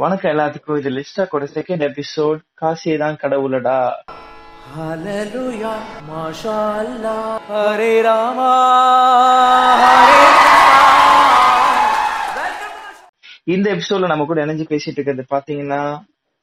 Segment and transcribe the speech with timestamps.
[0.00, 0.78] வணக்கம் எல்லாத்துக்கும்.
[0.78, 3.78] இது லிஸ்டாக்கோட செகண்ட் எபிசோட் காசியே தான் கடவுளடா.
[4.74, 5.24] Hare
[8.06, 8.50] Rama,
[9.80, 10.14] Hare
[13.44, 15.82] இந்த எபிசோட்ல நம்ம கூட இணைஞ்சு பேசிட்டு இருக்கிறது பாத்தீங்கன்னா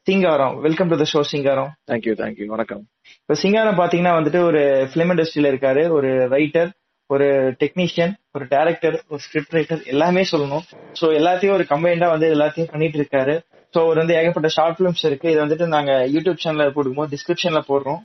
[0.01, 0.55] Singaram.
[0.59, 1.71] Welcome to the show Singaram.
[1.91, 2.83] Thank you thank you வணக்கம்.
[3.21, 5.89] இப்ப சிங்காரம் பாத்தீங்கன்னா வந்துட்டு ஒரு பிலிம் இண்டஸ்ட்ரியில இருக்காரு.
[5.89, 6.71] ஒரு ரைட்டர்
[7.09, 7.25] ஒரு
[7.61, 10.63] டெக்னீஷியன் ஒரு டைரக்டர் ஒரு ஸ்கிரிப்ட் ரைட்டர் எல்லாமே சொல்லணும்.
[10.99, 13.35] சோ எல்லாத்தையும் ஒரு கம்பைண்டா வந்து எல்லாத்தையும் பண்ணிட்டு இருக்காரு.
[13.73, 15.27] சோ ஒரு வந்து ஏகப்பட்ட ஷார்ட் பிலிம்ஸ் இருக்கு.
[15.33, 18.01] இது வந்துட்டு நாங்க யூடியூப் சேனல்ல போடும்போது டிஸ்கிரிப்ஷன்ல போடுறோம்.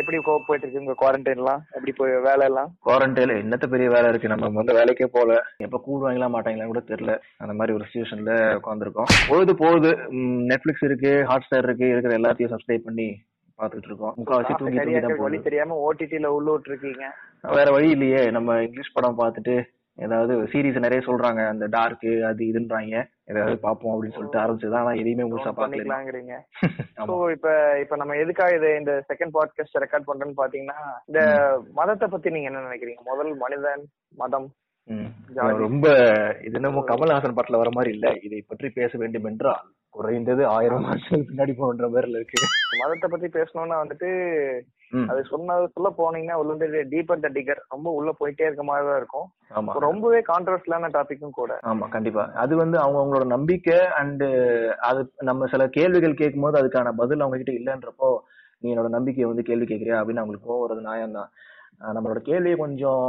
[0.00, 2.68] எப்படி போயிட்டு இருக்கு உங்க குவாரண்டைன்லாம் எப்படி போய் வேலை எல்லாம்?
[2.86, 4.30] குவாரண்டைன்ல என்னத்த பெரிய வேலை இருக்கு?
[4.32, 5.32] நம்ம வந்து வேலைக்கே போல
[5.66, 7.14] எப்ப கூடுவாங்களா மாட்டாங்களா கூட தெரியல.
[7.42, 9.90] அந்த மாதிரி ஒரு சுச்சுவேஷன்ல உட்காந்துருக்கோம் பொழுது போகுது
[10.52, 13.08] நெட்ஃபிளிக்ஸ் இருக்கு ஹாட் ஸ்டார் இருக்கு இருக்கிற எல்லாத்தையும் சப்ஸ்கிரைப் பண்ணி
[13.58, 17.06] பாத்துட்டு இருக்கோம் முக்காவாசி தூங்கி தூங்கி தான் வழி தெரியாம ஓடிடில உள்ள விட்டுருக்கீங்க.
[17.56, 18.22] வேற வழி இல்லையே.
[18.30, 19.56] நம்ம இங்கிலீஷ் படம் பார்த்துட்டு
[19.98, 21.40] ஏதாவது சீரிஸ் நிறைய சொல்றாங்க.
[21.48, 22.96] அந்த டார்க் அது இதுன்றாங்க.
[23.24, 24.84] ஏதாவது பார்ப்போம் அப்படின்னு சொல்லிட்டு ஆரம்பிச்சதுதான்.
[24.84, 26.34] ஆனா எதையுமே முழுசா பாக்கல பண்ணிக்கலாங்கிறீங்க.
[27.00, 27.06] ஆமா.
[27.08, 27.48] சோ இப்ப
[27.80, 31.20] இப்ப நம்ம எதுக்காக இது இந்த செகண்ட் பாட்காஸ்ட் ரெக்கார்ட் பண்றோம்னு பாத்தீங்கன்னா இந்த
[31.72, 33.02] மதத்தை பத்தி நீங்க என்ன நினைக்கிறீங்க?
[33.04, 33.84] முதல் மனிதன்
[34.16, 34.48] மதம்.
[35.62, 35.86] ரொம்ப
[36.42, 38.08] இது என்னமோ கமல்ஹாசன் படத்துல வர மாதிரி இல்ல.
[38.22, 42.40] இதை பற்றி பேச வேண்டும் என்றால் குறைந்தது ஆயிரம் வருஷத்துக்கு பின்னாடி போன்ற பேர்ல இருக்கு.
[42.80, 44.10] மதத்தை பத்தி பேசணும்னா வந்துட்டு.
[45.08, 49.00] அது சொன்னது சொல்ல போனீங்கன்னா உள்ள வந்து டீப்பர் த டிகர் ரொம்ப உள்ள போயிட்டே இருக்க மாதிரி தான்
[49.00, 49.26] இருக்கும்.
[49.50, 49.72] ஆமா.
[49.86, 51.52] ரொம்பவே கான்ட்ரவர்சியலான டாபிக்கும் கூட.
[51.70, 52.24] ஆமா கண்டிப்பா.
[52.34, 54.24] அது வந்து அவங்க அவங்களோட நம்பிக்கை அண்ட்
[54.88, 58.10] அது நம்ம சில கேள்விகள் கேட்கும்போது அதுக்கான பதில் அவங்க கிட்ட இல்லன்றப்போ
[58.62, 61.30] நீ என்னோட நம்பிக்கையை வந்து கேள்வி கேட்கறியா அப்படின்னு அவங்களுக்கு வருது நியாயம் தான்
[61.94, 63.04] நம்மளோட கேள்வியை கொஞ்சம்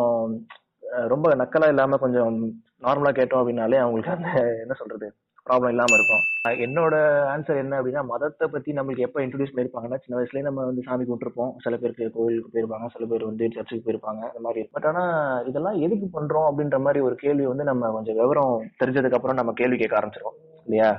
[1.07, 2.35] ரொம்ப நக்கலா இல்லாம கொஞ்சம்
[2.81, 4.29] நார்மலா கேட்டோம் அப்படின்னாலே அவங்களுக்கு அந்த
[4.63, 5.07] என்ன சொல்றது
[5.49, 6.23] ப்ராப்ளம் இல்லாம இருக்கும்.
[6.65, 6.95] என்னோட
[7.31, 11.51] ஆன்சர் என்ன அப்படின்னா மதத்தை பத்தி நம்மளுக்கு எப்ப இன்ட்ரடியூஸ் பண்ணிருப்பாங்கன்னா சின்ன வயசுலயே நம்ம வந்து சாமி கும்பிட்டுருப்போம்.
[11.63, 15.03] சில பேருக்கு கோயிலுக்கு போயிருப்பாங்க சில பேர் வந்து சர்ச்சுக்கு போயிருப்பாங்க அந்த மாதிரி பட் ஆனா
[15.45, 19.77] இதெல்லாம் எதுக்கு பண்றோம் அப்படின்ற மாதிரி ஒரு கேள்வி வந்து நம்ம கொஞ்சம் விவரம் தெரிஞ்சதுக்கு அப்புறம் நம்ம கேள்வி
[19.77, 20.91] கேட்க ஆரம்பிச்சிருவோம் இல்லையா?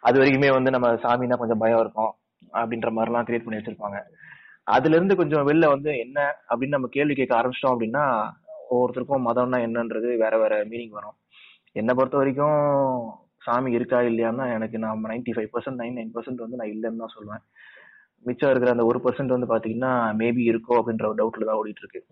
[0.00, 2.12] அது வரைக்குமே வந்து நம்ம சாமினா கொஞ்சம் பயம் இருக்கும்
[2.52, 3.98] அப்படின்ற மாதிரி எல்லாம் கிரியேட் பண்ணி வச்சிருப்பாங்க.
[4.66, 6.18] அதுல இருந்து கொஞ்சம் வெளில வந்து என்ன
[6.50, 8.04] அப்படின்னு நம்ம கேள்வி கேட்க ஆரம்பிச்சிட்டோம் அப்படின்னா
[8.70, 11.16] ஒவ்வொருத்தருக்கும் மதம்னா என்னன்றது வேற வேற மீனிங் வரும்.
[11.76, 12.58] என்னை பொறுத்த வரைக்கும்
[13.48, 17.16] சாமி இருக்கா இல்லையான்னா எனக்கு நான் ninety five percent nine nine percent வந்து நான் இல்லைன்னு தான்
[17.16, 17.44] சொல்லுவேன்
[18.24, 22.02] மிச்சம் இருக்கிற அந்த ஒரு பர்சன்ட் வந்து பாத்தீங்கன்னா மேபி இருக்கோ அப்படின்ற ஒரு டவுட்ல தான் ஓடிட்டு இருக்கு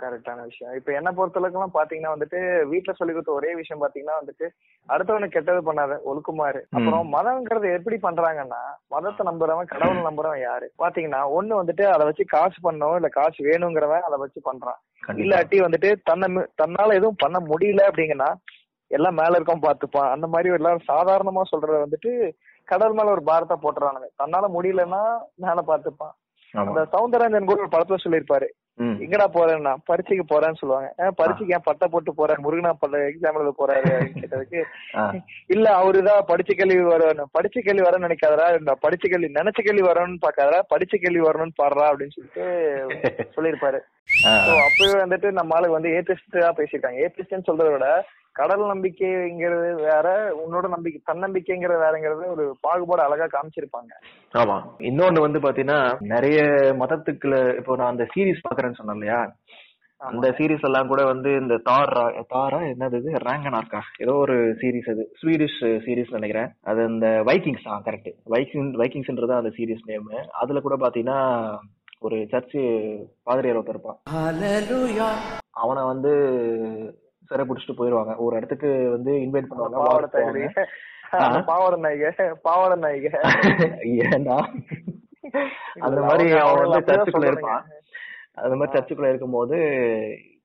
[0.00, 0.72] கரெக்டான விஷயம்.
[0.78, 2.38] இப்ப என்ன பொறுத்தளவுக்கு எல்லாம் பாத்தீங்கன்னா வந்துட்டு
[2.72, 4.46] வீட்டுல சொல்லி கொடுத்த ஒரே விஷயம் பாத்தீங்கன்னா வந்துட்டு
[4.88, 6.60] அடுத்தவனுக்கு கெட்டது பண்ணாத ஒழுக்குமாறு.
[6.76, 8.60] அப்புறம் மதம்ங்கிறது எப்படி பண்றாங்கன்னா
[8.94, 10.66] மதத்தை நம்புறவன் கடவுள் நம்புறவன் யாரு?
[10.82, 14.80] பாத்தீங்கன்னா ஒண்ணு வந்துட்டு அதை வச்சு காசு பண்ணணும் இல்ல காசு வேணுங்கிறவன் அதை வச்சு பண்றான்.
[15.24, 16.28] இல்லாட்டி வந்துட்டு தன்னை
[16.62, 18.30] தன்னால எதுவும் பண்ண முடியல அப்படிங்கன்னா
[18.90, 22.12] எல்லாம் மேல இருக்கோம் பாத்துப்பான் அந்த மாதிரி எல்லாரும் சாதாரணமா சொல்றத வந்துட்டு
[22.68, 24.08] கடவுள் மேல ஒரு பாரத்தை போட்டுறானுங்க.
[24.22, 25.02] தன்னால முடியலன்னா
[25.36, 26.14] மேல பாத்துப்பான்
[26.54, 28.46] அந்த சவுந்தரராஜன் கூட ஒரு படத்துல சொல்லியிருப்பாரு.
[29.04, 30.88] எங்கடா போறேன்னா பரீட்சைக்கு போறேன்னு சொல்லுவாங்க.
[31.02, 32.40] "ஏன் பரீட்சைக்கு ஏன் பட்டை போட்டு போறேன்?
[32.44, 34.60] முருகனா பல்ல எக்ஸாம் எழுத போறாரு அப்படின்னு கேட்டதுக்கு.
[35.46, 38.46] இல்ல அவருதான் படிச்ச கேள்வி வரணும் படிச்ச கேள்வி வரணும்னு நினைக்காதடா.
[38.58, 42.44] இந்த படிச்ச கேள்வி நினைச்ச கேள்வி வரணும்னு பாக்காதடா படிச்ச கேள்வி வரணும்னு பாடுறா அப்படின்னு சொல்லிட்டு
[43.36, 43.80] சொல்லியிருப்பாரு.
[44.66, 47.00] அப்பவே வந்துட்டு நம்ம ஆளுங்க வந்து ஏத்திஸ்டா பேசியிருக்காங்க.
[47.06, 47.88] ஏத்திஸ்ட்னு சொல்றத விட
[48.38, 50.06] கடவுள் நம்பிக்கைங்கிறது வேற
[50.42, 53.92] உன்னோட நம்பிக்கை தன்னம்பிக்கைங்கிறது வேறங்கிறது ஒரு பாகுபாடு அழகா காமிச்சிருப்பாங்க.
[54.34, 54.56] ஆமா.
[54.88, 55.80] இன்னொன்னு வந்து பாத்தீங்கன்னா
[56.14, 56.40] நிறைய
[56.82, 59.20] மதத்துக்குள்ள இப்போ நான் அந்த சீரிஸ் பாக்குறேன்னு சொன்னேன் இல்லையா?
[60.00, 61.92] அந்த சீரிஸ் எல்லாம் கூட வந்து இந்த தார்
[62.28, 63.12] தாரா என்னது இது?
[63.28, 65.04] ரேங்கனார்க்கா ஏதோ ஒரு சீரிஸ் அது.
[65.20, 66.50] ஸ்வீடிஷ் சீரிஸ் நினைக்கிறேன்.
[66.62, 71.18] அது அந்த வைக்கிங்ஸ் ஆ கரெக்ட் வைக்கிங் வைக்கிங்ஸ்ன்றது அந்த சீரிஸ் நேம் அதுல கூட பாத்தீங்கன்னா
[72.00, 72.62] ஒரு சர்ச்சு
[73.24, 73.98] பாதிரியார் ஒருத்தர் இருப்பான்.
[74.16, 75.12] Hallelujah.
[75.62, 76.12] அவனை வந்து
[77.28, 78.12] சிறை பிடிச்சிட்டு போயிருவாங்க.
[78.24, 83.10] ஒரு இடத்துக்கு வந்து இன்வைட் பண்ணுவாங்க பாவாடை பாவாடை நாய்க பாவாடை நாய்க.
[84.06, 84.38] ஏன்டா
[85.86, 87.30] அந்த மாதிரி அவன் வந்து சர்ச்சுக்குள்ள.
[87.32, 87.62] இருப்பான்.
[88.44, 89.56] அந்த மாதிரி சர்ச்சுக்குள்ள இருக்கும்போது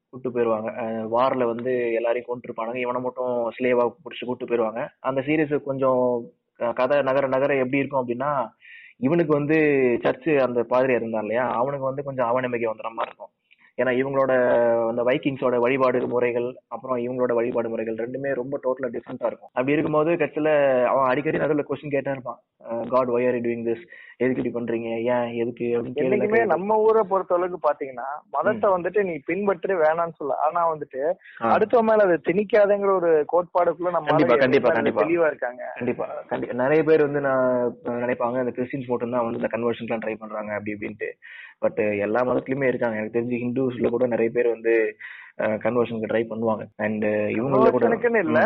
[0.10, 0.70] கூட்டு போயிருவாங்க.
[1.16, 2.80] வார்ல வந்து எல்லாரையும் கொண்டு இருப்பானுங்க.
[2.86, 4.82] இவனை மட்டும் ஸ்லேவா பிடிச்சி கூட்டு போயிருவாங்க.
[5.10, 6.02] அந்த சீரியஸ் கொஞ்சம்
[6.80, 8.32] கதை நகர நகர எப்படி இருக்கும் அப்படின்னா
[9.06, 9.58] இவனுக்கு வந்து
[10.04, 11.46] சர்ச்சு அந்த பாதிரியா இருந்தான் இல்லையா?
[11.60, 13.21] அவனுக்கு வந்து கொஞ்சம் அவநம்பிக்கை வந்துடுற மாதிரி இருக்கும்.
[13.78, 14.32] ஏன்னா இவங்களோட
[14.90, 19.52] அந்த வைக்கிங்ஸோட வழிபாடு முறைகள் அப்புறம் இவங்களோட வழிபாடு முறைகள் ரெண்டுமே ரொம்ப டோட்டலா டிஃப்ரெண்டா இருக்கும்.
[19.54, 20.50] அப்படி இருக்கும்போது கட்சியில
[20.86, 22.40] அவன் அடிக்கடி நடுவில் கொஸ்டின் கேட்டே இருப்பான்.
[22.90, 23.84] God why are doing this
[24.18, 24.90] எதுக்கு இப்படி பண்றீங்க?
[25.14, 25.30] ஏன்?
[25.42, 25.66] எதுக்கு?
[26.02, 26.42] என்னைக்குமே.
[26.46, 31.02] நம்ம ஊரை பொறுத்த அளவுக்கு பாத்தீங்கன்னா மதத்தை வந்துட்டு நீ பின்பற்று வேணாம்னு சொல்ல ஆனா வந்துட்டு.
[31.56, 35.04] அடுத்த மேல அதை திணிக்காதங்கிற ஒரு கோட்பாடுக்குள்ள நம்ம கண்டிப்பா, கண்டிப்பா, கண்டிப்பா.
[35.04, 35.64] தெளிவா இருக்காங்க.
[35.76, 36.08] கண்டிப்பா.
[36.28, 37.48] கண்டிப்பா நிறைய பேர் வந்து நான்
[38.04, 41.10] நினைப்பாங்க இந்த கிறிஸ்டின்ஸ் மட்டும் தான் வந்து இந்த கன்வர்ஷன்லாம் ட்ரை பண்றாங்க அப்படி இப்படின்ட்டு.
[41.62, 42.98] பட் எல்லா மதத்துலயுமே இருக்காங்க.
[42.98, 44.74] எனக்கு தெரிஞ்சு ஹிந்துஸ்ல கூட நிறைய பேர் வந்து
[45.64, 46.64] கன்வர்ஷனுக்கு ட்ரை பண்ணுவாங்க.
[46.86, 47.06] அண்ட்
[47.38, 48.42] இவங்கள கூட Conversion-க்குன்னு இல்ல.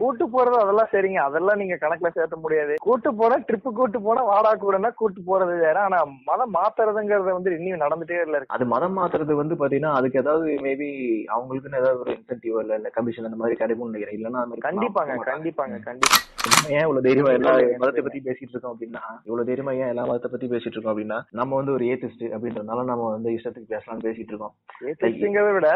[0.00, 1.20] கூட்டு போறது அதெல்லாம் சரிங்க.
[1.28, 2.74] அதெல்லாம் நீங்க கணக்குல சேர்த்த முடியாது.
[2.86, 5.76] கூட்டு போனா ட்ரிப்பு கூட்டு போனா வாடா கூடனா கூட்டு போறது வேற.
[5.86, 5.98] ஆனா
[6.28, 10.90] மதம் மாத்துறதுங்கிறது வந்து இன்னும் நடந்துட்டே இல்ல அது மதம் மாத்துறது வந்து பாத்தீங்கன்னா அதுக்கு ஏதாவது மேபி
[11.36, 14.18] அவங்களுக்குன்னு ஏதாவது ஒரு இன்சென்டிவ் இல்ல இல்ல கமிஷன் அந்த மாதிரி கிடைக்கும்னு நினைக்கிறேன்.
[14.20, 15.16] இல்லன்னா கண்டிப்பாங்க.
[15.32, 16.18] கண்டிப்பாங்க கண்டிப்பா.
[16.74, 17.52] ஏன் இவ்வளவு தைரியமா எல்லா
[17.82, 18.04] மதத்தை.
[18.06, 21.74] பத்தி பேசிட்டு இருக்கோம் அப்படின்னா இவ்வளவு தைரியமா ஏன் எல்லா மதத்தை பத்தி பேசிட்டு இருக்கோம் அப்படின்னா நம்ம வந்து
[21.76, 24.54] ஒரு ஏத்திஸ்ட் அப்படின்றதுனால நம்ம வந்து இஷ்டத்துக்கு பேசலாம்னு பேசிட்டு இருக்கோம்.
[24.90, 25.70] ஏத்திஸ்ட்ங்கிறத விட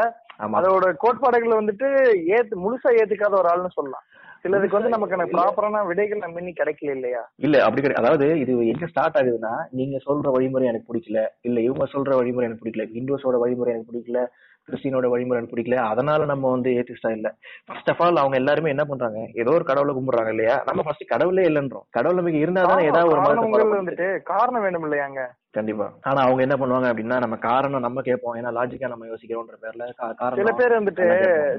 [0.55, 1.89] அதோட கோட்பாடுகள் வந்துட்டு
[2.37, 4.05] ஏத்து முழுசா ஏத்துக்காத ஒரு ஆள்னு சொல்லலாம்.
[4.45, 7.23] சிலதுக்கு வந்து நமக்கு ப்ராப்பரான விடைகள் நம்ம இன்னும் கிடைக்கல இல்லையா?
[7.39, 11.87] இல்ல அப்படி கிடையாது அதாவது இது எங்க ஸ்டார்ட் ஆகுதுன்னா நீங்க சொல்ற வழிமுறை எனக்கு பிடிக்கல இல்ல இவங்க
[11.95, 14.21] சொல்ற வழிமுறை எனக்கு பிடிக்கல ஹிந்துஸோட வழிமுறை எனக்கு பிடிக்கல
[14.69, 17.29] கிறிஸ்டினோட வழிமுறை எனக்கு பிடிக்கல அதனால நம்ம வந்து ஏத்திஸ்டா இல்ல.
[17.67, 19.19] ஃபர்ஸ்ட் ஆஃப் ஆல் அவங்க எல்லாருமே என்ன பண்றாங்க?
[19.35, 20.57] ஏதோ ஒரு கடவுளை கும்பிடுறாங்க இல்லையா?
[20.67, 21.87] நம்ம ஃபர்ஸ்ட் கடவுளே இல்லன்றோம்.
[21.91, 25.21] கடவுள் நம்பிக்கை இருந்தா தானே ஏதாவது ஒரு வந்துட்டு காரணம் வேணும் இல்லையாங்க
[25.57, 25.87] கண்டிப்பா.
[26.03, 28.37] ஆனா அவங்க என்ன பண்ணுவாங்க அப்படின்னா நம்ம காரணம் நம்ம கேட்போம்.
[28.37, 29.87] ஏன்னா லாஜிக்கா நம்ம யோசிக்கிறோம்ன்ற பேர்ல
[30.35, 31.07] சில பேர் வந்துட்டு.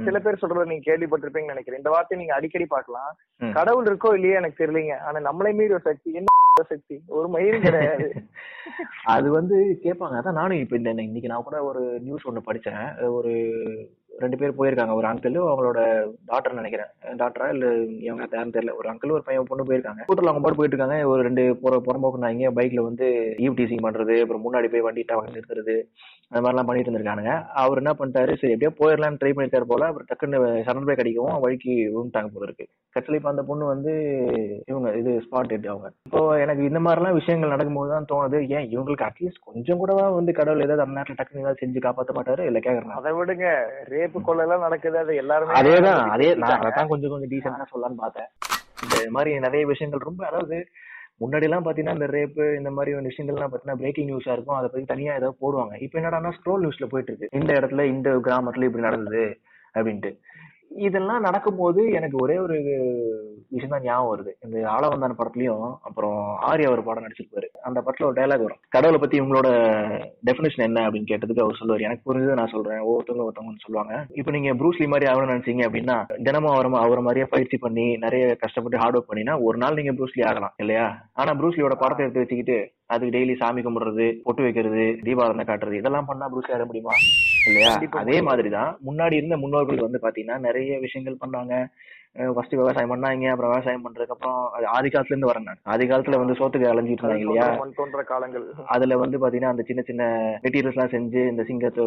[0.05, 1.77] சில பேர் சொல்றத நீங்க கேள்விப்பட்டிருப்பீங்கன்னு நினைக்கிறேன்.
[1.77, 3.11] இந்த வார்த்தையை நீங்க அடிக்கடி பார்க்கலாம்.
[3.41, 3.51] ம்.
[3.51, 4.97] கடவுள் இருக்கோ இல்லையோ எனக்கு தெரியலங்க.
[5.01, 6.25] ஆனா நம்மளை மீறி ஒரு சக்தி என்ன
[6.67, 6.95] சக்தி?
[7.07, 8.05] ஒரு மயிரும் கிடையாது.
[9.05, 10.15] அது வந்து கேட்பாங்க.
[10.19, 12.83] அதான் நானும் இப்ப இந்த இன்னைக்கு நான் கூட ஒரு நியூஸ் ஒண்ணு படிச்சேன்.
[13.11, 13.33] ஒரு
[14.24, 14.94] ரெண்டு பேர் போயிருக்காங்க.
[15.00, 15.80] ஒரு அங்கிள் அவங்களோட
[16.25, 16.92] டாக்டர் நினைக்கிறேன்.
[17.22, 17.66] டாக்டரா இல்ல
[18.08, 18.75] இவங்க யாரும் தெரியல.
[18.80, 20.04] ஒரு அங்கிள் ஒரு பையன் பொண்ணு போயிருக்காங்க.
[20.06, 23.08] கூட்டத்தில் அவங்க பாட்டு போயிட்டு இருக்காங்க ஒரு ரெண்டு புற புறம்போக்குனாங்க பைக்ல வந்து
[23.46, 24.16] ஈவ் டீசிங் பண்றது.
[24.22, 25.75] அப்புறம் முன்னாடி போய் வண்டி டவர் நிறுத்துறது.
[26.30, 27.34] அந்த மாதிரிலாம் பண்ணிட்டு இருந்திருக்கானுங்க.
[27.64, 28.31] அவர் என்ன பண்ணிட்டாரு?
[28.40, 29.86] சரி எப்படியோ போயிடலாம்னு ட்ரை பண்ணிட்டாரு போல.
[29.86, 32.66] அப்புறம் டக்குன்னு சடன் பிரேக் அடிக்கவும் வழிக்கு விழுந்துட்டாங்க போல இருக்கு.
[32.96, 33.94] கட்சியில் இப்போ அந்த பொண்ணு வந்து
[34.66, 35.90] இவங்க இது ஸ்பாட் டெட் அவங்க.
[36.10, 38.40] இப்போ எனக்கு இந்த மாதிரிலாம் விஷயங்கள் நடக்கும்போது தான் தோணுது.
[38.56, 42.46] ஏன் இவங்களுக்கு அட்லீஸ்ட் கொஞ்சம் கூடவா வந்து கடவுள் ஏதாவது அந்த நேரத்தில் டக்குன்னு ஏதாவது செஞ்சு காப்பாற்ற மாட்டாரு?
[42.46, 43.48] இல்லை கேக்குறேன் அதை விடுங்க.
[44.07, 46.65] ரேப்பு கொலை எல்லாம் நடக்குது அது எல்லாருமே அதேதான் அதே நான்.
[46.68, 48.30] அதான் கொஞ்சம் கொஞ்சம் டீசெண்டா சொல்லலாம்னு பார்த்தேன்.
[48.83, 50.57] இந்த மாதிரி நிறைய விஷயங்கள் ரொம்ப அதாவது
[51.21, 54.57] முன்னாடி எல்லாம் பாத்தீங்கன்னா இந்த ரேப்பு இந்த மாதிரி ஒரு விஷயங்கள்லாம் பாத்தீங்கன்னா பிரேக்கிங் நியூஸா இருக்கும்.
[54.57, 55.81] அதை பத்தி தனியா ஏதாவது போடுவாங்க.
[55.86, 57.39] இப்போ என்னடான்னா ஸ்க்ரோல் நியூஸ்ல போயிட்டு இருக்கு.
[57.39, 59.39] இந்த இடத்துல இந்த கிராமத்துல இப்படி நடந்தது
[59.74, 60.12] அப்படின்ட்டு.
[60.69, 62.56] இதெல்லாம் நடக்கும்போது எனக்கு ஒரே ஒரு
[63.50, 64.31] விஷயம் தான் ஞாபகம் வருது.
[64.40, 67.46] இந்த ஆளவந்தான் படத்துலயும் அப்புறம் ஆர்யா ஒரு படம் நடிச்சிருப்பாரு.
[67.62, 68.58] அந்த படத்துல ஒரு டைலாக் வரும்.
[68.69, 69.52] கடவுளை பத்தி உங்களோட
[70.25, 71.84] டெஃபினேஷன் என்ன அப்படின்னு கேட்டதுக்கு அவர் சொல்லுவார்.
[71.84, 72.80] எனக்கு புரிஞ்சது நான் சொல்றேன்.
[72.80, 74.06] ஒவ்வொருத்தவங்க ஒருத்தவங்கன்னு சொல்லுவாங்க.
[74.14, 78.78] இப்போ நீங்க ப்ரூஸ்லி மாதிரி ஆகணும்னு நினைச்சீங்க அப்படின்னா தினமும் அவரை அவரை மாதிரியே பயிற்சி பண்ணி நிறைய கஷ்டப்பட்டு
[78.78, 81.10] ஹார்ட் ஒர்க் பண்ணினா ஒரு நாள் நீங்க ப்ரூஸ்லி ஆகலாம் இல்லையா?
[81.14, 86.30] ஆனா ப்ரூஸ்லியோட படத்தை எடுத்து வச்சுக்கிட்டு அதுக்கு டெய்லி சாமி கும்பிடுறது பொட்டு வைக்கிறது தீபாவளி காட்டுறது இதெல்லாம் பண்ணா
[86.31, 86.95] ப்ரூஸ்லி ஆக முடியுமா?
[87.50, 87.74] இல்லையா?
[88.01, 91.54] அதே மாதிரிதான் முன்னாடி இருந்த முன்னோர்கள் வந்து பாத்தீங்கன்னா நிறைய விஷயங்கள் பண்ணாங்க.
[92.30, 96.19] ஃபர்ஸ்ட் விவசாயம் பண்ணாங்க அப்புறம் விவசாயம் பண்றதுக்கு அப்புறம் அது ஆதி காலத்துல இருந்து வரேன் நான் ஆதி காலத்துல
[96.22, 97.48] வந்து சோத்துக்கு அலைஞ்சிட்டு இருந்தாங்க இல்லையா?
[97.80, 98.45] தோன்ற காலங்கள்.
[98.75, 100.04] அதுல வந்து பாத்தீங்கன்னா அந்த சின்ன சின்ன
[100.45, 101.83] மெட்டீரியல்ஸ் எல்லாம் செஞ்சு இந்த சிங்கத்தை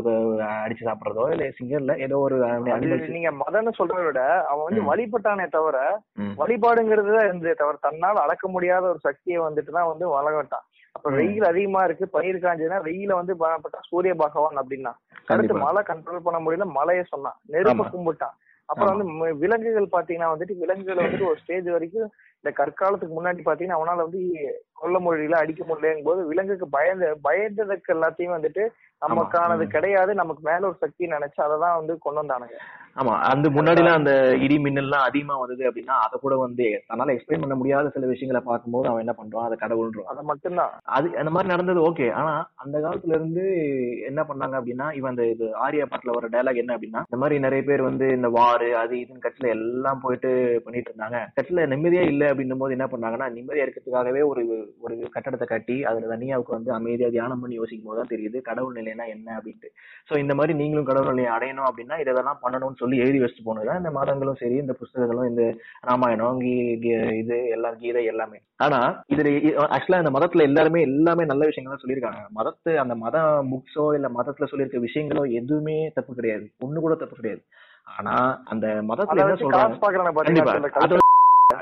[0.58, 2.36] அடிச்சு சாப்பிடுறதோ இல்ல சிங்கம் இல்ல ஏதோ ஒரு
[3.16, 4.84] நீங்க மதம்னு சொல்றதை விட அவன் வந்து.
[4.90, 5.78] வழிபட்டானே தவிர
[6.40, 11.08] வழிபாடுங்கிறது தான் இருந்ததே தவிர தன்னால் அளக்க முடியாத ஒரு சக்தியை வந்துட்டு தான் வந்து வளகட்டான் அப்ப.
[11.16, 14.92] வெயில் அதிகமா இருக்கு பயிர் காஞ்சதுன்னா வெயில வந்து பலப்பட்டா சூரிய பகவான் அப்படின்னா
[15.28, 17.84] அடுத்து மழை கண்ட்ரோல் பண்ண முடியல மழைய சொன்னான் நெருப்ப.
[17.92, 18.36] கும்பிட்டான்
[18.68, 18.90] அப்புறம்.
[18.92, 19.06] வந்து
[19.40, 22.10] விலங்குகள் பாத்தீங்கன்னா வந்துட்டு விலங்குகள் வந்துட்டு ஒரு ஸ்டேஜ் வரைக்கும்
[22.44, 24.20] இந்த கற்காலத்துக்கு முன்னாடி பாத்தீங்கன்னா அவனால வந்து
[24.76, 28.62] கொல்ல முடியல அடிக்க முடியலங்கும் போது விலங்குக்கு பயந்து பயந்ததுக்கு எல்லாத்தையும் வந்துட்டு
[29.02, 29.64] நமக்கானது.
[29.66, 30.12] கிடையாது.
[30.14, 32.56] நமக்கு மேல ஒரு சக்தி நினைச்சு அதை தான் வந்து கொண்டு வந்தானுங்க.
[32.96, 33.12] ஆமா.
[33.30, 37.54] அந்த முன்னாடி எல்லாம் அந்த இடி மின்னல்லாம் அதிகமா வந்தது அப்படின்னா அத கூட வந்து தன்னால எக்ஸ்பிளைன் பண்ண
[37.54, 39.46] முடியாத சில விஷயங்களை பார்க்கும்போது அவன் என்ன பண்றான்?
[39.46, 40.08] அதை கடவுள்ன்றான்.
[40.12, 40.72] அதை மட்டும்தான்.
[40.92, 43.44] அது அந்த மாதிரி நடந்தது ஓகே ஆனா அந்த காலத்துல இருந்து
[44.06, 47.64] என்ன பண்ணாங்க அப்படின்னா இவன் அந்த இது ஆரியா பாட்டுல வர டயலாக் என்ன அப்படின்னா இந்த மாதிரி நிறைய
[47.64, 50.32] பேர் வந்து இந்த வாரு அது இதுன்னு கட்சியில எல்லாம் போயிட்டு
[50.66, 51.20] பண்ணிட்டு இருந்தாங்க.
[51.38, 52.26] கட்சியில நிம்மதியா இல்ல.
[52.30, 54.42] அப்படின்னும் போது என்ன பண்ணாங்கன்னா நிம்மதியா இருக்கிறதுக்காகவே ஒரு
[54.84, 59.06] ஒரு கட்டடத்தை கட்டி அதுல தனியாவுக்கு வந்து அமைதியா தியானம் பண்ணி யோசிக்கும் போது தான் தெரியுது கடவுள் நிலைனா
[59.14, 59.68] என்ன அப்படின்ட்டு.
[60.08, 63.92] சோ இந்த மாதிரி நீங்களும் கடவுள் நிலையை அடையணும் அப்படின்னா இதெல்லாம் பண்ணணும்னு சொல்லி எழுதி வச்சுட்டு போனதுதான் இந்த
[63.98, 65.44] மதங்களும் சரி இந்த புஸ்தகங்களும் இந்த
[65.90, 66.40] ராமாயணம்
[67.20, 68.40] இது எல்லாம் கீதை எல்லாமே.
[68.66, 68.78] ஆனா
[69.14, 69.28] இதுல
[69.74, 72.22] ஆக்சுவலா இந்த மதத்துல எல்லாருமே எல்லாமே நல்ல விஷயங்கள் தான் சொல்லியிருக்காங்க.
[72.38, 73.16] மதத்து அந்த மத
[73.52, 76.46] புக்ஸோ இல்ல மதத்துல சொல்லியிருக்க விஷயங்களோ எதுவுமே தப்பு கிடையாது.
[76.66, 77.42] ஒண்ணு கூட தப்பு கிடையாது.
[77.98, 78.14] ஆனா
[78.52, 79.76] அந்த மதத்துல என்ன சொல்றாங்க?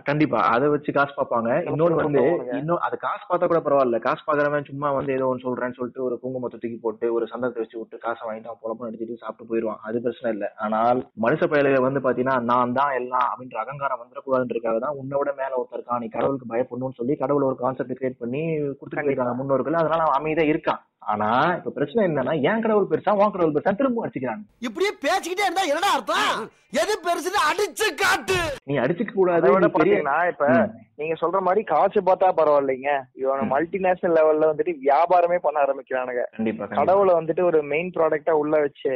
[0.08, 0.38] கண்டிப்பா.
[0.54, 1.50] அது வச்சு காசு பார்ப்பாங்க.
[1.70, 2.22] இன்னொன்னு வந்து
[2.58, 3.98] இன்னும் அது காசு பார்த்தா கூட பரவாயில்ல.
[4.06, 7.78] காசு பாக்குறவன் சும்மா வந்து ஏதோ ஒன்று சொல்றேன்னு சொல்லிட்டு ஒரு குங்குமத்தை தூக்கி போட்டு ஒரு சந்தனத்தை வச்சு
[7.80, 9.80] விட்டு காசை வாங்கிட்டு அவன் பொழப்பு அடிச்சுட்டு சாப்பிட்டு போயிடுவான்.
[9.88, 10.48] அது பிரச்சனை இல்ல.
[10.66, 15.58] ஆனால் மனுஷ பயலுக வந்து பாத்தீங்கன்னா நான் தான் எல்லாம் அப்படின்ற அகங்காரம் வந்துடக்கூடாதுன்றதுக்காக தான் உன்னை விட மேல
[15.60, 16.02] ஒருத்தர் இருக்கான்.
[16.04, 18.42] நீ கடவுளுக்கு பயப்படணும்னு சொல்லி கடவுள் ஒரு கான்செப்ட் கிரியேட் பண்ணி
[18.78, 19.80] கொடுத்துட்டு போயிருக்காங்க முன்னோர்கள்.
[19.82, 20.82] அதனால அவன் அமைதியா இருக்கான்.
[21.12, 24.44] ஆனா இப்ப பிரச்சனை என்னன்னா ஏன் கடவுள் பெருசா உன் கடவுள் பெருசா திரும்ப அடிச்சுக்கிறாங்க.
[24.68, 26.40] இப்படியே பேசிக்கிட்டே இருந்தா என்னடா அர்த்தம்?
[26.80, 28.38] எது பெருசுன்னு அடிச்சு காட்டு.
[28.70, 30.46] நீ அடிச்சுக்க கூடாது பாத்தீங்கன்னா இப்ப.
[31.00, 32.92] நீங்க சொல்ற மாதிரி காசு பார்த்தா பரவாயில்லைங்க.
[33.20, 33.42] இவன்.
[33.52, 36.22] மல்டிநேஷனல் லெவல்ல வந்துட்டு வியாபாரமே பண்ண ஆரம்பிக்கிறானுங்க.
[36.78, 38.94] கடவுளை வந்துட்டு ஒரு மெயின் ப்ராடக்டா உள்ள வச்சு.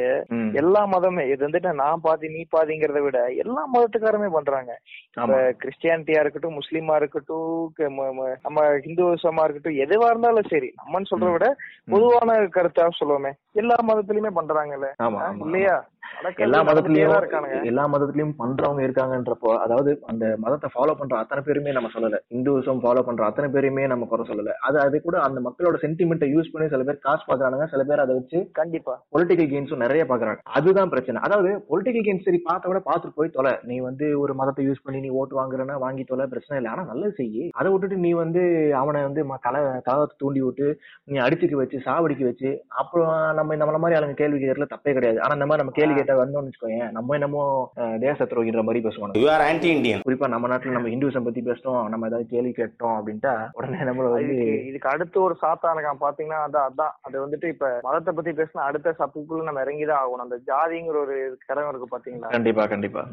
[0.61, 4.71] எல்லா மதமே இது வந்துட்டு நான் பாதி நீ பாதிங்கிறத விட எல்லா மதத்துக்காரமே பண்றாங்க.
[5.63, 7.49] கிறிஸ்டியானிட்டியா இருக்கட்டும் முஸ்லீமா இருக்கட்டும்
[8.45, 11.49] நம்ம ஹிந்துசமா இருக்கட்டும் எதுவா இருந்தாலும் சரி நம்மன்னு சொல்றத விட
[12.03, 13.31] பொதுவான கருத்தா சொல்லுவோமே.
[13.51, 14.87] எல்லா மதத்திலயுமே பண்றாங்கல்ல?
[15.39, 15.85] இல்லையா?
[16.45, 22.19] எல்லா மதத்திலயும் எல்லா மதத்திலயும் பண்றவங்க இருக்காங்கன்றப்போ அதாவது அந்த மதத்தை ஃபாலோ பண்ற அத்தனை பேருமே நம்ம சொல்லல.
[22.35, 24.53] இந்துவிசம் ஃபாலோ பண்ற அத்தனை பேருமே நம்ம குறை சொல்லல.
[24.67, 28.15] அது அது கூட அந்த மக்களோட சென்டிமெண்ட்டை யூஸ் பண்ணி சில பேர் காசு பாக்குறானுங்க சில பேர் அதை
[28.19, 28.95] வச்சு கண்டிப்பா.
[29.15, 30.41] பொலிட்டிக்கல் கெயின்ஸும் நிறைய பாக்குறாங்க.
[30.59, 31.21] அதுதான் பிரச்சனை.
[31.27, 33.53] அதாவது பொலிட்டிக்கல் கெயின்ஸ் சரி பார்த்த விட பார்த்துட்டு போய் தொலை.
[33.71, 36.71] நீ வந்து ஒரு மதத்தை யூஸ் பண்ணி நீ ஓட்டு வாங்குறன்னா வாங்கி தொலை பிரச்சனை இல்லை.
[36.73, 38.43] ஆனா நல்லது செய்யி அதை விட்டுட்டு நீ வந்து
[38.81, 39.55] அவனை வந்து கல
[39.89, 40.67] கலவரத்தை தூண்டி விட்டு
[41.11, 42.51] நீ அடிச்சுக்க வச்சு சாவடிக்க வச்சு
[42.83, 45.19] அப்புறம் நம்ம நம்மள மாதிரி ஆளுங்க கேள்வி கேட்கறதுல தப்பே கிடையாது.
[45.23, 47.43] ஆனா இந்த மாதிரி நம்ம கேள்வி கேட்டா வந்தோம்னு வச்சுக்கோங்க நம்ம என்னமோ
[48.05, 51.81] தேச துரோகின்ற மாதிரி பேசுவாங்க யூ ஆர் ஆன்டி இந்தியன் குறிப்பா நம்ம நாட்டுல நம்ம இந்துவிசம் பத்தி பேசிட்டோம்
[51.93, 54.37] நம்ம ஏதாவது கேள்வி கேட்டோம் அப்படின்ட்டா உடனே நம்மள வந்து
[54.69, 56.93] இதுக்கு அடுத்து ஒரு சாத்தானுக்கான் பாத்தீங்கன்னா அதான் அதான்.
[57.07, 60.25] அது வந்துட்டு இப்ப மதத்தை பத்தி பேசினா அடுத்த சப்புக்குள்ள நம்ம இறங்கிதான் ஆகணும்.
[60.27, 61.15] அந்த ஜாதிங்கிற ஒரு
[61.47, 63.03] கிரகம் இருக்கு பாத்தீங்களா கண்டிப்பா கண்டிப்பா.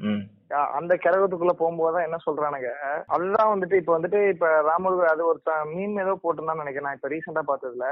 [0.78, 2.70] அந்த கிரகத்துக்குள்ள போகும்போதுதான் என்ன சொல்றானுங்க?
[3.14, 5.40] அதுதான் வந்துட்டு இப்ப வந்துட்டு இப்ப ராமர் கோயில் அது ஒரு
[5.72, 6.88] மீன் ஏதோ போட்டிருந்தான்னு நினைக்கிறேன்.
[6.88, 7.88] நான் இப்ப ரீசெண்டா பார்த்ததுல.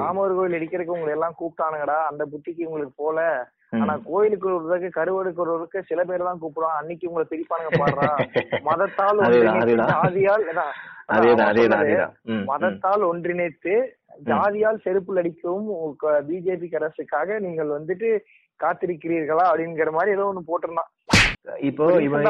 [0.00, 1.98] ராமர் கோயில் இடிக்கிறதுக்கு உங்களை எல்லாம் கூப்பிட்டானுங்கடா.
[2.10, 3.18] அந்த புத்திக்கு உங்களுக்கு போல.
[3.72, 8.08] ஆனா கோயிலுக்கு வருவதற்கு கருவடுக்கு வருவதற்கு சில பேர் தான் கூப்பிடுவான் அன்னைக்கு உங்களை பிரிப்பானுங்க பாடுறா.
[8.64, 9.20] மதத்தால்.
[9.92, 10.44] ஜாதியால்.
[12.50, 13.74] மதத்தால் ஒன்றிணைத்து
[14.24, 15.68] ஜாதியால் செருப்புல் அடிக்கவும்
[16.28, 18.10] பிஜேபி அரசுக்காக நீங்கள் வந்துட்டு
[18.60, 19.44] காத்திருக்கிறீர்களா?
[19.50, 20.90] அப்படிங்கிற மாதிரி ஏதோ ஒண்ணு போட்டிருந்தான்.
[21.68, 22.26] இப்போ இவன்.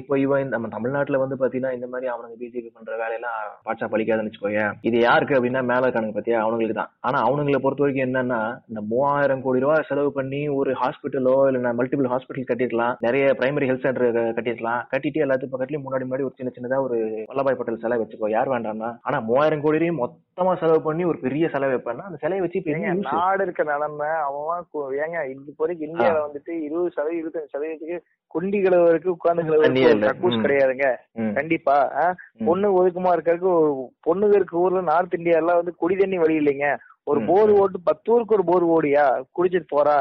[0.00, 4.72] இப்போ இவன் நம்ம தமிழ்நாட்டுல வந்து பாத்தீங்கன்னா இந்த மாதிரி அவனுங்க பிஜேபி பண்ற வேலையெல்லாம் பாட்சா பழிக்காதுன்னு வச்சுக்கோயேன்
[4.88, 6.40] இது யாருக்கு அப்படின்னா மேல இருக்கானுங்க பாத்தியா?
[6.44, 6.90] அவனுங்களுக்கு தான்.
[7.00, 12.10] ஆனா அவனுங்களை பொறுத்த வரைக்கும் என்னன்னா இந்த மூவாயிரம் கோடி ரூபாய் செலவு பண்ணி ஒரு ஹாஸ்பிட்டலோ இல்ல மல்டிபிள்
[12.14, 14.06] ஹாஸ்பிட்டல் கட்டிருக்கலாம் நிறைய பிரைமரி ஹெல்த் சென்டர்
[14.38, 16.98] கட்டிருக்கலாம் கட்டிட்டு எல்லாத்துக்கும் பக்கத்துலயும் முன்னாடி முன்னாடி ஒரு சின்ன சின்னதா ஒரு
[17.30, 18.30] வல்லபாய் பட்டேல் சிலை வச்சுக்கோ.
[18.30, 18.90] யார் வேண்டாம்னா.
[19.02, 20.00] ஆனா மூவாயிரம் கோடியும்
[20.32, 23.00] மொத்தமா செலவு பண்ணி ஒரு பெரிய சிலை வைப்பான்னா அந்த சிலையை வச்சு இப்ப use?
[23.08, 24.62] நாடு இருக்க நிலைமை அவன்
[24.98, 27.98] ஏங்க இது வரைக்கும் இந்தியால வந்துட்டு இருபது சதவீதம் இருபத்தஞ்சு சதவீதத்துக்கு
[28.34, 30.40] குண்டி கிழவருக்கு உட்கார்ந்து கிழவருக்கு.
[30.44, 30.86] கிடையாதுங்க.
[31.34, 31.76] கண்டிப்பா.
[32.46, 33.72] பொண்ணு ஒதுக்குமா இருக்கிறதுக்கு ஒரு
[34.06, 36.68] பொண்ணுங்க இருக்க ஊர்ல நார்த் இந்தியா எல்லாம் வந்து குடி தண்ணி வழி இல்லைங்க.
[37.06, 37.50] ஒரு போர்.
[37.52, 39.04] ஓட்டு பத்து ஊருக்கு ஒரு போர் ஓடியா?
[39.36, 39.96] குடிச்சிட்டு போறா?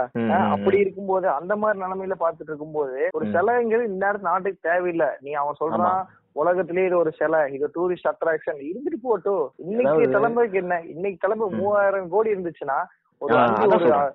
[0.52, 3.34] அப்படி இருக்கும்போது அந்த மாதிரி நிலைமையில பாத்துட்டு இருக்கும்போது ஒரு ம்.
[3.36, 5.10] சிலைங்கிறது இந்நேரத்து நாட்டுக்கு தேவையில்லை.
[5.22, 6.02] நீ அவன் சொல்றான்
[6.36, 10.76] உலகத்திலேயே இது ஒரு சிலை இது டூரிஸ்ட் அட்ராக்ஷன் இருந்துட்டு போட்டும் இன்னைக்கு தலைமுறைக்கு என்ன?
[10.88, 11.52] இன்னைக்கு தலைமுறை.
[11.60, 12.78] மூவாயிரம் கோடி இருந்துச்சுன்னா
[13.22, 13.34] ஒரு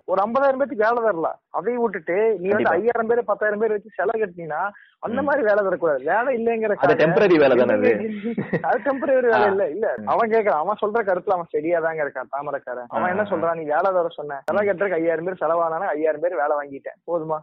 [0.05, 2.71] ஒரு ஐம்பதாயிரம் பேருக்கு வேலை தரலாம் அதையும் விட்டுட்டு நீ வந்து.
[2.71, 4.61] ஐயாயிரம் பேர் பத்தாயிரம் பேர் வச்சு செலவு கட்டினா
[4.99, 5.23] அந்த.
[5.23, 6.03] மாதிரி வேலை தரக்கூடாது.
[6.05, 7.91] வேலை இல்லைங்கிற அது டெம்பரரி வேலை தானே அது?
[8.85, 9.47] டெம்பரரி வேலை.
[9.47, 9.69] இல்ல.
[9.69, 10.63] இல்ல அவன் கேக்குறான்.
[10.63, 13.23] அவன் சொல்ற கருத்துல அவன் சரியா தாங்க இருக்கான் தாமரக்காரன் அவன் என்ன.
[13.23, 13.55] சொல்றான்?
[13.55, 14.43] நீ வேலை தர சொன்ன.
[14.45, 16.99] செலவு கட்டுறதுக்கு ஐயாயிரம் பேர் செலவானா ஐயாயிரம் பேர் வேலை வாங்கிட்டேன்.
[17.07, 17.39] போதுமா?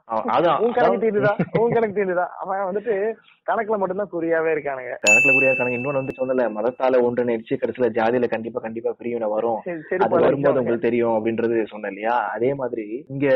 [0.59, 1.33] உன் கணக்கு அதாவது- தீர்ந்துதா?
[1.59, 2.25] உன் கணக்கு தீர்ந்துதா?
[2.39, 3.13] அவன் வந்துட்டு
[3.51, 4.93] கணக்குல மட்டும்தான் குறியாவே இருக்கானுங்க.
[5.07, 5.77] கணக்குல புரியாது கணக்கு.
[5.77, 9.61] இன்னொன்னு வந்து சொன்னல மதத்தால ஒன்றிணைச்சு கடைசியில ஜாதியில கண்டிப்பா கண்டிப்பா பிரிவினை வரும்.
[9.99, 12.15] வரும்போது உங்களுக்கு தெரியும் அப்படின்றது சொன்னேன் இல்லையா?
[12.35, 13.27] அதே மாதிரி இங்க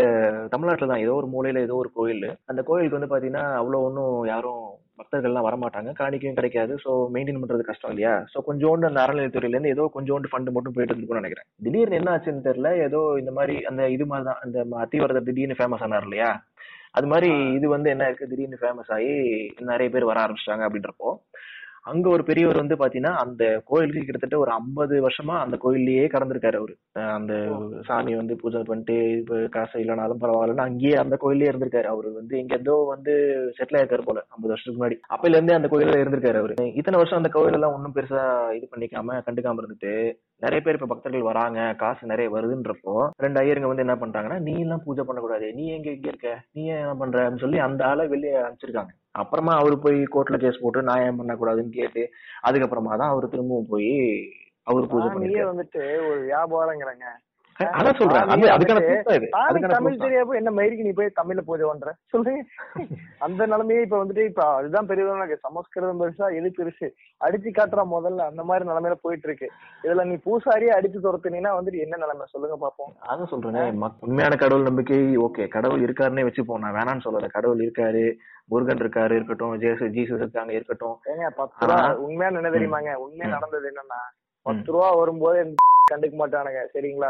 [0.54, 2.28] தமிழ்நாட்டுல தான் ஏதோ ஒரு மூலையில ஏதோ ஒரு கோயில்.
[2.46, 4.64] அந்த கோயிலுக்கு வந்து பாத்தீங்கன்னா அவ்வளவு ஒன்றும் யாரும்
[5.00, 5.90] பக்தர்கள்லாம் வரமாட்டாங்க.
[6.00, 6.74] காணிக்கையும் கிடைக்காது.
[6.84, 8.14] சோ மெயின்டைன் பண்றது கஷ்டம் இல்லையா?
[8.34, 11.48] சோ கொஞ்சோண்டு அந்த அறநிலையத்துறையில இருந்து ஏதோ கொஞ்சோண்டு ஃபண்ட் மட்டும் போயிட்டு இருந்துருக்கும்னு நினைக்கிறேன்.
[11.66, 12.72] திடீர்னு என்ன ஆச்சுன்னு தெரியல.
[12.88, 16.32] ஏதோ இந்த மாதிரி அந்த இது மாதிரி தான் அந்த அத்திவரதர் திடீர்னு ஃபேமஸ் ஆனார் இல்லையா?
[16.92, 18.30] அது மாதிரி இது வந்து என்ன இருக்கு?
[18.32, 19.14] திடீர்னு ஃபேமஸ் ஆகி
[19.72, 21.10] நிறைய பேர் வர ஆரம்பிச்சிட்டாங்க அப்படின்றப்போ
[21.88, 26.74] அங்க ஒரு பெரியவர் வந்து பாத்தீங்கன்னா அந்த கோயிலுக்கு கிட்டத்தட்ட ஒரு ஐம்பது வருஷமா அந்த கோயில்லயே கடந்திருக்காரு அவரு.
[27.18, 27.34] அந்த
[27.86, 31.90] சாமி வந்து பூஜை பண்ணிட்டு இப்ப காசு இல்லைனாலும் பரவாயில்லன்னு அங்கேயே அந்த கோயில்லயே இருந்திருக்காரு.
[31.94, 33.14] அவரு வந்து எங்க ஏதோ வந்து
[33.58, 34.98] செட்டில் ஆயிருக்காரு போல ஐம்பது வருஷத்துக்கு முன்னாடி.
[35.10, 36.56] அப்பையில இருந்தே அந்த கோயில்ல இருந்திருக்காரு அவரு.
[36.74, 38.24] இத்தனை வருஷம் அந்த கோயில் எல்லாம் ஒன்றும் பெருசா
[38.58, 39.94] இது பண்ணிக்காம கண்டுக்காம இருந்துட்டு
[40.42, 44.84] நிறைய பேர் இப்ப பக்தர்கள் வராங்க காசு நிறைய வருதுன்றப்போ ரெண்டு ஐயருங்க வந்து என்ன பண்றாங்கன்னா நீ எல்லாம்
[44.86, 45.54] பூஜை பண்ணக்கூடாது.
[45.54, 46.32] நீ எங்க இங்க இருக்க?
[46.52, 47.18] நீ என்ன பண்ற?
[47.20, 48.92] அப்படின்னு சொல்லி அந்த ஆளை வெளியே அனுப்பிச்சிருக்காங்க.
[49.18, 52.04] அப்புறமா அவரு போய் கோர்ட்ல கேஸ் போட்டு நான் ஏன் பண்ணக்கூடாதுன்னு கேட்டு
[52.48, 53.94] அதுக்கப்புறமா தான் அவரு திரும்பவும் போய்
[54.68, 57.08] அவரு பூஜை பண்ணிருக்காரு வந்துட்டு ஒரு வியாபாரங்கிறங்க.
[57.60, 58.28] அதான் சொல்றேன்.
[59.68, 59.98] தமிழ்.
[59.98, 62.44] தெரியாம என்ன மயிருக்கு நீ போய் தமிழ்ல பண்ற சொல்லுங்க
[63.20, 66.90] அந்த நிலைமையே இப்ப வந்துட்டு இப்ப அதுதான் பெரிய சமஸ்கிருதம் பெருசா எது பெருசு?
[67.26, 68.18] அடிச்சு காட்டுறா முதல்ல.
[68.18, 69.52] அந்த மாதிரி நிலைமையில போயிட்டு இருக்கு
[69.84, 72.26] இதுல நீ பூசாரியே அடிச்சு துரத்துனீங்கன்னா வந்துட்டு என்ன நிலைமை?
[72.26, 73.08] சொல்லுங்க பாப்போம்.
[73.08, 73.92] அதான் சொல்றேனே.
[74.00, 75.48] உண்மையான கடவுள் நம்பிக்கை ஓகே.
[75.48, 77.28] கடவுள் இருக்காருன்னே வச்சுப்போம் நான் வேணாம்னு சொல்லல.
[77.30, 78.14] கடவுள் இருக்காரு.
[78.46, 79.58] முருகன் இருக்காரு இருக்கட்டும்.
[79.58, 81.00] ஜேசு ஜீசஸ் இருக்காங்க இருக்கட்டும்.
[81.06, 81.82] ஏங்க பத்து ரூபா.
[81.82, 82.94] ஆனா- உண்மையா என்ன தெரியுமாங்க?
[82.94, 83.34] உண்மையா.
[83.34, 84.26] நடந்தது என்னன்னா.
[84.48, 85.40] பத்து ரூபா வரும்போது
[85.92, 86.62] கண்டுக்க மாட்டானுங்க.
[86.74, 87.10] சரிங்களா?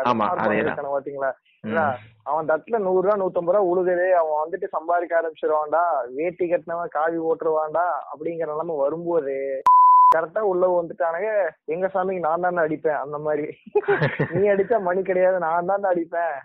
[0.95, 1.29] பாத்தீங்களா?
[2.23, 4.05] அவன் தட்டுல நூறு ரூபா நூத்தம்பது ரூபா உழுகுது.
[4.13, 5.81] அவன் வந்துட்டு சம்பாதிக்க ஆரம்பிச்சிருவான்டா.
[6.09, 7.85] வேட்டி கட்டினவன் காவி ஓட்டுருவான்டா.
[8.11, 9.35] அப்படிங்கிற நிலைமை வரும்போது
[10.15, 11.31] கரெக்டா உள்ள வந்துட்டானுங்க.
[11.65, 13.47] எங்க சாமிக்கு நான் தானே அடிப்பேன் அந்த மாதிரி.
[14.35, 16.37] நீ அடிச்சா மணி கிடையாது நான் தான் அடிப்பேன்.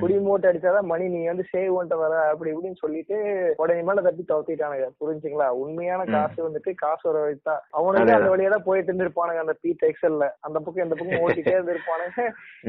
[0.00, 3.16] குடி மூட்டை அடிச்சாதான் மணி நீ வந்து சேவ் பண்ணிட்டு வர அப்படி இப்படின்னு சொல்லிட்டு
[3.62, 4.86] உடனே மேல தட்டி தவத்திட்டானுங்க.
[5.00, 5.48] புரிஞ்சுங்களா?
[5.62, 6.04] உண்மையான.
[6.14, 8.16] காசு வந்துட்டு காசு வர வைத்தா அவனுக்கு.
[8.18, 12.26] அந்த வழியா தான் போயிட்டு இருந்திருப்பானுங்க அந்த பீட் எக்ஸல்ல அந்த பக்கம் இந்த பக்கம் ஓட்டிட்டே இருந்திருப்பானுங்க.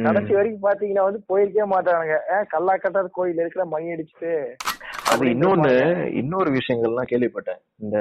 [0.08, 2.18] கடைசி வரைக்கும் பாத்தீங்கன்னா வந்து போயிருக்கவே மாட்டானுங்க.
[2.36, 4.34] ஏன் கல்லாக்கட்டார் கோயில் இருக்கிற மணி அடிச்சுட்டு
[5.12, 5.74] அது இன்னொன்னு
[6.22, 7.62] இன்னொரு விஷயங்கள்லாம் கேள்விப்பட்டேன்.
[7.84, 7.98] இந்த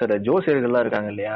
[0.00, 1.34] சில ஜோசியர்கள்லாம் இருக்காங்க இல்லையா?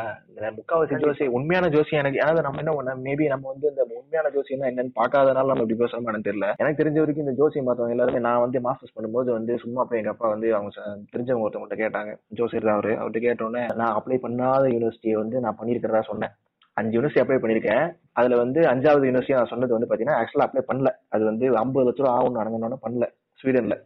[0.58, 4.68] முக்காவாசி ஜோசி உண்மையான ஜோசியம் எனக்கு அதாவது நம்ம என்ன பண்ண மேபி நம்ம வந்து இந்த உண்மையான ஜோசியம்னா
[4.70, 6.48] என்னன்னு பார்க்காதனால நம்ம இப்படி பேசுறோம் எனக்கு தெரியல.
[6.56, 10.10] எனக்கு தெரிஞ்ச வரைக்கும் இந்த ஜோசியம் பார்த்தவங்க எல்லாருமே நான் வந்து மாஸ்டர்ஸ் பண்ணும்போது வந்து சும்மா போய் எங்க
[10.10, 10.70] அப்பா வந்து அவங்க
[11.14, 12.12] தெரிஞ்சவங்க ஒருத்தவங்கள்ட்ட கேட்டாங்க.
[12.40, 12.94] ஜோசியர் தான் அவரு.
[13.00, 16.34] அவர்கிட்ட கேட்டோன்னே நான் அப்ளை பண்ணாத யூனிவர்சிட்டியை வந்து நான் பண்ணியிருக்கிறதா சொன்னேன்.
[16.76, 17.84] அஞ்சு யூனிவர்சிட்டி அப்ளை பண்ணியிருக்கேன்.
[18.12, 20.90] அதுல வந்து அஞ்சாவது யூனிவர்சிட்டி நான் சொன்னது வந்து பாத்தீங்கன்னா ஆக்சுவலா அப்ளை பண்ணல.
[21.08, 23.06] அது வந்து ஐம்பது லட்ச ரூபா ஆகும்னு அடங்கணும்னு பண்ணல.
[23.40, 23.76] ஸ்வீடன்ல.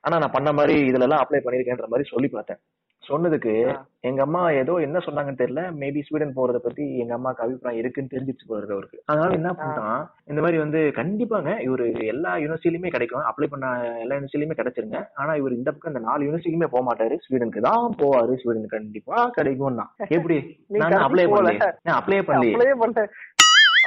[0.00, 2.60] ஆனா நான் பண்ண மாதிரி இதுல எல்லாம் அப்ளை பண்ணிருக்கேன்ற மாதிரி சொல்லி பார்த்தேன்.
[3.04, 3.52] சொன்னதுக்கு
[4.00, 5.62] எங்க அம்மா ஏதோ என்ன சொன்னாங்கன்னு தெரியல.
[5.72, 8.98] மேபி ஸ்வீடன் போறத பத்தி எங்க அம்மாக்கு அபிப்பிராயம் இருக்குன்னு தெரிஞ்சிச்சு இருக்கு அவருக்கு.
[9.06, 13.22] அதனால என்ன பண்ணிட்டான் இந்த மாதிரி வந்து கண்டிப்பாங்க இவரு எல்லா யூனிவர்சிட்டிலுமே கிடைக்கும்.
[13.22, 13.66] அப்ளை பண்ண
[14.00, 15.00] எல்லா யூனிவர்சிட்டிலுமே கிடைச்சிருங்க.
[15.14, 17.16] ஆனா இவர் இந்த பக்கம் இந்த நாலு யூனிவர்சிட்டிக்குமே போக மாட்டாரு.
[17.26, 18.34] ஸ்வீடனுக்கு தான் போவாரு.
[18.34, 19.86] ஸ்வீடன் கண்டிப்பா கிடைக்கும்னா.
[20.16, 20.38] எப்படி?
[20.68, 21.26] நான் அப்ளை.
[21.26, 22.54] பண்ணல அப்ளை பண்ணலையே?
[22.54, 23.06] அப்ளை பண்ண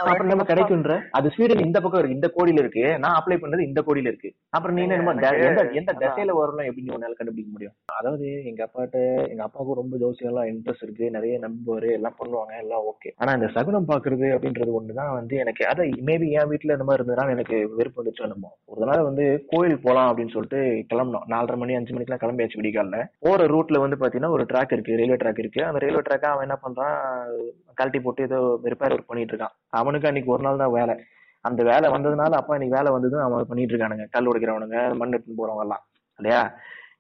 [0.02, 3.00] அப்புறம் நம்ம கிடைக்குன்ற அது ஸ்வீடன் இந்த பக்கம் இருக்கு இந்த கோடியில இருக்கு.
[3.00, 4.30] நான் அப்ளை பண்ணது இந்த கோடியில இருக்கு.
[4.50, 5.14] அப்புறம் நீ என்ன
[5.50, 5.94] எந்த எந்த.
[6.00, 7.74] திசையில வரணும் எப்படி உன்னால கண்டுபிடிக்க முடியும்.
[8.00, 8.98] அதாவது எங்க அப்பாட்ட
[9.30, 11.12] எங்க அப்பாவுக்கும் ரொம்ப ஜோசியம் எல்லாம் இன்ட்ரெஸ்ட் இருக்கு.
[11.12, 15.90] நிறைய நம்புவாரு எல்லாம் பண்ணுவாங்க எல்லாம் ஓகே ஆனா இந்த சகுனம் பாக்குறது அப்படின்றது ஒண்ணுதான் வந்து எனக்கு அதை
[16.06, 18.52] மேபி என் வீட்டுல இந்த மாதிரி இருந்ததுனால எனக்கு வெறுப்பு வந்துச்சு என்னமோ.
[18.66, 20.62] ஒரு நாள் வந்து கோயில் போலாம் அப்படின்னு சொல்லிட்டு
[20.94, 23.08] கிளம்பணும் நாலரை மணி அஞ்சு மணிக்கெல்லாம் கிளம்பியாச்சு விடிகாலில்.
[23.20, 25.64] போற ரூட்ல வந்து பாத்தீங்கன்னா ஒரு ட்ராக் இருக்கு ரயில்வே ட்ராக் இருக்கு.
[25.66, 27.00] அந்த ரயில்வே ட்ராக்கை அவன் என்ன பண்றான்
[27.76, 29.56] கழட்டி போட்டு ஏதோ ரிப்பேர் ஒர்க் பண்ணிட்டு இருக்கான்.
[29.80, 30.96] அவனுக்கு அன்னைக்கு ஒரு நாள் தான் வேலை.
[31.46, 34.06] அந்த வேலை வந்ததுனால அப்பா இன்னைக்கு வேலை வந்ததும் அவன் பண்ணிட்டு இருக்கானுங்க.
[34.10, 35.84] கல் உடைக்கிறவனுங்க மண் எடுத்துன்னு போறவங்க எல்லாம்
[36.20, 36.42] இல்லையா?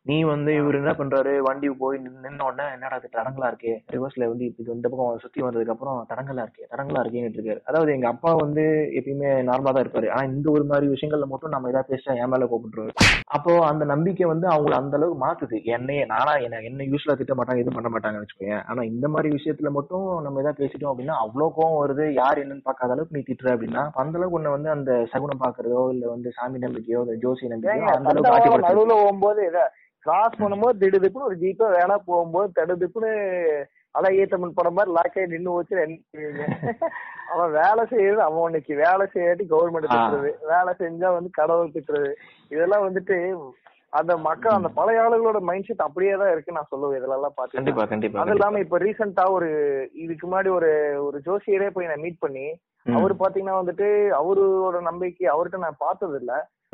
[0.05, 1.31] நீ வந்து இவர் என்ன பண்றாரு?
[1.45, 3.71] வண்டி போய் நின்ன உடனே என்னடா இது தடங்களா இருக்கே?
[3.93, 6.65] ரிவர்ஸ்ல வந்து இப்படி இந்த பக்கம் சுத்தி வந்ததுக்கு அப்புறம் தடங்களா இருக்கே?
[6.73, 7.61] தடங்களா இருக்கேன்னு இருக்காரு.
[7.69, 8.63] அதாவது எங்க அப்பா வந்து
[8.99, 10.09] எப்பயுமே நார்மலா தான் இருப்பாரு.
[10.13, 12.93] ஆனா இந்த ஒரு மாதிரி விஷயங்கள்ல மட்டும் நம்ம ஏதாவது பேசிட்டா என் மேல கூப்பிட்டுருவாரு
[13.31, 15.55] அப்போ அந்த நம்பிக்கை வந்து அவங்கள அந்த அளவுக்கு மாத்துது.
[15.75, 19.71] என்னையே நானா என்ன என்ன யூஸ்வலா திட்ட மாட்டாங்க எதுவும் பண்ண மாட்டாங்கன்னு வச்சுக்கோங்க ஆனா இந்த மாதிரி விஷயத்துல
[19.77, 22.05] மட்டும் நம்ம ஏதாவது பேசிட்டோம் அப்படின்னா அவ்வளவு கோவம் வருது.
[22.21, 25.81] யார் என்னன்னு பார்க்காத அளவுக்கு நீ திட்டுற அப்படின்னா அப்ப அந்த அளவுக்கு உன்னை வந்து அந்த சகுனம் பாக்குறதோ
[25.95, 29.59] இல்ல வந்து சாமி நம்பிக்கையோ ஜோசி நம்பிக்கையோ அந்த அளவுக்கு நடுவுல போகும்போது இத
[30.05, 33.11] கிராஸ் பண்ணும்போது திடுதிப்புன்னு ஒரு ஜீப்போ வேணா போகும்போது தடுதிப்புன்னு
[33.95, 35.75] அழகிய தமிழ் படம் மாதிரி லாக்காய் நின்னு வச்சு
[37.33, 39.87] அவன் வேலை செய்யறது அவன் இன்னைக்கு வேலை செய்யாட்டி கவர்மெண்ட்.
[39.93, 42.09] திட்டுறது வேலை செஞ்சா வந்து கடவுள் திட்டுறது
[42.51, 43.17] இதெல்லாம் வந்துட்டு
[43.93, 47.61] அந்த மக்கள் அந்த பழைய ஆளுகளோட மைண்ட் செட் அப்படியே தான் இருக்கு நான் சொல்லுவேன் இதுல எல்லாம் பாத்தீங்கன்னா
[47.61, 49.49] கண்டிப்பா கண்டிப்பா அது இல்லாம இப்ப ரீசெண்டா ஒரு
[50.03, 50.71] இதுக்கு முன்னாடி ஒரு
[51.05, 52.45] ஒரு ஜோசியரே போய் நான் மீட் பண்ணி.
[52.95, 53.87] அவரு பாத்தீங்கன்னா வந்துட்டு
[54.19, 56.33] அவரோட நம்பிக்கை அவர்கிட்ட நான் பார்த்தது இல்ல.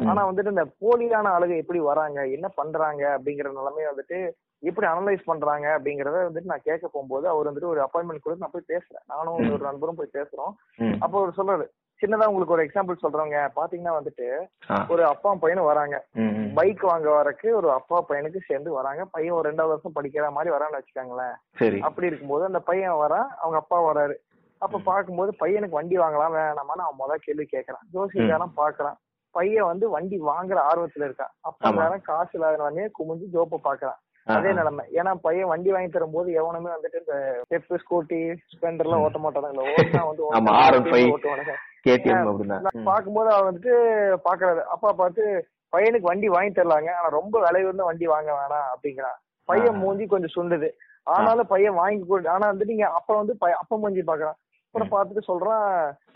[0.09, 5.67] ஆனா வந்துட்டு இந்த போலியான ஆளுங்க எப்படி வராங்க என்ன பண்றாங்க அப்படிங்கிற நிலைமைய வந்துட்டு எப்படி அனலைஸ் பண்றாங்க
[5.77, 9.03] அப்படிங்கறத வந்துட்டு நான் கேட்க போகும்போது அவர் வந்துட்டு ஒரு அப்பாயின்மெண்ட் கொடுத்து நான் போய் பேசுறேன்.
[9.05, 10.53] நானும் ஒரு நண்பரும் போய் பேசுறோம்.
[10.99, 11.65] அப்போ அவர் சொல்றாரு
[12.01, 14.27] சின்னதா உங்களுக்கு ஒரு எக்ஸாம்பிள் சொல்றவங்க பாத்தீங்கன்னா வந்துட்டு.
[14.89, 16.03] ஒரு அப்பா பையனும் வராங்க.
[16.53, 19.05] பைக் வாங்க வரக்கு ஒரு அப்பா பையனுக்கு சேர்ந்து வராங்க.
[19.05, 21.35] பையன் ஒரு ரெண்டாவது வருஷம் படிக்கிற மாதிரி வரான்னு வச்சுக்கோங்களேன்.
[21.81, 24.15] அப்படி இருக்கும்போது அந்த பையன் வரான் அவங்க அப்பா வராரு.
[24.57, 27.85] அப்ப பாக்கும்போது பையனுக்கு வண்டி வாங்கலாம் வேணாமான்னு அவன் முதல் கேள்வி கேக்குறான்.
[27.93, 28.97] ஜோசியக்காரன் பாக்குறான்
[29.31, 31.33] பையன் வந்து வண்டி வாங்குற ஆர்வத்துல இருக்கான்.
[31.41, 34.49] அப்பா காசு இல்லாதவனே குமிஞ்சு ஜோப்ப பாக்குறான் அதே.
[34.53, 34.83] நிலைமை.
[34.99, 37.15] ஏன்னா பையன் வண்டி வாங்கி தரும்போது எவனுமே வந்துட்டு இந்த
[37.45, 38.19] ஸ்டெப் ஸ்கூட்டி
[38.51, 41.07] ஸ்பெண்டர் எல்லாம் ஓட்ட மாட்டானுங்களா ஓட்டினா வந்து ஓட்டுவானுங்க, R5.
[41.15, 42.57] ஓட்டுவானுங்க கேடிஎம் அப்படின்னா.
[42.65, 43.73] நான் பார்க்கும்போது அவர் வந்துட்டு
[44.27, 45.23] பாக்குறாரு அப்பா பார்த்து
[45.73, 46.89] பையனுக்கு வண்டி வாங்கி தரலாங்க.
[46.97, 49.17] ஆனா ரொம்ப விலை உயர்ந்த வண்டி வாங்க வேணாம் அப்படிங்கிறான்.
[49.49, 49.79] பையன்.
[49.83, 50.69] மூஞ்சி கொஞ்சம் சுண்டுது.
[51.13, 55.65] ஆனாலும் பையன் வாங்கி கொடு ஆனா வந்து நீங்க அப்ப வந்து அப்பா மூஞ்சி பாக்குறான் அப்புறம் பார்த்துட்டு சொல்றான்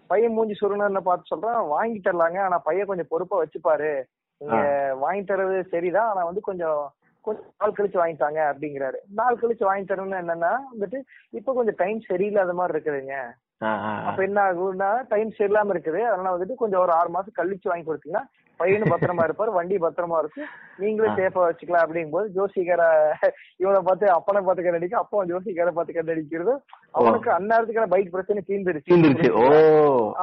[0.07, 1.61] பையன் மூஞ்சி சுருணுன்னு பார்த்து சொல்றான்.
[1.67, 2.39] வாங்கி தரலாங்க.
[2.47, 3.93] ஆனா பையன் கொஞ்சம் பொறுப்பா வச்சுப்பாரு.
[4.41, 4.57] நீங்க
[5.03, 6.09] வாங்கி தர்றது சரிதான்.
[6.11, 6.81] ஆனா வந்து கொஞ்சம்
[7.25, 8.97] கொஞ்சம் நாள் கழிச்சு வாங்கிட்டாங்க அப்படிங்கிறாரு.
[9.19, 13.15] நாள் கழிச்சு வாங்கி தரணும்னா என்னன்னா வந்துட்டு இப்ப கொஞ்சம் டைம் சரியில்லாத மாதிரி இருக்குதுங்க.
[14.07, 16.01] அப்ப என்ன ஆகும்னா டைம் சரியில்லாம இருக்குது.
[16.09, 18.25] அதனால வந்துட்டு கொஞ்சம் ஒரு ஆறு மாசம் கழிச்சு வாங்கி கொடுத்தீங்கன்னா
[18.59, 20.47] பையனும் பத்திரமா இருப்பாரு வண்டி பத்திரமா இருக்கும்.
[20.83, 21.15] நீங்களும்.
[21.19, 22.83] சேஃபா வச்சுக்கலாம் அப்படிங்கும்போது ஜோசிகார
[23.63, 26.53] இவனை பார்த்து அப்பனை பார்த்து கண்டடிக்க அப்பா ஜோசிகார பார்த்து கண்டடிக்கிறது
[26.99, 28.91] அவனுக்கு அந்நேரத்துக்கான பைக் பிரச்சனை தீர்ந்துருச்சு.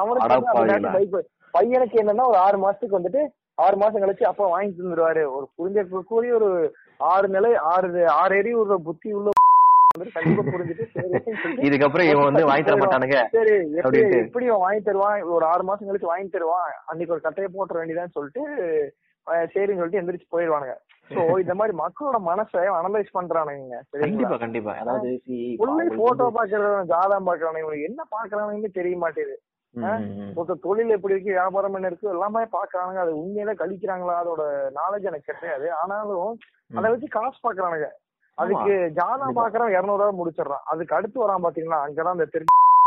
[0.01, 1.15] அவனுக்கு bike
[1.53, 3.23] பையனுக்கு என்னன்னா ஒரு ஆறு மாசத்துக்கு வந்துட்டு
[3.65, 6.49] ஆறு மாசம் கழிச்சு அப்பா வாங்கி தந்துருவாரு ஒரு புரிஞ்ச கூடிய ஒரு
[7.13, 7.87] ஆறு நிலை ஆறு
[8.21, 9.29] ஆறு எரி ஒரு புத்தி உள்ள
[11.65, 13.55] இதுக்கப்புறம் இவன் வந்து வாங்கி தர மாட்டானுங்க சரி
[14.21, 15.19] எப்படி அவன் வாங்கி தருவான்?
[15.35, 16.71] ஒரு ஆறு மாசம் கழிச்சு வாங்கி தருவான்.
[16.89, 18.41] அன்னைக்கு ஒரு கட்டையை போட்டுற வேண்டியதான்னு சொல்லிட்டு
[19.51, 20.73] சரின்னு சொல்லிட்டு எந்திரிச்சு போயிடுவானுங்க.
[21.11, 24.73] சோ இந்த மாதிரி மக்களோட மனசை அனலைஸ் பண்றானுங்க கண்டிப்பா கண்டிப்பா.
[24.81, 25.09] அதாவது
[25.65, 29.35] உள்ளே போட்டோ பாக்குறவன் ஜாதகம் பாக்குறானுங்க இவனுக்கு என்ன பாக்குறானுங்கன்னு தெரிய மாட்டேது
[29.75, 30.33] ம், ம், ம்.
[30.37, 34.43] ஒருத்த தொழில் எப்படி இருக்கு வியாபாரம் என்ன இருக்கு எல்லாமே பாக்குறானுங்க அது உண்மையில கழிக்கிறாங்களா அதோட
[34.75, 35.67] நாலேஜ் எனக்கு கிடையாது.
[35.79, 36.33] ஆனாலும்
[36.71, 37.87] அதை வச்சு காசு பாக்குறானுங்க
[38.35, 39.35] அதுக்கு ஜாதகம்.
[39.35, 40.63] பாக்குறவன் இருநூறு ரூபாய் முடிச்சிடுறான்.
[40.65, 41.79] அதுக்கு அடுத்து வரான் பாத்தீங்களா?
[41.85, 42.25] அங்கதான் அந்த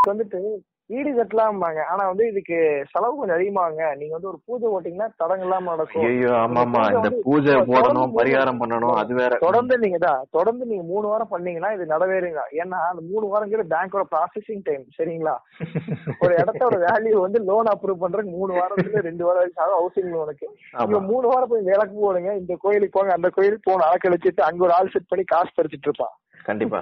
[0.07, 0.41] தெரு வந்துட்டு
[0.89, 1.79] வீடு கட்டலாம்பாங்க.
[1.91, 2.57] ஆனா வந்து இதுக்கு
[2.91, 3.85] செலவு கொஞ்சம் அதிகமாகுங்க.
[3.99, 6.05] நீங்க வந்து ஒரு பூஜை ஓட்டிங்கன்னா தடங்கள் இல்லாம நடக்கும்.
[6.09, 9.39] ஐயோ ஆமா ஆமா இந்த பூஜை போடணும் பரிகாரம் பண்ணணும் அது வேற.
[9.45, 12.43] தொடர்ந்து நீங்க தான் தொடர்ந்து நீங்க மூணு வாரம் பண்ணீங்கன்னா இது நடவேறுங்க.
[12.61, 15.35] ஏன்னா அந்த மூணு வாரங்கிறது பேங்கோட ப்ராசஸிங் டைம் சரிங்களா?
[16.23, 20.47] ஒரு இடத்தோட வேல்யூ வந்து லோன் அப்ரூவ் பண்றதுக்கு மூணு வாரத்துல ரெண்டு வாரம் வரைக்கும் ஆகும் ஹவுசிங் லோனுக்கு
[20.87, 22.31] இவன் மூணு வாரம் போய் விளக்கு போடுங்க.
[22.35, 23.87] இந்த கோயிலுக்கு போங்க அந்த கோயிலுக்கு போகணும்.
[23.89, 26.15] அலக்கழிச்சிட்டு அங்க ஒரு ஆள் செட் பண்ணி காசு பறிச்சிட்டு இருப்பான்.
[26.49, 26.81] கண்டிப்பா.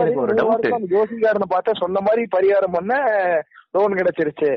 [0.00, 2.94] எனக்கு ஒரு டவுட் ஜோசிகாரனை பார்த்தா சொன்ன மாதிரி பரிகாரம் பண்ண
[3.76, 4.50] லோன் கிடைச்சிருச்சு.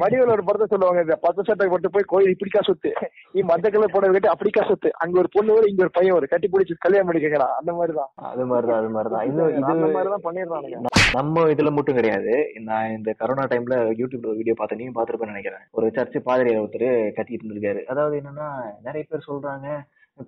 [0.00, 2.90] வடிவேல் ஒரு படத்தை சொல்லுவாங்க இந்த பத்து சட்டை போட்டு போய் கோயில் இப்படிக்கா சொத்து.
[3.34, 4.90] நீ மஞ்ச கலர் போட கட்டி அப்படிக்கா சொத்து.
[5.02, 6.32] அங்க ஒரு பொண்ணு வரும் இங்க ஒரு பையன் வரும்.
[6.32, 8.10] கட்டி பிடிச்சி கல்யாணம் பண்ணிக்கடா அந்த மாதிரிதான்.
[8.30, 9.24] அது மாதிரிதான் அது மாதிரிதான்.
[9.30, 12.34] இது அந்த மாதிரிதான் பண்ணிடுறானுங்க நம்ம இதுல மட்டும் கிடையாது.
[12.68, 14.82] நான் இந்த கரோனா டைம்ல யூடியூப்ல வீடியோ பார்த்தேன்.
[14.82, 15.64] நீங்க பாத்துருப்பேன்னு நினைக்கிறேன்.
[15.78, 16.88] ஒரு சர்ச் பாதிரியார் ஒருத்தர்
[17.18, 17.82] கத்திட்டு இருந்திருக்காரு.
[17.94, 18.48] அதாவது என்னன்னா
[18.86, 19.68] நிறைய பேர் சொல்றாங்க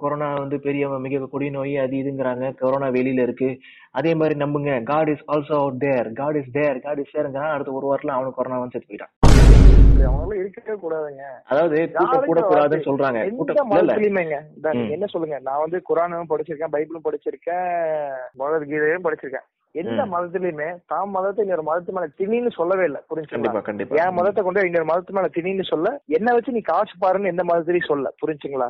[0.02, 3.48] கொரோனா வந்து பெரிய மிக கொடிய நோய் அது இதுங்கிறாங்க கொரோனா வெளியில இருக்கு.
[3.98, 4.72] அதே மாதிரி நம்புங்க.
[4.82, 8.38] God is also out there God is there God is தேர்ங்கிறான் அடுத்த ஒரு வாரத்துல அவனுக்கு
[8.38, 9.14] கொரோனா வந்து செத்து போயிட்டான்.
[10.08, 11.26] அவங்களும் இருக்கவே கூடாதுங்க.
[11.50, 13.18] அதாவது கூட்டம் கூட கூடாதுன்னு சொல்றாங்க.
[14.96, 15.36] என்ன சொல்லுங்க?
[15.48, 17.70] நான் வந்து குரானும் படிச்சிருக்கேன் பைபிளும் படிச்சிருக்கேன்
[18.40, 19.46] பகவத்கீதையும் படிச்சிருக்கேன்.
[19.74, 20.02] எந்த.
[20.10, 23.62] மதத்துலயுமே தாம் மதத்தை இன்னொரு மதத்து மேல திணின்னு சொல்லவே இல்லை புரிஞ்சுங்களா
[24.00, 27.90] என் மதத்தை கொண்டு இன்னொரு மதத்து மேல திணின்னு சொல்ல என்ன வச்சு நீ காசு பாருன்னு எந்த மதத்திலயும்
[27.90, 28.68] சொல்ல புரிஞ்சுங்களா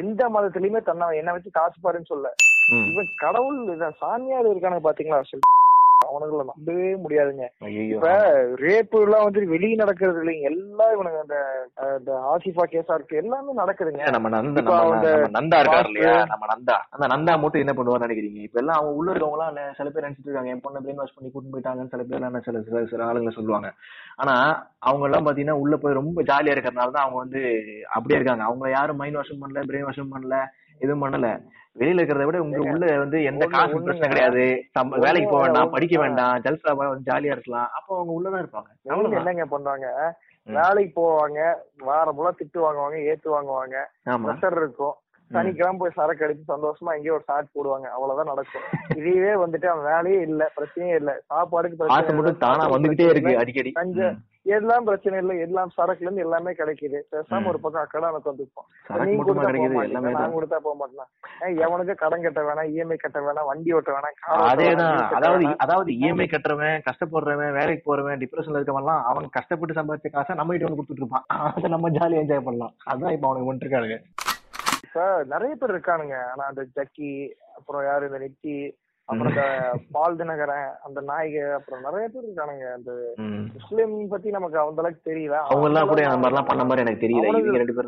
[0.00, 2.26] எந்த மதத்திலயுமே தன்னை என்ன வச்சு காசு பாருன்னு சொல்ல.
[2.90, 3.58] இவன் கடவுள்
[4.00, 5.20] சாமியார் இருக்கானுங்க பாத்தீங்களா
[6.14, 7.46] அவனுங்களை நம்பவே முடியாதுங்க.
[7.94, 8.10] இப்ப
[8.64, 10.50] ரேப்பு எல்லாம் வந்து வெளியே நடக்கிறது இல்லைங்க.
[10.52, 11.38] எல்லாம் இவனுங்க அந்த
[11.98, 14.10] இந்த ஆசிஃபா கேஸா இருக்கு எல்லாமே நடக்குதுங்க.
[14.16, 14.62] நம்ம நந்த
[15.38, 16.16] நந்தா இருக்காரு இல்லையா?
[16.32, 16.76] நம்ம நந்தா.
[16.96, 18.40] அந்த நந்தா மட்டும் என்ன பண்ணுவான்னு நினைக்கிறீங்க?
[18.48, 20.52] இப்ப எல்லாம் அவங்க உள்ள இருக்கவங்க எல்லாம் சில பேர் நினைச்சிட்டு இருக்காங்க.
[20.54, 23.70] என் பொண்ணை பிரெயின் வாஷ் பண்ணி கூட்டிட்டு போயிட்டாங்கன்னு சில பேர் சில சில சில ஆளுங்க சொல்லுவாங்க.
[24.16, 24.34] ஆனா
[24.88, 27.40] அவங்க எல்லாம் பாத்தீங்கன்னா உள்ள போய் ரொம்ப ஜாலியா இருக்கறனால தான் அவங்க வந்து
[27.96, 28.44] அப்படியே இருக்காங்க.
[28.50, 30.38] அவங்க யாரும் மைண்ட் வாஷும் பண்ணல பிரெயின் வாஷும் பண்ணல.
[30.80, 31.28] எதுவும் பண்ணல.
[31.76, 33.78] வெளியில இருக்கிறத விட உங்க உள்ள வந்து எந்த காசு.
[33.78, 34.44] பிரச்சனை கிடையாது.
[34.96, 35.98] வேலைக்கு போக வேண்டாம் படிக்க.
[35.98, 36.74] வேண்டாம் ஜல்சா
[37.08, 37.68] ஜாலியா இருக்கலாம்.
[37.72, 38.70] அப்போ அவங்க உள்ளதான் இருப்பாங்க.
[39.16, 39.86] என்னங்க பண்றாங்க
[40.46, 40.54] ம்.
[40.54, 41.40] வேலைக்கு போவாங்க
[41.84, 43.76] வாரம் பூரா திட்டு வாங்குவாங்க ஏத்து வாங்குவாங்க.
[44.24, 44.94] ப்ரெஷர் இருக்கும்.
[45.30, 47.86] சனிக்கிழமை போய் சரக்கு அடிச்சு சந்தோஷமா எங்கேயோ ஒரு ஷாட் போடுவாங்க.
[47.88, 48.66] அவ்வளவுதான் நடக்கும்.
[48.96, 51.20] இதுவே வந்துட்டு அவன் வேலையே இல்ல பிரச்சனையே இல்ல.
[51.30, 53.72] சாப்பாடுக்கு பிரச்சனை தானா வந்துகிட்டே இருக்கு அடிக்கடி.
[54.46, 56.98] எல்லாம் பிரச்சனை இல்ல எல்லாம் சரக்குல இருந்து எல்லாமே கிடைக்குது.
[57.12, 57.48] பேசாம.
[57.50, 58.66] ஒரு பக்கம் எனக்கு வந்துப்போம்
[59.18, 63.74] மட்டுமா கொடுத்தா போக நான் கொடுத்தா போக மாட்டேன் எவனுக்கு கடன் கட்ட வேணாம் இஎம்ஐ கட்ட வேணாம் வண்டி
[63.78, 64.18] ஓட்ட வேணாம்
[64.50, 70.52] அதேதான் அதாவது அதாவது இஎம்ஐ கட்டுறவன் கஷ்டப்படுறவன் வேலைக்கு போறவன் டிப்ரெஷன்ல இருக்கவன்லாம் அவன் கஷ்டப்பட்டு சம்பாதிச்ச காசை நம்ம
[70.52, 71.26] கிட்ட வந்து கொடுத்துட்டு இருப்பான்.
[71.56, 72.74] அதை நம்ம ஜாலியா என்ஜாய் பண்ணலாம்.
[72.92, 73.98] அதான் இப்ப அவனுக்கு வந்துட்டு இருக்கானுங்க.
[74.86, 75.02] இப்ப
[75.34, 76.16] நிறைய பேர் இருக்கானுங்க.
[76.32, 77.12] ஆனா அந்த ஜக்கி
[77.58, 78.54] அப்புறம் யாரு இந்த நித்தி
[79.08, 79.42] அப்புறம் இந்த
[79.94, 82.66] பால் தினகரன் அந்த நாய்க அப்புறம் நிறைய பேர் இருக்கானுங்க.
[82.76, 82.90] அந்த.
[83.56, 85.36] முஸ்லிம் பத்தி நமக்கு அந்த அளவுக்கு தெரியல.
[85.48, 87.26] அவங்க எல்லாம் கூட அந்த மாதிரிலாம் பண்ண மாதிரி எனக்கு தெரியல.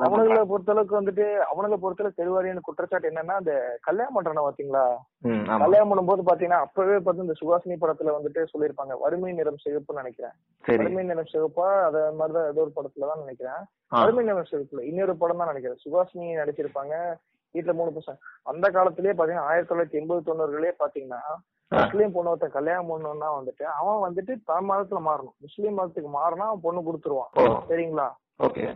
[0.09, 4.85] அவனுங்களை பண்றாங்க பொறுத்தளவுக்கு வந்துட்டு அவனுங்களை பொறுத்தளவு தெருவாரியான குற்றச்சாட்டு என்னன்னா அந்த கல்யாணம் பண்றான பாத்தீங்களா
[5.63, 8.95] கல்யாணம் பண்ணும்போது பாத்தீங்கன்னா அப்பவே பார்த்து இந்த சுகாசினி படத்துல வந்துட்டு சொல்லியிருப்பாங்க.
[9.05, 10.35] வறுமை நிறம் சிவப்புன்னு நினைக்கிறேன்.
[10.65, 15.43] வறுமை நிறம் சிவப்பா அத மாதிரிதான் ஏதோ ஒரு படத்துல தான் நினைக்கிறேன் வறுமை நிறம் சிவப்புல இன்னொரு படம்
[15.43, 15.83] தான் நினைக்கிறேன்.
[15.87, 16.95] சுகாசினி நடிச்சிருப்பாங்க.
[17.57, 18.19] வீட்டுல மூணு பசங்க.
[18.43, 21.19] அந்த காலத்திலேயே பாத்தீங்கன்னா ஆயிரத்தி தொள்ளாயிரத்தி எண்பது தொண்ணூறுகளே பாத்தீங்கன்னா.
[21.69, 25.37] முஸ்லீம் பொண்ணு ஒருத்தன் கல்யாணம் பண்ணணும்னா வந்துட்டு அவன் வந்துட்டு தன் மதத்துல மாறணும்.
[25.39, 27.61] முஸ்லீம் மதத்துக்கு மாறினா அவன் பொண்ணு கொடுத்துருவான்.
[27.69, 28.13] சரிங்களா?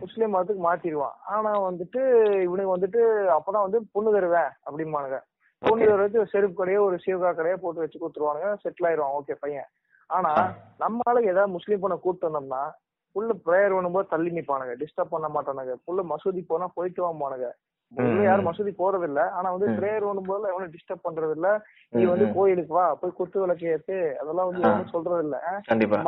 [0.01, 1.17] முஸ்லீம் மதத்துக்கு மாத்திடுவான்.
[1.27, 5.21] ஆனா வந்துட்டு இவனுக்கு வந்துட்டு அப்பதான் வந்து பொண்ணு தருவேன் அப்படிம்பானுங்க.
[5.59, 8.57] பொண்ணு தருவது செருப்பு கடையோ ஒரு சீவகா கடையோ போட்டு வச்சு கொடுத்துருவானுங்க.
[8.65, 9.21] செட்டில் ஆயிடுவான்.
[9.21, 9.67] ஓகே பையன்.
[10.07, 10.55] ஆனா ஆ.
[10.79, 12.73] நம்ம ஆளுங்க ஏதாவது முஸ்லீம் பொண்ணை கூப்பிட்டு வந்தோம்னா
[13.15, 14.75] புள்ள ப்ரேயர் பண்ணும்போது தள்ளி நிப்பானுங்க.
[14.79, 15.75] டிஸ்டர்ப் பண்ண மாட்டானுங்க.
[15.87, 17.51] புள்ள மசூதி போனா போயிட்டு வாம்பானுங்க.
[17.93, 18.47] உள்ள ம், யாரும்.
[18.47, 19.69] மசூதி போறது இல்ல ஆனா வந்து.
[19.79, 21.49] ப்ரேயர் பண்ணும்போது எவனும் டிஸ்டர்ப் பண்றது இல்ல
[21.93, 22.27] நீ வந்து.
[22.37, 24.63] கோயிலுக்கு வா போய் குத்து விளக்கு ஏத்து அதெல்லாம் வந்து.
[24.65, 25.39] எவனும் சொல்றது இல்ல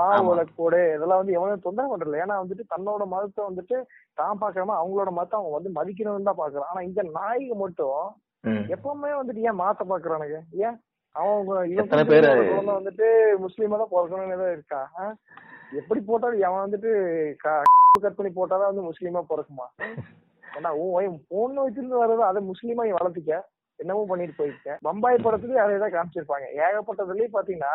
[0.00, 3.78] மாவு விளக்கு போடு இதெல்லாம் வந்து எவனும் தொந்தரவு பண்றது இல்ல ஏன்னா வந்துட்டு தன்னோட மதத்தை வந்துட்டு
[4.18, 8.00] தான் பாக்காம அவங்களோட மதத்தை அவன் வந்து மதிக்கணும்னு தான் பாக்குறான் ஆனா இந்த நாய்க்கு மட்டும்.
[8.74, 10.78] எப்பவுமே வந்துட்டு ஏன் மாத்த பாக்குறானுங்க ஏன்
[11.16, 11.40] அவன்
[11.72, 12.30] இவன் குழந்தை
[12.72, 13.08] வந்துட்டு
[13.42, 14.80] முஸ்லீமா தான் பிறக்கணும்னு தான் இருக்கா?
[15.80, 16.90] எப்படி போட்டாலும் அவன் வந்துட்டு
[17.96, 19.66] கட் பண்ணி போட்டாதான் வந்து முஸ்லீமா பிறக்குமா
[20.56, 23.40] ஏன்னா உன் பொண்ணு வச்சிருந்து வர்றது அதை முஸ்லீமா நீ வளர்த்திக்க.
[23.78, 26.46] என்னமோ பண்ணிட்டு போயிருக்க பம்பாய் படத்துலயும் அதே தான் காமிச்சிருப்பாங்க.
[26.64, 27.72] ஏகப்பட்டதுலயும் பாத்தீங்கன்னா.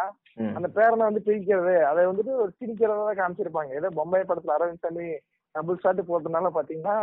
[0.58, 3.72] அந்த பேரனை வந்து பிரிக்கிறது அதை வந்துட்டு ஒரு திணிக்கிறதா காமிச்சிருப்பாங்க.
[3.80, 5.08] ஏதோ பம்பாய் படத்துல அரவிந்த் சாமி
[5.56, 6.96] டபுள் ஷாட் போட்டதுனால பாத்தீங்கன்னா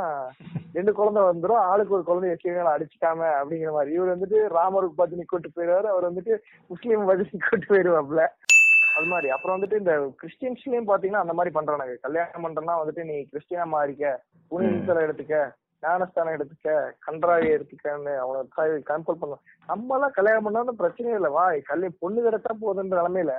[0.77, 1.63] ரெண்டு குழந்தை வந்துரும்.
[1.71, 3.93] ஆளுக்கு ஒரு குழந்தை வச்சுக்கோங்க அடிச்சுக்காம அப்படிங்கிற மாதிரி.
[3.97, 5.89] இவர் வந்துட்டு ராமருக்கு பத்தினி கூட்டு போயிடுவாரு.
[5.95, 6.35] அவர் வந்துட்டு
[6.73, 8.25] முஸ்லீம் பத்தினி கூட்டு போயிடுவாப்ல
[8.97, 9.29] அது மாதிரி.
[9.31, 11.97] அப்புறம் வந்துட்டு இந்த கிறிஸ்டியன்ஸ்லயும் பாத்தீங்கன்னா அந்த மாதிரி பண்றானுங்க.
[12.07, 14.15] கல்யாணம் பண்றேன்னா வந்துட்டு நீ கிறிஸ்டியனா மாறிக்க
[14.51, 15.37] புனிதத்தலை எடுத்துக்க
[15.85, 16.71] ஞானஸ்தானம் எடுத்துக்க
[17.07, 18.41] கன்றாவை எடுத்துக்கன்னு அவனை
[18.91, 21.31] கண்ட்ரோல் பண்ணும் நம்ம எல்லாம் கல்யாணம் பண்ணாலும் பிரச்சனையே இல்ல.
[21.31, 23.35] வா கல்வி பொண்ணு கிடைச்சா போதுன்ற நிலைமையில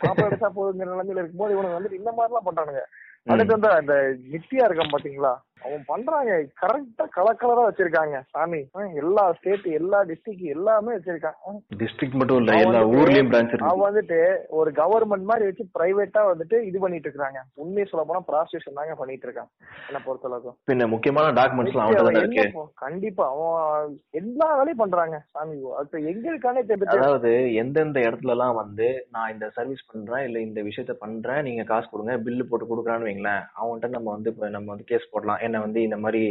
[0.00, 2.84] பாப்பா எடுத்தா போதுங்கிற நிலைமையில இருக்கும்போது இவனுக்கு வந்துட்டு இந்த மாதிரி எல்லாம் பண்றானுங்க.
[3.26, 3.94] அடுத்து வந்து அந்த
[4.32, 5.32] நித்தியா இருக்கான் பாத்தீங்களா?
[5.64, 6.32] அவன் பண்றாங்க.
[6.62, 8.16] கரெக்டா கலர் கலரா வச்சிருக்காங்க.
[8.30, 8.60] சாமி
[8.94, 11.36] எல்லா ஸ்டேட் எல்லா டிஸ்ட்ரிக்ட் எல்லாமே வச்சிருக்கான்.
[11.46, 11.60] ஹம்.
[11.76, 14.18] டிஸ்ட்ரிக்ட் மட்டும் இல்ல எல்லா ஊர்லயும் பிரான்ச் அவன் வந்துட்டு
[14.60, 17.40] ஒரு கவர்மெண்ட் மாதிரி வச்சு பிரைவேட்டா வந்துட்டு இது பண்ணிட்டு இருக்காங்க.
[17.54, 19.50] உண்மையை சொல்ல போனா ப்ராஸ்டியூஷன் தாங்க பண்ணிட்டு இருக்கான்.
[19.88, 21.72] என்ன பொறுத்தளவுக்கு பின்ன முக்கியமான டாக்குமெண்ட்ஸ்
[22.84, 23.26] கண்டிப்பா.
[23.34, 25.16] அவன் எல்லா வேலையும் பண்றாங்க.
[25.32, 30.38] சாமி அது எங்க இருக்கானே தெரிஞ்சு அதாவது எந்தெந்த இடத்துல எல்லாம் வந்து நான் இந்த சர்வீஸ் பண்றேன் இல்ல
[30.40, 34.84] இந்த விஷயத்த பண்றேன் நீங்க காசு கொடுங்க பில்லு போட்டு கொடுக்குறான்னு வைங்களேன் அவன்கிட்ட நம்ம வந்து நம்ம வந்து
[34.84, 35.40] கேஸ் போடலாம்.
[35.54, 36.22] என்ன வந்து இந்த மாதிரி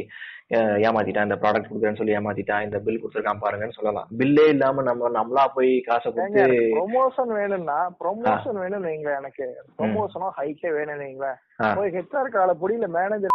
[0.88, 4.08] ஏமாத்திட்டான் இந்த ப்ராடக்ட் கொடுக்குறேன்னு சொல்லி ஏமாத்திட்டான் இந்த பில் கொடுத்துருக்கான் பாருங்கன்னு சொல்லலாம்.
[4.20, 6.44] பில்லே இல்லாம நம்ம நம்மளா போய் காசை கொடுத்து
[6.78, 9.46] ப்ரொமோஷன் வேணும்னா ப்ரொமோஷன் வேணும்னு வைங்களேன் எனக்கு.
[9.78, 11.38] ப்ரொமோஷனோ ஹைக்கே வேணும்னு வைங்களேன்.
[11.78, 13.32] போய் ஹெச்ஆர் கால புடியில மேனேஜர்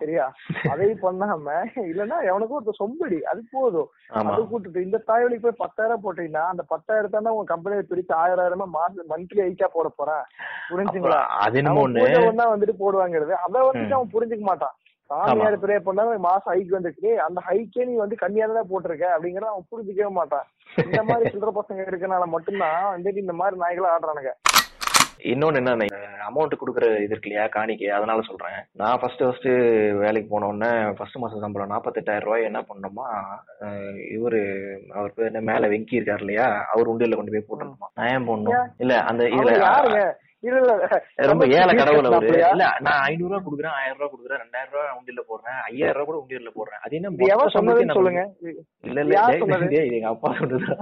[0.00, 0.24] சரியா?
[0.72, 1.56] அதை பண்ணாம
[1.90, 3.90] இல்லன்னா எவனுக்கும் ஒரு சொம்படி அது போதும்.
[4.30, 8.66] அது கூட்டுட்டு இந்த தாயொலிக்கு போய் பத்தாயிரம் போட்டீங்கன்னா அந்த பத்தாயிரத்தை தான் உங்க கம்பெனியை பிரிச்சு ஆயிரம் ஆயிரமா
[8.78, 10.24] மாசம் மந்த்லி ஐக்கா போட போறேன்.
[10.70, 11.20] புரிஞ்சுங்களா?
[11.44, 11.62] அது
[12.54, 13.34] வந்துட்டு போடுவாங்கிறது.
[13.46, 14.74] அதை வந்துட்டு அவன் புரிஞ்சுக்க மாட்டான்.
[15.10, 17.10] சாமியார் பிரே பண்ணா மாசம் ஹைக் வந்துருக்கு.
[17.26, 20.46] அந்த ஹைக்கே நீ வந்து கம்மியா தான் போட்டிருக்க அப்படிங்கறத அவன் புரிஞ்சுக்கவே மாட்டான்.
[20.88, 24.32] இந்த மாதிரி சில்லற பசங்க இருக்கனால மட்டும்தான் வந்துட்டு இந்த மாதிரி நாய்களை ஆடுறானுங்க.
[25.32, 25.84] இன்னொன்னு என்ன
[26.28, 28.56] அமௌண்ட் கொடுக்குற இது இருக்கு இல்லையா காணிக்கை அதனால சொல்றேன்.
[28.80, 29.48] நான் ஃபர்ஸ்ட் ஃபர்ஸ்ட்
[30.02, 33.06] வேலைக்கு போன உடனே ஃபர்ஸ்ட் மாசம் சம்பளம் நாற்பத்தெட்டாயிரம் ரூபாய் என்ன பண்ணோமா
[34.16, 34.40] இவரு
[34.96, 38.68] அவர் பேர் என்ன மேல வெங்கி இருக்காரு இல்லையா அவர் உண்டியல்ல கொண்டு போய் போட்டுருமா நான் ஏன் போடணும்?
[38.84, 39.54] இல்ல அந்த இதுல
[40.44, 40.74] இல்ல இல்ல.
[41.26, 42.18] ரொம்ப ஏழை கடவுள் அவரு.
[42.20, 42.48] அப்படியா?
[42.50, 46.18] இல்ல நான் ஐநூறு ரூபா கொடுக்குறேன் ஆயிரம் ரூபாய் கொடுக்குறேன் ரெண்டாயிரம் ரூபாய் உண்டியல்ல போடுறேன் ஐயாயிரம் ரூபாய் கூட
[46.22, 46.80] உண்டியல்ல போடுறேன்.
[46.84, 47.12] அது என்ன
[47.56, 48.24] சொன்னதுன்னு சொல்லுங்க?
[48.84, 49.14] இல்ல இல்ல
[49.68, 50.76] இது எங்க அப்பா சொன்னது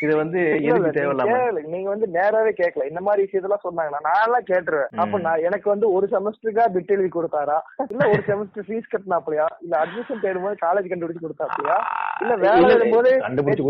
[0.00, 1.36] இது வந்து எதுக்கு நீங்க தேவையில்லாம.
[1.70, 2.84] நீங்க வந்து நேராவே கேட்கல.
[2.84, 7.08] இந்த மாதிரி விஷயத்தெல்லாம் சொன்னாங்கன்னா நான் எல்லாம் கேட்டுருவேன் அப்ப நான் எனக்கு வந்து ஒரு செமஸ்டருக்கா பிட் எழுதி
[7.08, 7.56] கொடுத்தாரா?
[7.90, 9.46] இல்ல ஒரு செமஸ்டர் ஃபீஸ் கட்டினாப்லையா?
[9.60, 11.78] இல்ல அட்மிஷன் தேடும்போது காலேஜ் கண்டுபிடிச்சு கொடுத்தாப்லையா?
[12.20, 13.66] இல்ல வேலை எழுதும்போது கண்டுபிடிச்சு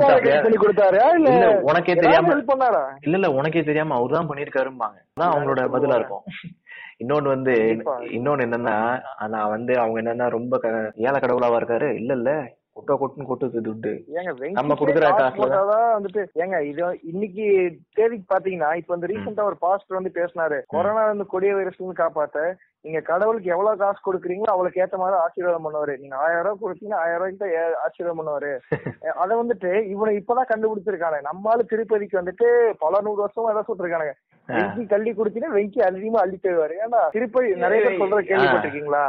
[0.58, 1.08] கொடுத்தாரா?
[1.20, 2.84] இல்ல உனக்கே தெரியாம ஹெல்ப் பண்ணாரா?
[3.00, 4.98] இல்ல இல்ல உனக்கே தெரியாம அவர்தான் பண்ணிருக்காரும்பாங்க.
[5.14, 6.24] அதான் அவங்களோட பதிலா இருக்கும்.
[6.98, 7.52] இன்னொன்னு வந்து.
[8.10, 8.76] இன்னொன்னு என்னன்னா
[9.28, 10.54] நான் வந்து அவங்க என்னன்னா ரொம்ப
[11.06, 11.88] ஏழை கடவுளாவா இருக்காரு?
[11.94, 12.30] இல்ல இல்ல.
[12.88, 13.92] கொட்டோ கொட்டுன்னு கொட்டுது துட்டு.
[14.18, 15.56] ஏங்க நம்ம கொடுக்குற காசு காசுல
[15.96, 17.46] வந்துட்டு ஏங்க இது இன்னைக்கு
[17.98, 20.58] தேதிக்கு பாத்தீங்கன்னா இப்ப இந்த ரீசெண்டா ஒரு பாஸ்டர் வந்து பேசினாரு.
[20.74, 22.46] கொரோனா வந்து கொடிய வைரஸ்ல இருந்து காப்பாத்த
[22.84, 25.94] நீங்க கடவுளுக்கு எவ்வளவு காசு கொடுக்குறீங்களோ அவளுக்கு ஏத்த மாதிரி ஆசீர்வாதம் பண்ணுவாரு.
[26.02, 27.48] நீங்க ஆயிரம் ரூபாய் கொடுத்தீங்கன்னா ஆயிரம் ரூபாய்க்கு
[27.84, 28.52] ஆசீர்வாதம் பண்ணுவாரு.
[29.22, 32.48] அத வந்துட்டு இவனை இப்பதான் கண்டுபிடிச்சிருக்கானே நம்மால திருப்பதிக்கு வந்துட்டு
[32.84, 34.16] பல நூறு வருஷமா ஏதாவது சொல்லிருக்கானுங்க
[34.48, 39.02] வெங்கி கள்ளி குடிச்சுன்னா வெங்கி அதிகமா அள்ளி தருவாரு ஏன்னா திருப்பதி நிறைய பேர் சொல்ற கேள்விப்பட்டிருக்கீங்களா?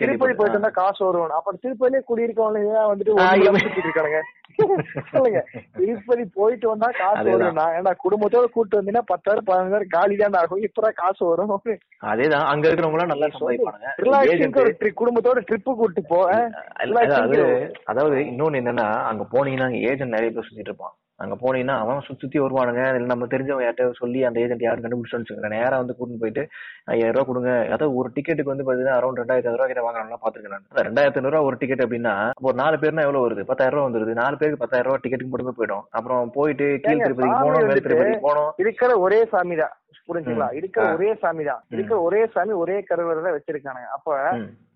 [0.00, 3.11] திருப்பதி போயிட்டு வந்தா காசு வரும் அப்ப திருப்பதியிலே குடியிருக்கவங்க வந்துட்டு
[6.34, 7.18] போயிட்டு வந்தா காசு.
[7.28, 11.60] வரும்னா ஏன்னா குடும்பத்தோட கூட்டு வந்தீங்கன்னா பத்தாயிரம் பதினஞ்சாயிரம் காலி தான் ஆகும் இப்பதான் காசு வரும்.
[12.00, 12.44] அதேதான்.
[12.44, 16.24] அங்க இருக்கிறவங்க நல்லா tri- குடும்பத்தோட ட்ரிப்பு கூட்டு போ
[17.84, 20.94] அதாவது இன்னொன்னு என்னன்னா அங்க போனீங்கன்னா ஏஜென்ட் நிறைய பேர் சுத்திட்டு இருப்பான்.
[21.20, 22.82] அங்க போனீங்கன்னா அவன் சுத்தி சுத்தி வருவானுங்க.
[22.96, 26.42] இல்ல நம்ம தெரிஞ்சவங்க யார்ட்ட சொல்லி அந்த ஏஜென்ட் யாரும் கண்டுபிடிச்சு வச்சுக்கோங்க நேரா வந்து கூட்டிட்டு போயிட்டு
[26.92, 27.52] ஐயாயிரம் ரூபாய் கொடுங்க.
[27.66, 30.86] அதாவது ஒரு டிக்கெட்டுக்கு வந்து பாத்தீங்கன்னா அரௌண்ட் ரெண்டாயிரத்தி ரூபாய் கிட்ட வாங்குறாங்க பாத்துருக்கேன் நான்.
[30.88, 33.44] ரெண்டாயிரத்தி ஐநூறு ரூபாய் ஒரு டிக்கெட் அப்படின்னா அப்போ ஒரு நாலு பேர்னா எவ்வளவு வருது?
[33.50, 34.14] பத்தாயிரம் ரூபாய் வந்துருது.
[34.22, 35.84] நாலு பேருக்கு பத்தாயிரம் ரூபாய் டிக்கெட்டுக்கு மட்டுமே போயிடும்.
[35.98, 39.74] அப்புறம் போயிட்டு கீழ் சாமி போனோம் மேல் போனோம் இருக்கிற ஒரே சாமி தான்
[40.08, 40.48] புரிஞ்சுங்களா.
[40.52, 40.84] இருக்கிற.
[40.94, 41.62] ஒரே சாமி தான்.
[41.70, 43.88] இருக்கிற ஒரே சாமி ஒரே கருவறை தான் வச்சிருக்கானுங்க.
[43.92, 44.10] அப்ப.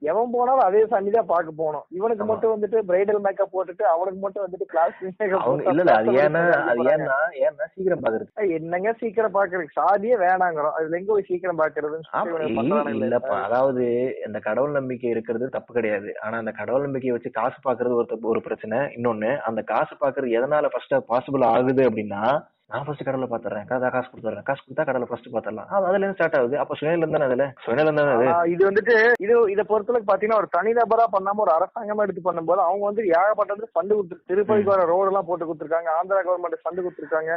[0.02, 1.84] எவன் போனாலும் அதே சாமி தான் பாக்க போகணும்.
[1.90, 2.24] இவனுக்கு.
[2.24, 4.98] மட்டும் வந்துட்டு பிரைடல் மேக்கப் போட்டுட்டு அவனுக்கு மட்டும் வந்துட்டு கிளாஸ்
[5.38, 8.48] அவங்க இல்ல இல்ல அது ஏன்னா அது ஏன்னா ஏன்னா சீக்கிரம் பாக்குறது.
[8.56, 9.68] என்னங்க சீக்கிரம் பாக்குறது?
[9.78, 10.74] சாதியே வேணாங்கிறோம்.
[10.78, 12.92] அதுல எங்க போய் சீக்கிரம் பாக்குறதுன்னு.
[12.96, 13.84] இல்லப்பா அதாவது
[14.26, 16.10] இந்த கடவுள் நம்பிக்கை இருக்கிறது தப்பு கிடையாது.
[16.22, 18.80] ஆனா அந்த கடவுள் நம்பிக்கையை வச்சு காசு பாக்குறது ஒரு ஒரு பிரச்சனை.
[18.96, 22.22] இன்னொன்னு அந்த காசு பாக்குறது எதனால ஃபர்ஸ்ட் பாசிபிள் ஆகுது அப்படின்னா
[22.70, 26.16] நான் ஃபர்ஸ்ட் கடவுளை பாத்துறேன் கதா காசு கொடுத்துறேன் காசு கொடுத்தா கடவுளை ஃபர்ஸ்ட் பாத்துறலாம் அது அதுல இருந்து
[26.16, 26.56] ஸ்டார்ட் ஆகுது.
[26.62, 27.44] அப்ப சுயநலம் தானே அதுல?
[27.64, 28.24] சுயநலம் தானே அது?
[28.26, 32.84] ஆனா, இது வந்துட்டு இது இத பொறுத்தளவுக்கு பாத்தீங்கன்னா ஒரு தனிநபரா பண்ணாம ஒரு அரசாங்கமா எடுத்து பண்ணும்போது அவங்க
[32.88, 35.90] வந்து ஏகப்பட்டது ஃபண்டு கொடுத்து திருப்பதிக்கு வர ரோடு எல்லாம் போட்டு கொடுத்துருக்காங்க.
[35.98, 37.30] ஆந்திரா கவர்மெண்ட் ஃபண்டு கொடுத்துருக்காங்க.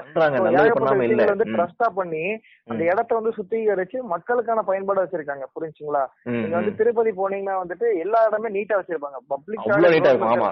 [1.30, 2.24] வந்து ட்ரஸ்டா பண்ணி
[2.68, 5.46] அந்த இடத்த வந்து சுத்திகரிச்சு மக்களுக்கான பயன்பாடு வச்சிருக்காங்க.
[5.56, 6.04] புரிஞ்சுங்களா?
[6.36, 6.78] நீங்க வந்து.
[6.82, 9.20] திருப்பதி போனீங்கன்னா வந்துட்டு எல்லா இடமே நீட்டா வச்சிருப்பாங்க.
[9.30, 9.70] பப்ளிக்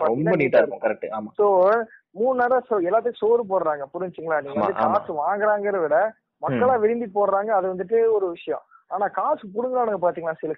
[0.07, 0.83] ரொம்ப நீட்டா இருக்கும்.
[0.85, 1.31] கரெக்ட் ஆமா.
[1.41, 1.47] சோ
[2.15, 3.83] மூணு நேரம் so எல்லாத்துக்கும் சோறு போடுறாங்க.
[3.93, 4.37] புரிஞ்சுங்களா?
[4.43, 4.66] நீங்க.
[4.73, 5.97] காசு வாங்குறாங்கிறத விட
[6.41, 8.63] மக்களா விரும்பி போடுறாங்க அது வந்துட்டு ஒரு விஷயம்.
[8.91, 10.53] ஆனா காசு புடுங்குறானுங்க பாத்தீங்களா சில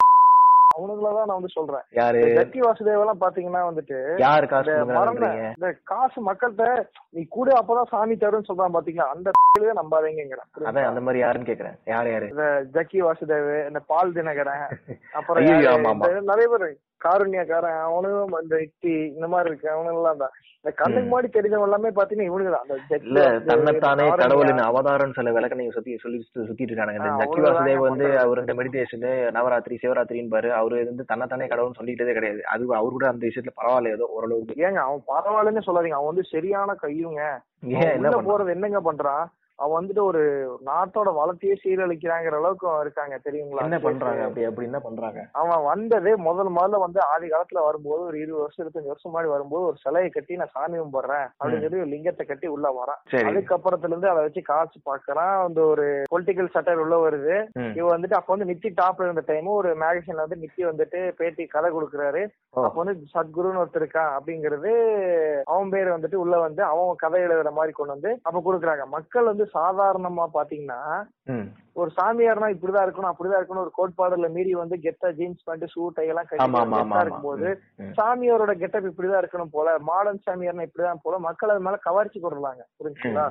[0.72, 1.84] அவனுங்களதான் நான் வந்து சொல்றேன்.
[2.38, 3.98] ஜக்கி வாசுதேவ் எல்லாம் பாத்தீங்கன்னா வந்துட்டு
[5.56, 6.66] இந்த காசு மக்கள்கிட்ட
[7.14, 9.08] நீ கூட அப்பதான் சாமி தரும்னு சொல்றான் பாத்தீங்களா?
[9.14, 9.32] அந்த
[9.80, 11.78] நம்பாதீங்கிறேன் அதான் அந்த மாதிரி யாருன்னு கேக்குறேன்.
[11.86, 12.28] யார் யாரு?
[12.34, 12.46] இந்த
[12.76, 14.64] ஜக்கி வாசுதேவ் இந்த பால் தினகரன்
[15.18, 15.50] அப்புறம்
[16.32, 16.68] நிறைய பேர்
[17.02, 20.34] காருண்யக்காரன் அவனும் இந்த இட்டி இந்த மாதிரி இருக்கு அவனுங்க எல்லாம் தான்.
[20.60, 21.10] இந்த கண்ணுக்கு ம்.
[21.10, 22.66] முன்னாடி தெரிஞ்சவங்க எல்லாமே பாத்தீங்கன்னா இவனுக்கு தான்.
[22.68, 24.06] அந்த இல்ல தன்னைத்தானே.
[24.22, 28.08] கடவுளின் அவதாரம் சில விளக்க நீங்க சுத்தி சொல்லி சுத்திட்டு இருக்கானுங்க இந்த அவ்வளவுதாங்க வாசுதேவ் வந்து.
[28.24, 29.06] அவர் இந்த மெடிடேஷன்
[29.38, 32.42] நவராத்திரி சிவராத்திரின்னு பாரு அவரு வந்து தன்னைத்தானே கடவுள்னு சொல்லிட்டதே கிடையாது.
[32.54, 34.60] அது அவரு கூட அந்த விஷயத்துல பரவாயில்ல ஏதோ ஓரளவுக்கு.
[34.66, 36.00] ஏங்க அவன் பரவாயில்லன்னு சொல்லாதீங்க.
[36.00, 37.24] அவன் வந்து சரியான கையுங்க.
[37.82, 39.26] ஏன் போறது என்னங்க பண்றான்?
[39.64, 40.22] அவன் வந்துட்டு ஒரு
[40.70, 43.16] நாட்டோட வளர்ச்சியே சீரழிக்கிறாங்கிற அளவுக்கு இருக்காங்க.
[43.28, 43.66] தெரியுங்களா?
[43.68, 44.46] என்ன பண்றாங்க அப்படி?
[44.50, 45.20] அப்படி என்ன பண்றாங்க?
[45.42, 49.64] அவன் வந்ததே முதல் முதல்ல வந்து ஆதி காலத்துல வரும்போது ஒரு இருபது வருஷம் இருபத்தஞ்சு வருஷம் முன்னாடி வரும்போது
[49.70, 53.02] ஒரு சிலையை கட்டி நான் சாமி கும்பிடுறேன் அப்படின்னு சொல்லி ஒரு லிங்கத்தை கட்டி உள்ள வரான்.
[53.30, 57.36] அதுக்கப்புறத்துல இருந்து அதை வச்சு காசு பாக்குறான் அந்த ஒரு பொலிட்டிக்கல் சட்டர் உள்ள வருது.
[57.80, 61.72] இவன் வந்துட்டு அப்ப வந்து நித்தி டாப்ல இருந்த டைம் ஒரு மேகசின்ல வந்து நித்தி வந்துட்டு பேட்டி கதை
[61.78, 62.24] கொடுக்குறாரு.
[62.66, 64.72] அப்ப வந்து சத்குருன்னு ஒருத்தர் இருக்கான் அப்படிங்கிறது
[65.54, 68.86] அவன் பேர் வந்துட்டு உள்ள வந்து அவன் கதை எழுதுற மாதிரி கொண்டு வந்து அப்ப கொடுக்குறாங்க.
[68.98, 70.82] மக்கள் வந்து சாதாரணமா பாத்தீங்கன்னா
[71.80, 73.64] ஒரு சாமியார்னா இப்படிதான் இருக்கணும் அப்படிதான் இருக்கணும்.
[73.66, 76.48] ஒரு கோட்பாடுல மீறி வந்து கெத்தா ஜீன்ஸ் பேண்ட் ஷூ டை எல்லாம் கட்டி
[77.02, 77.50] இருக்கும்போது.
[78.00, 79.78] சாமியாரோட கெட்டப் இப்படிதான் இருக்கணும் போல.
[79.90, 81.20] மாடர்ன் சாமியார்னா இப்படிதான் போல.
[81.28, 83.26] மக்கள் அது மேல கவர்ச்சி கொடுறாங்க புரிஞ்சுங்களா.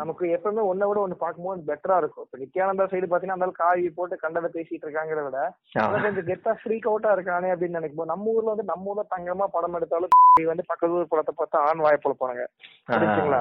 [0.00, 2.26] நமக்கு எப்பவுமே ஒன்ன விட ஒண்ணு பார்க்கும்போது பெட்டரா இருக்கும்.
[2.26, 5.40] இப்ப நித்யானந்தா சைடு பாத்தீங்கன்னா அந்த காவி போட்டு கண்டதை பேசிட்டு இருக்காங்கிறத விட
[5.94, 10.10] கொஞ்சம் கெத்தா ஃப்ரீக் அவுட்டா இருக்கானே அப்படின்னு நினைக்கும் நம்ம ஊர்ல வந்து நம்ம ஊர்ல தங்கமா படம் எடுத்தாலும்
[10.50, 12.44] வந்து பக்கத்து ஊர் படத்தை பார்த்தா ஆண் வாய்ப்புல போனாங்க
[12.88, 13.40] புரிஞ்சுங்களா.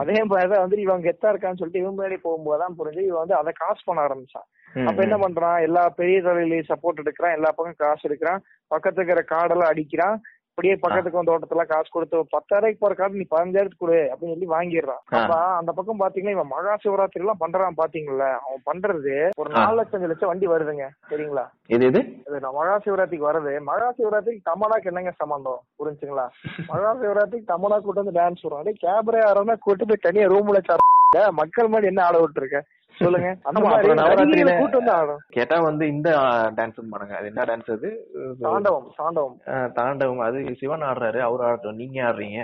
[0.00, 3.82] அதே மாதிரி வந்து இவன் கெத்தா இருக்கான்னு சொல்லிட்டு இவன் முன்னாடி போகும்போதுதான் புரிஞ்சு இவன் வந்து அதை காசு
[3.86, 4.48] பண்ண ஆரம்பிச்சான்
[4.84, 9.72] அப்ப என்ன பண்றான் எல்லா பெரிய தொழிலையும் சப்போர்ட் எடுக்கிறான் எல்லா பக்கம் காசு எடுக்கிறான் பக்கத்துல இருக்கிற காடெல்லாம்
[9.72, 10.16] அடிக்கிறான்
[10.50, 15.00] அப்படியே பக்கத்துக்கு வந்த தோட்டத்துல காசு கொடுத்து பத்தாயிரம் போற காடு நீ பதினஞ்சாயிரத்துக்கு கொடு அப்படின்னு சொல்லி வாங்கிடுறான்.
[15.18, 19.96] அப்ப அந்த பக்கம் பாத்தீங்கன்னா இவன் மகா சிவராத்திரி எல்லாம் பண்றான் பாத்தீங்களா அவன் பண்றது ஒரு நாலு லட்சம்
[19.98, 21.44] அஞ்சு லட்சம் வண்டி வருதுங்க சரிங்களா?
[21.70, 22.02] இது இது
[22.58, 25.62] மகா சிவராத்திரிக்கு வருது மகா சிவராத்திரிக்கு தமனாக்கு என்னங்க சம்பந்தம்?
[25.80, 26.26] புரிஞ்சுங்களா?
[26.70, 30.60] மகா சிவராத்திரிக்கு தமனா கூட்டு வந்து டான்ஸ் வரும் அதே கேபரே ஆறோம்னா கூட்டு போய் தனியா ரூம்ல
[31.38, 32.58] மக்கள் மாதிரி என்ன ஆட விட்டுருக்க
[32.98, 33.28] சொல்லுங்க.
[34.60, 36.08] கூட்டு வந்து இந்த
[36.58, 37.88] டான்ஸ் பண்ணுங்க அது என்ன டான்ஸ் அது?
[38.44, 39.36] தாண்டவம் தாண்டவம்
[39.78, 42.38] தாண்டவம் அது சிவன் ஆடுறாரு அவர் ஆடுறோம் நீங்க ஆடுறீங்க.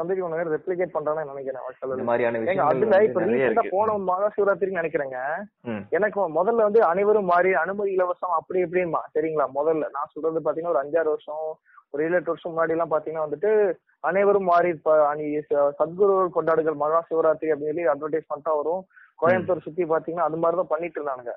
[0.00, 5.18] வந்து இவங்க ரெப்ளிகேட் பண்றான்னு நினைக்கிறேன் இந்த மாதிரியான அதுல இப்ப போன மகா சிவராத்திரிக்கு நினைக்கிறேங்க.
[5.98, 9.48] எனக்கு முதல்ல வந்து அனைவரும் மாறி அனுமதி இலவசம் அப்படி இப்படிமா சரிங்களா?
[9.58, 11.46] முதல்ல நான் சொல்றது பாத்தீங்கன்னா ஒரு அஞ்சாறு வருஷம்
[11.94, 13.50] ஒரு ஏழு எட்டு வருஷம் முன்னாடி எல்லாம் பாத்தீங்கன்னா வந்துட்டு
[14.04, 14.70] அனைவரும் மாறி
[15.80, 18.82] சத்குரு கொண்டாடுகள் மகா சிவராத்திரி அப்படின்னு சொல்லி அட்வர்டைஸ்மெண்டா வரும்.
[19.20, 21.32] கோயம்புத்தூர் சுத்தி பாத்தீங்கன்னா அது மாதிரிதான் பண்ணிட்டு இருந்தானுங்க.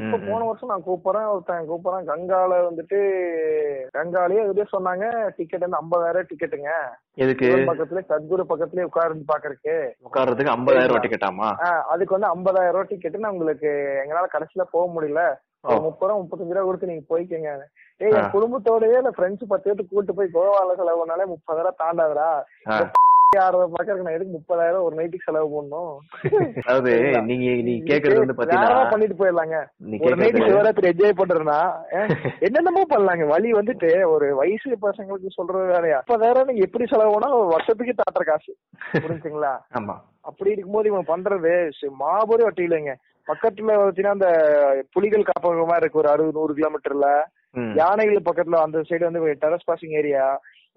[0.00, 2.08] இப்ப போன வருஷம் நான் கூப்பிடுறேன் ஒருத்தன் கூப்பிடுறேன்.
[2.10, 2.98] கங்கால வந்துட்டு
[3.96, 5.06] கங்காலயே எதுவும் சொன்னாங்க.
[5.36, 6.72] டிக்கெட் வந்து ஐம்பதாயிரம் டிக்கெட்டுங்க
[7.14, 7.48] எதுக்கு?
[7.70, 9.76] பக்கத்துல சத்குரு பக்கத்துலயே உட்கார்ந்து பாக்குறதுக்கு.
[10.08, 11.48] உட்கார்றதுக்கு ஐம்பதாயிரம் ரூபாய் டிக்கெட்டாமா
[11.94, 13.70] அதுக்கு வந்து ஐம்பதாயிரம் ரூபாய் டிக்கெட் உங்களுக்கு
[14.04, 15.22] எங்களால கடைசியில போக முடியல.
[15.86, 17.50] முப்பது ரூபா முப்பத்தஞ்சு ரூபா கொடுத்து நீங்க போய்க்கங்க.
[18.00, 18.32] ஏய் என்.
[18.34, 22.30] குடும்பத்தோடயே இல்ல ஃப்ரெண்ட்ஸ் பத்து பேருக்கு கூட்டு போய் கோவால செலவு பண்ணாலே முப்பதாயிரம் தாண்டாதுடா.
[23.32, 25.92] ஆறத பாக்கறதுக்கு நான் எதுக்கு முப்பதாயிரம் ஒரு நைட்டுக்கு செலவு பண்ணணும்
[26.62, 26.90] அதாவது
[27.30, 29.56] நீங்க நீ கேக்குறது வந்து வேற பாத்தீங்கன்னா பண்ணிட்டு போயிடலாங்க.
[30.00, 31.58] ஒரு நைட்டு கேக்குறது சிவராத்திரி என்ஜாய் பண்றேன்னா
[32.46, 33.26] என்னென்னமோ பண்ணலாங்க.
[33.32, 36.00] வழி வந்துட்டு ஒரு வயசு பசங்களுக்கு சொல்றது வேலையா?
[36.02, 38.52] முப்பதாயிரம் நீங்க எப்படி செலவு ஒரு வருஷத்துக்கு தாட்டுற காசு.
[38.98, 39.54] புரிஞ்சுங்களா?
[39.80, 39.96] ஆமா.
[40.24, 41.52] அப்படி இருக்கும்போது இவன் பண்றது
[42.02, 42.92] மாபெரும் வட்டி இல்லைங்க.
[43.26, 44.28] பக்கத்துல பாத்தீங்கன்னா அந்த
[44.94, 47.08] புலிகள் காப்பகம் இருக்கு ஒரு அறுபது நூறு கிலோமீட்டர்ல.
[47.78, 50.24] யானைகள் பக்கத்துல அந்த சைடு வந்து டெரஸ் பாசிங் ஏரியா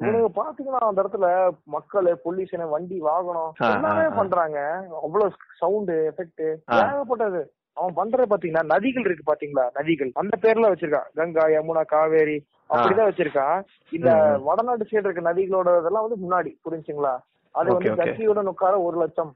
[0.02, 4.16] இவனுங்க பாத்தீங்கன்னா அந்த இடத்துல மக்கள் போலீஸ் வண்டி வாகனம் எல்லாமே.
[4.16, 4.88] பண்றாங்க.
[5.04, 6.56] அவ்வளவு சவுண்ட் எஃபெக்ட்.
[6.72, 7.42] ஏகப்பட்டது.
[7.74, 9.64] அவன் பண்றது பாத்தீங்கன்னா நதிகள் இருக்கு பாத்தீங்களா?
[9.76, 10.12] நதிகள்.
[10.14, 14.38] அந்த பேர்ல வச்சிருக்கான் கங்கா யமுனா காவேரி அப்படிதான் வச்சிருக்கான் இந்த.
[14.44, 17.16] வடநாட்டு சைடு இருக்க நதிகளோட இதெல்லாம் வந்து முன்னாடி புரிஞ்சுங்களா?
[17.52, 17.96] அது வந்து.
[17.96, 19.36] கட்சியுடன் உட்கார ஒரு லட்சம்.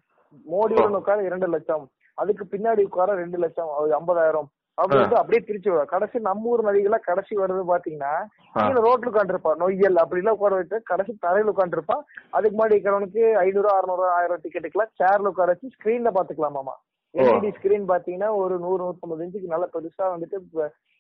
[0.52, 1.89] மோடியுடன் உட்கார இரண்டு லட்சம்.
[2.13, 3.69] அதுக்கு பின்னாடி உட்கார ரெண்டு லட்சம்.
[3.91, 4.48] ஐம்பதாயிரம்.
[4.80, 5.00] அப்படி.
[5.00, 5.92] வந்து அப்படியே பிரிச்சு வரும்.
[5.94, 8.13] கடைசி நம்ம ஊர் நதிகளா கடைசி வருது பாத்தீங்கன்னா.
[8.54, 11.98] கீழே ரோட்ல உட்காந்துருப்பா நொய்யல் அப்படிலாம் உட்கார வச்சு கடைசி தரையில உட்காந்துருப்பா
[12.30, 16.76] அதுக்கு முன்னாடி இருக்கிறவனுக்கு ஐநூறு அறுநூறு ஆயிரம் டிக்கெட்டுக்குலாம் சேர்ல உட்கார வச்சு ஸ்கிரீன்ல பாத்துக்கலாமாமா.
[17.13, 20.39] எல்இடி ஸ்கிரீன் பாத்தீங்கன்னா ஒரு நூறு நூத்தம்பது இன்ச்சுக்கு நல்ல பெருசா வந்துட்டு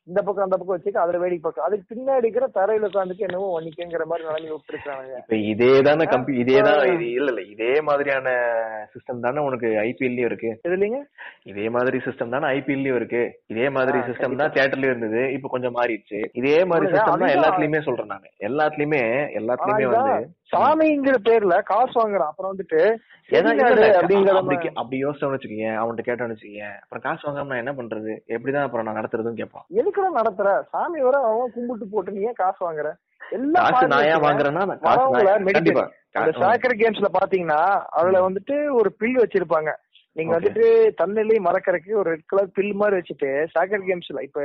[0.09, 1.65] இந்த பக்கம் அந்த பக்கம் வச்சுட்டு அதுல வேடிக்கை பார்க்க.
[1.65, 6.57] அதுக்கு பின்னாடி இருக்கிற தரையில உட்காந்துட்டு என்னவோ வன்னிக்கங்கிற மாதிரி நிலைமை விட்டுருக்காங்க இப்ப இதே தானே கம்பி இதே
[6.61, 6.87] தான் ஆ.
[6.93, 7.41] இது இல்ல இல்ல.
[7.53, 8.27] இதே மாதிரியான
[8.93, 10.51] சிஸ்டம் தானே உனக்கு ஐபிஎல்லயும் இருக்கு.
[10.65, 11.01] இது இல்லைங்க?
[11.45, 13.23] இதே மாதிரி சிஸ்டம் தானே ஐபிஎல்லயும் இருக்கு.
[13.49, 15.21] இதே மாதிரி சிஸ்டம் தான் தியேட்டர்லயும் இருந்தது.
[15.35, 16.21] இப்ப கொஞ்சம் மாறிடுச்சு.
[16.41, 16.91] இதே மாதிரி?
[16.95, 17.35] சிஸ்டம் தான்.
[17.35, 18.27] எல்லாத்துலயுமே சொல்றேன் நானு.
[18.41, 19.03] எல்லாத்துலயுமே
[19.39, 20.15] எல்லாத்துலயுமே வந்து
[20.51, 22.31] சாமிங்கிற பேர்ல காசு வாங்குறான்.
[22.31, 22.81] அப்புறம் வந்துட்டு
[24.75, 28.13] அப்படி யோசிச்சோம்னு வச்சுக்கீங்க அவன்கிட்ட கேட்டோம்னு வச்சுக்கீங்க அப்புறம் காசு வாங்காம நான் என்ன பண்றது?
[28.27, 29.65] எப்படிதான் அப்புறம் நான் நடத்துறதுன்னு கேட்பான்.
[29.79, 30.53] எதுக்குடா நடத்துற?
[30.71, 32.89] சாமி வர அவன் கும்பிட்டு போட்டு நீ ஏன் காசு வாங்குற?
[33.31, 34.23] எல்லாம் நான் ஏன்.
[34.25, 34.63] வாங்குறேன்னா
[36.39, 37.61] சாக்கர் கேம்ஸ்ல பாத்தீங்கன்னா
[37.99, 39.71] அதுல வந்துட்டு ஒரு பில் வச்சிருப்பாங்க.
[40.15, 40.31] நீங்க.
[40.37, 40.65] வந்துட்டு
[41.01, 44.41] தண்ணிலே மறக்கறதுக்கு ஒரு ரெட் கலர் பில் மாதிரி வச்சுட்டு சாக்கர் கேம்ஸ்ல இப்ப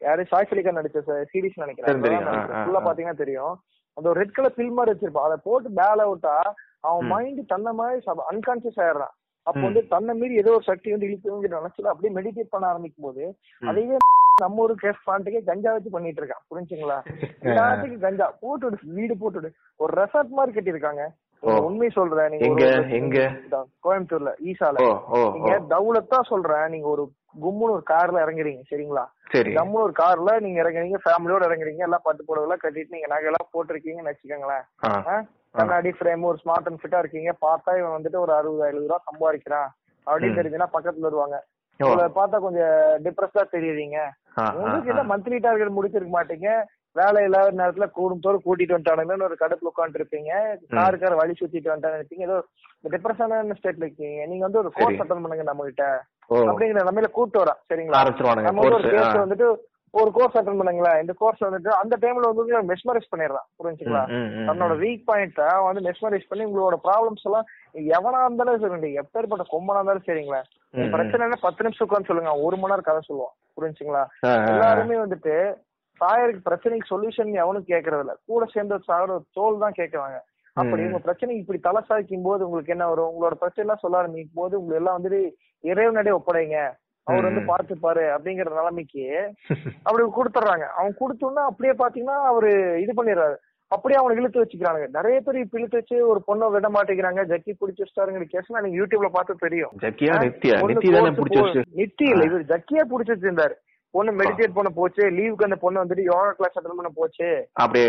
[0.00, 0.98] யாரு சாய்ஃபலிகா நடிச்ச
[1.32, 2.02] சீரிஸ் நினைக்கிறேன்.
[2.60, 2.80] ஃபுல்லா.
[2.88, 3.54] பாத்தீங்கன்னா தெரியும்.
[3.96, 6.34] அந்த ஒரு ரெட் கலர் பில் மாதிரி வச்சிருப்பான் அதை போட்டு பேல விட்டா
[6.88, 7.06] அவன்.
[7.12, 8.00] மைண்ட் தன்னை மாதிரி
[8.32, 9.14] அன்கான்சியஸ் ஆயிடுறான்
[9.46, 9.60] அப்ப.
[9.66, 13.24] வந்து தன்னை மீறி ஏதோ ஒரு சக்தி வந்து இழுத்து நினைச்சு அப்படியே மெடிடேட் பண்ண ஆரம்பிக்கும் போது.
[13.62, 13.96] அதையே
[14.42, 16.96] நம்ம ஒரு கேஸ் பாண்ட்டுக்கே கஞ்சா வச்சு பண்ணிட்டு இருக்கான் புரிஞ்சுங்களா
[17.48, 19.48] எல்லாத்துக்கும் கஞ்சா போட்டுடு வீடு போட்டுடு
[19.80, 21.04] ஒரு ரெசார்ட் மாதிரி கட்டியிருக்காங்க.
[21.40, 22.38] உண்மை சொல்றேன்.
[22.38, 23.18] நீங்க எங்க?
[23.84, 24.78] கோயம்புத்தூர்ல ஈசால.
[25.32, 25.66] நீங்க ஓ.
[25.68, 26.68] தவுலத்தா சொல்றேன்.
[26.68, 27.10] நீங்க ஒரு
[27.42, 29.04] கும்முன்னு ஒரு கார்ல இறங்குறீங்க சரிங்களா?
[29.30, 29.54] சரி.
[29.54, 34.12] கம்முன்னு ஒரு கார்ல நீங்க இறங்குறீங்க ஃபேமிலியோட இறங்குறீங்க எல்லாம் பட்டு புடவை கட்டிட்டு நீங்க நகை எல்லாம் போட்டிருக்கீங்கன்னு
[34.12, 35.24] வச்சுக்கோங்களேன்?
[35.50, 37.34] கண்ணாடி ஃப்ரேம் ஒரு ஸ்மார்ட் அண்ட் ஃபிட்டா இருக்கீங்க.
[37.46, 39.68] பார்த்தா இவன் வந்துட்டு ஒரு அறுபது எழுபது ரூபா சம்பாதிக்கிறான்.
[40.06, 40.38] அப்படின்னு.
[40.38, 41.44] தெரிஞ்சுன்னா பக்கத்துல வருவாங்க.
[41.78, 44.08] உங்களை பார்த்தா கொஞ்சம் டிப்ரெஸ்டா தெரியுறீங்க.
[44.54, 44.88] உங்களுக்கு.
[44.88, 46.64] என்ன மந்த்லி டார்கெட் முடிச்சிருக்க மாட்டீங்க?
[46.96, 50.32] வேலை இல்லாத நேரத்துல கூடும்போது கூட்டிட்டு வந்துட்டானுங்கன்னு ஒரு கடுப்புல உட்காந்து இருப்பீங்க
[50.76, 52.26] காருக்கார வழி சுத்திட்டு வந்துட்டான்னு நினைப்பீங்க.
[52.28, 52.36] ஏதோ
[52.94, 54.26] டிப்ரெஷனான ஸ்டேட்ல இருக்கீங்க?
[54.30, 55.00] நீங்க வந்து ஒரு கோர்ஸ்.
[55.02, 55.84] அட்டன் பண்ணுங்க நம்ம கிட்ட
[56.50, 58.02] அப்படிங்கிற நம்மள கூட்டு வரா சரிங்களா?
[58.48, 58.90] நம்ம ஒரு.
[58.94, 59.22] கேஸ்.
[59.24, 59.48] வந்துட்டு
[59.94, 61.00] ஒரு கோர்ஸ் அட்டன் பண்ணுங்களேன்.
[61.00, 64.02] இந்த கோர்ஸ் வந்துட்டு அந்த டைம்ல வந்து மெஸ்மரைஸ் பண்ணிடுறான் புரிஞ்சுங்களா?
[64.48, 64.72] தன்னோட.
[64.82, 67.46] வீக் பாயிண்ட வந்து மெஸ்மரைஸ் பண்ணி உங்களோட ப்ராப்ளம்ஸ் எல்லாம்
[67.98, 70.40] எவனா இருந்தாலும் சரி எப்பேற்பட்ட கொம்பனா இருந்தாலும் சரிங்களா.
[70.94, 72.32] பிரச்சனைன்னா பத்து நிமிஷம் உட்காந்து சொல்லுங்க.
[72.46, 73.34] ஒரு மணி நேரம் கதை சொல்லுவான்.
[73.58, 74.02] புரிஞ்சுங்களா.
[74.52, 75.34] எல்லாருமே வந்துட்டு
[76.00, 80.16] சாயருக்கு பிரச்சனைக்கு சொல்யூஷன் எவனும் கேக்குறது இல்ல கூட சேர்ந்து சாகர தோல் தான் கேக்குறாங்க.
[80.56, 80.82] அப்படி.
[80.84, 83.10] உங்க பிரச்சனைக்கு இப்படி தலை சாய்க்கும் போது உங்களுக்கு என்ன வரும்?
[83.12, 85.20] உங்களோட பிரச்சனை எல்லாம் சொல்ல ஆரம்பிக்கும் போது உங்களுக்கு எல்லாம் வந்துட்டு
[85.64, 86.58] இறைவனடே ஒப்படைங்க.
[87.06, 87.48] அவர் வந்து ம்.
[87.48, 89.02] பார்த்துப்பாரு அப்படிங்கிற நிலைமைக்கு
[89.86, 90.66] அப்படி கொடுத்துட்றாங்க.
[90.78, 92.50] அவன் கொடுத்தோன்னா அப்படியே பாத்தீங்கன்னா அவரு
[92.84, 93.36] இது பண்ணிடுறாரு.
[93.70, 97.22] அப்படியே அவனை இழுத்து வச்சுக்கிறாங்க நிறைய பேர் இப்ப இழுத்து வச்சு ஒரு பொண்ணை விட மாட்டேங்கிறாங்க.
[97.24, 99.72] ஜக்கி பிடிச்சி வச்சிட்டாருங்கிற கேஸ் நீங்க யூடியூப்ல பார்த்து தெரியும்.
[101.80, 103.56] நித்தி இல்ல இவர் ஜக்கியா புடிச்சு வச்சிருந்தாரு.
[103.94, 107.28] பொண்ணு மெடிடேட் பண்ண போச்சு லீவுக்கு அந்த பொண்ணு வந்துட்டு யோகா கிளாஸ் அட்டன் பண்ண போச்சு.
[107.56, 107.84] அப்படியே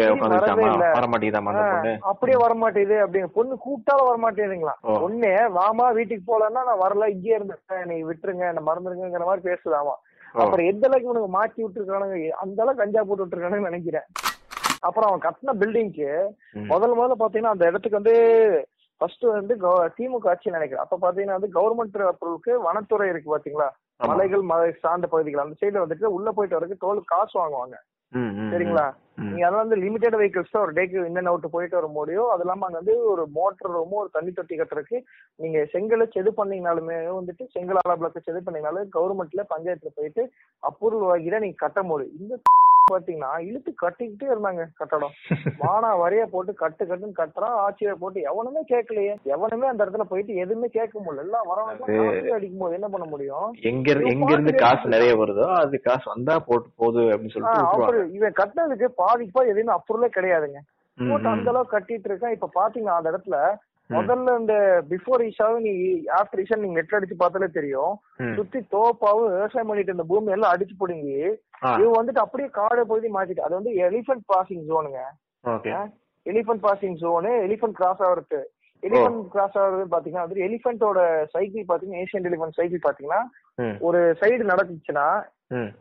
[2.12, 3.56] அப்படியே வர மாட்டேங்குது அப்படிங்க பொண்ணு?
[3.58, 4.98] கூப்பிட்டாலும் வர மாட்டேங்குதுங்களா ஓ.
[4.98, 9.96] பொண்ணு வாமா வீட்டுக்கு போலன்னா நான் வரல இங்கே இருந்தேன் நீ விட்டுருங்க என்ன மறந்துருங்கிற மாதிரி பேசுதாமா.
[10.36, 12.16] அப்புறம் எந்த அளவுக்கு இவனுக்கு மாத்தி விட்டுருக்கானுங்க?
[12.36, 14.08] அந்த அளவுக்கு கஞ்சா போட்டு விட்டுருக்கானுன்னு நினைக்கிறேன்.
[14.82, 16.10] அப்புறம் அவன் கட்டின பில்டிங்க்கு
[16.56, 16.68] ம்.
[16.72, 18.16] முதல்ல முதல்ல பாத்தீங்கன்னா அந்த இடத்துக்கு வந்து
[19.02, 19.56] ஃபர்ஸ்ட் வந்து
[19.98, 20.84] திமுக ஆட்சி நினைக்கிறேன்.
[20.86, 23.70] அப்ப பாத்தீங்கன்னா வந்து கவர்மெண்ட் அப்ரூவலுக்கு வனத்துறை இருக்கு பாத்தீங்களா.
[24.12, 25.44] மலைகள் மலை சார்ந்த பகுதிகள்.
[25.44, 27.78] அந்த சைடுல வந்துட்டு உள்ள போயிட்டு வரதுக்கு டோல் காசு வாங்குவாங்க.
[28.52, 28.86] சரிங்களா.
[29.20, 32.44] நீங்க அதெல்லாம் வந்து லிமிடெட் வெஹிக்கிள்ஸ் தான் ஒரு டேக்கு இன் அண்ட் அவுட் போயிட்டு வர முடியும் அது
[32.46, 34.98] இல்லாம அங்க வந்து ஒரு மோட்டர் ரூமோ ஒரு தண்ணி தொட்டி கட்டுறதுக்கு
[35.44, 40.24] நீங்க செங்கலை செது பண்ணீங்கனாலுமே வந்துட்டு செங்கல் அளவுக்கு செது பண்ணீங்கனாலும் கவர்மெண்ட்ல பஞ்சாயத்துல போயிட்டு
[40.64, 42.16] அப்ரூவல் வாங்கி தான் நீங்க கட்ட முடியும்.
[42.22, 42.36] இந்த
[42.92, 45.14] பாத்தீங்கன்னா இழுத்து கட்டிக்கிட்டே இருந்தாங்க கட்டடம்.
[45.62, 49.14] மானா வரைய போட்டு கட்டு கட்டுன்னு கட்டுறான் ஆட்சியை போட்டு எவனுமே கேட்கலையே.
[49.36, 51.26] எவனுமே அந்த இடத்துல போயிட்டு எதுவுமே கேட்க முடியல.
[51.26, 53.48] எல்லாம் வரவங்க அடிக்கும் போது என்ன பண்ண முடியும்?
[53.72, 58.90] எங்க எங்க இருந்து காசு நிறைய வருதோ அது காசு வந்தா போட்டு போகுது அப்படின்னு சொல்லிட்டு இவன் கட்டினதுக்கு
[59.04, 60.62] பாதிப்பா எதுவுமே அப்ரூவலே கிடையாதுங்க.
[60.98, 61.28] போட்டு.
[61.30, 62.36] அந்த அளவுக்கு கட்டிட்டு இருக்கான்.
[62.38, 63.38] இப்ப பாத்தீங்கன்னா அந்த இடத்துல
[63.90, 64.54] முதல்ல இந்த
[64.92, 65.74] பிஃபோர் ஈஷாவும் நீ
[66.20, 67.94] ஆஃப்டர் ஈஷா நீங்க நெட் அடிச்சு பார்த்தாலே தெரியும்.
[68.38, 71.18] சுத்தி தோப்பாவும் விவசாயம் பண்ணிட்டு இருந்த பூமி எல்லாம் அடிச்சு பிடுங்கி
[71.82, 75.04] இவன் வந்துட்டு அப்படியே காடு பகுதி மாத்திட்டு அது வந்து elephant passing ஜோனுங்க
[75.44, 75.74] okay.
[76.26, 78.42] Elephant passing zone elephant cross ஆகிறது.
[78.84, 81.00] எலிஃபென்ட் கிராஸ் ஆகிறது பாத்தீங்கன்னா வந்து எலிஃபென்ட்டோட
[81.36, 83.22] சைக்கிள் பாத்தீங்கன்னா ஏசியன் எலிஃபென்ட் சைக்கிள் பாத்தீங்கன்னா
[83.88, 85.08] ஒரு சைடு நடந்துச்சுன்னா.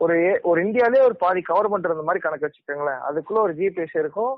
[0.03, 0.17] ஒரு
[0.49, 3.01] ஒரு இந்தியாலே ஒரு பாதி கவர் பண்றது மாதிரி கணக்கு வச்சுக்கோங்களேன்.
[3.07, 4.33] அதுக்குள்ள ஒரு ஜிபிஎஸ் இருக்கும்.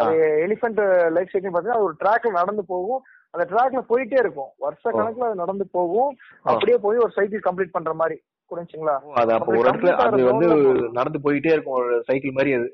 [0.00, 0.80] அது எலிஃபென்ட்
[1.10, 3.02] லைஃப் சைக்கிள் பாத்தீங்கன்னா ஒரு ட்ராக்ல நடந்து போகும்.
[3.34, 4.50] அந்த ட்ராக்ல போயிட்டே இருக்கும்.
[4.58, 6.12] வருஷ கணக்குல அது நடந்து போகும்.
[6.44, 8.18] அப்படியே போய் ஒரு சைக்கிள் கம்ப்ளீட் பண்ற மாதிரி.
[8.50, 8.94] புரிஞ்சுங்களா?
[9.02, 10.46] ஓ, அது அப்போ ஒரு இடத்துல அது வந்து
[10.92, 12.66] நடந்து போயிட்டே இருக்கும் ஒரு சைக்கிள் மாதிரி அது.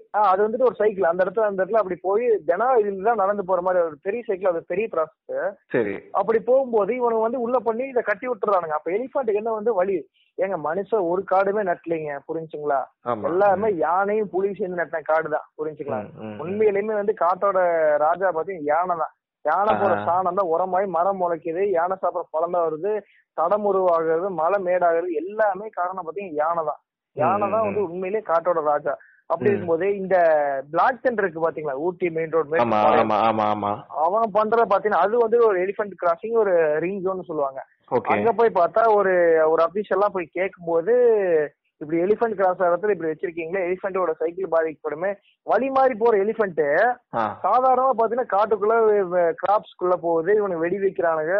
[0.43, 3.83] வந்துட்டு ஒரு சைக்கிள் அந்த இடத்துல அந்த இடத்துல அப்படி போய் தினம் இதுல தான் நடந்து போற மாதிரி
[3.85, 5.95] ஒரு பெரிய சைக்கிள் அது பெரிய ப்ராசஸ் சரி.
[6.12, 8.77] அப்படி போகும்போது இவனுக்கு வந்து உள்ள பண்ணி இதை கட்டி விட்டுறானுங்க.
[8.79, 9.99] அப்ப எலிஃபென்ட்டுக்கு என்ன வந்து வழி?
[10.39, 12.80] ஏங்க மனுஷன் ஒரு காடுமே நட்டலைங்க புரிஞ்சுங்களா?
[13.28, 16.01] எல்லாருமே யானையும் புலியும் சேர்ந்து நட்டின காடு தான் புரிஞ்சுங்களா.
[16.45, 17.59] உண்மையிலுமே வந்து காட்டோட
[18.05, 19.12] ராஜா பாத்தீங்கன்னா யானை தான்.
[19.45, 19.93] யானை போற.
[20.09, 22.93] சாணம் தான் உரமாயி மரம் முளைக்குது யானை சாப்பிட பழம் தான் வருது
[23.39, 26.80] தடமுருவாகிறது மலை மேடாகிறது எல்லாமே காரணம் பாத்தீங்கன்னா யானை தான்.
[27.16, 28.95] யானை தான் வந்து உண்மையிலேயே காட்டோட ராஜா.
[29.30, 29.49] அப்படி.
[29.51, 30.16] இருக்கும்போது இந்த
[30.72, 32.53] பிளாக் தண்டர் இருக்கு பாத்தீங்களா ஊட்டி மெயின் ரோட்
[34.05, 37.61] அவன் பண்றத பாத்தீங்கன்னா அது வந்து ஒரு எலிஃபென்ட் கிராசிங் ஒரு ரிங் ஜோன் சொல்லுவாங்க.
[38.14, 39.12] அங்க போய் பார்த்தா ஒரு
[39.53, 40.95] ஒரு அபிஷியலா போய் கேட்கும்போது
[41.80, 45.11] இப்படி எலிஃபென்ட் கிராஸ் ஆகிறதுல இப்படி வச்சிருக்கீங்களே எலிஃபென்ட்டோட சைக்கிள் பாதிக்கப்படுமே.
[45.47, 46.62] வழி மாறி போற எலிஃபென்ட்
[47.45, 48.76] சாதாரணமா பாத்தீங்கன்னா காட்டுக்குள்ள
[49.43, 50.30] கிராப்ஸ்குள்ள போகுது.
[50.39, 51.34] இவனுக்கு வெடி வைக்கிறானுங்க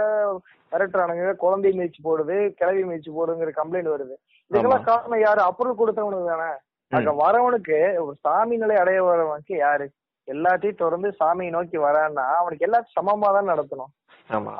[0.73, 4.15] மிரட்டுறானுங்க குழந்தை மீச்சு போடுது கிளவி மீச்சு போடுங்கிற கம்ப்ளைண்ட் வருது.
[4.51, 5.43] இதுக்கெல்லாம் காரணம் யாரு?
[5.49, 6.51] அப்ரூவல் கொடுத்தவனுக்கு தானே.
[6.93, 9.87] அங்க வரவனுக்கு ஒரு சாமி நிலை அடைய வரவனுக்கு யாரு?
[10.29, 13.93] எல்லாத்தையும் தொடர்ந்து சாமியை நோக்கி வரான்னா அவனுக்கு எல்லாத்தையும் சமமா தான் நடத்தணும்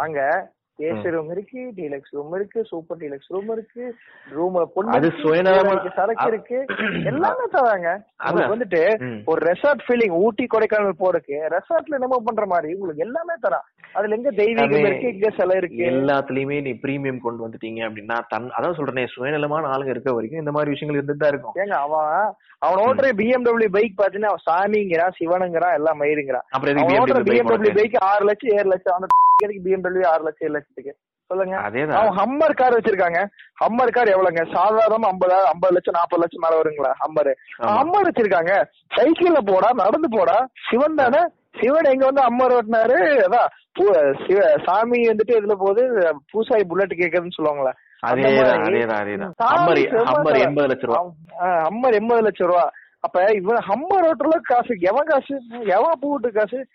[0.05, 0.21] அங்க
[0.79, 3.85] ஏசி ரூம் இருக்கு டீலக்ஸ் ரூம் இருக்கு சூப்பர் டீலக்ஸ் ரூம் இருக்கு
[4.37, 5.11] ரூம்ல பொண்ணு
[5.99, 6.59] சரக்கு இருக்கு
[7.11, 7.89] எல்லாமே தராங்க.
[8.27, 8.83] உங்களுக்கு வந்துட்டு.
[9.33, 13.67] ஒரு ரெசார்ட் ஃபீலிங் ஊட்டி கொடைக்கானல் போறதுக்கு ரெசார்ட்ல என்னமோ பண்ற மாதிரி உங்களுக்கு எல்லாமே தரான்.
[13.99, 15.83] அதுல எங்க தெய்வீகம் இருக்கு இங்க சிலை இருக்கு.
[15.93, 20.73] எல்லாத்துலயுமே நீ பிரீமியம் கொண்டு வந்துட்டீங்க அப்படின்னா தன் அதான் சொல்றேனே சுயநலமான ஆளுங்க இருக்க வரைக்கும் இந்த மாதிரி
[20.75, 21.57] விஷயங்கள் இருந்துட்டு தான் இருக்கும்.
[21.63, 22.35] ஏங்க அவன்
[22.67, 27.73] அவன் ஓட்டுற பிஎம்டபிள்யூ பைக் பாத்தீங்கன்னா அவன் சாமிங்கிறான் சிவனுங்கிறான் எல்லாம் மயிருங்கிறான் அப்புறம் பிஎம்டபிள்யூ?
[27.81, 30.97] பைக் ஆறு லட்சம் ஏழு லட்சம் எதுக்கு பிஎம்டபிள்யூ ஆறு லட்சம் ஏழு லட்சத்துக்கு.
[31.27, 31.57] சொல்லுங்க.
[31.95, 33.27] அவன் ஹம்மர் கார் வச்சிருக்காங்க.
[33.65, 34.55] ஹம்மர் கார் எவ்வளவுங்க?
[34.55, 37.35] சாதாரண ஐம்பது ஐம்பது லட்சம் நாற்பது லட்சம் மேல வருங்களா ஹம்மர்.
[37.69, 38.65] ஹம்மர் வச்சிருக்காங்க.
[38.97, 40.47] சைக்கிள்ல போடா நடந்து போடா.
[40.71, 41.29] சிவன் தானே?
[41.61, 43.15] சிவன் எங்க வந்து அம்மர் ஓட்டினாரு?
[43.15, 47.73] அதான் சிவ சாமி வந்துட்டு இதுல போது பூசாரி புல்லட் கேக்குதுன்னு சொல்லுவாங்களே.
[48.45, 48.65] தர-
[51.91, 52.71] எண்பது லட்சம் ரூபா.
[53.01, 55.41] அப்ப இவன் ஹம்மர் ஓட்டுறல காசு எவன் காசு?
[55.49, 56.67] எவன் பூட்டு காசு?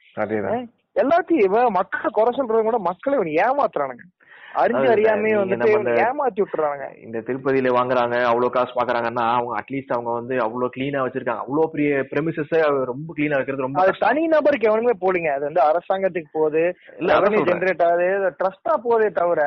[0.96, 4.04] எல்லாத்தையும் இவன் மக்களை குறை சொல்றவங்க கூட மக்களை இவன் ஏமாத்துறானுங்க
[4.56, 4.88] அறிஞ்சு.
[4.88, 5.68] அறியாமே இந்த-
[6.02, 11.38] ஏமாத்தி விட்டுறானுங்க இந்த திருப்பதியில வாங்குறாங்க அவ்வளவு காசு பாக்குறாங்கன்னா அவங்க அட்லீஸ்ட் அவங்க வந்து அவ்வளவு கிளீனா வச்சிருக்காங்க
[11.38, 12.52] அவ்வளவு பெரிய பிரமிசஸ்
[12.84, 14.00] ரொம்ப கிளீனா வைக்கிறது ரொம்ப அது.
[14.00, 16.64] தனி நபருக்கு எவனுமே போடுங்க அது வந்து அரசாங்கத்துக்கு போகுது
[17.38, 17.52] சொல்றேன்.
[17.52, 18.08] ஜெனரேட் ஆகுது
[18.39, 19.42] ட்ரஸ்டா போதே தவிர.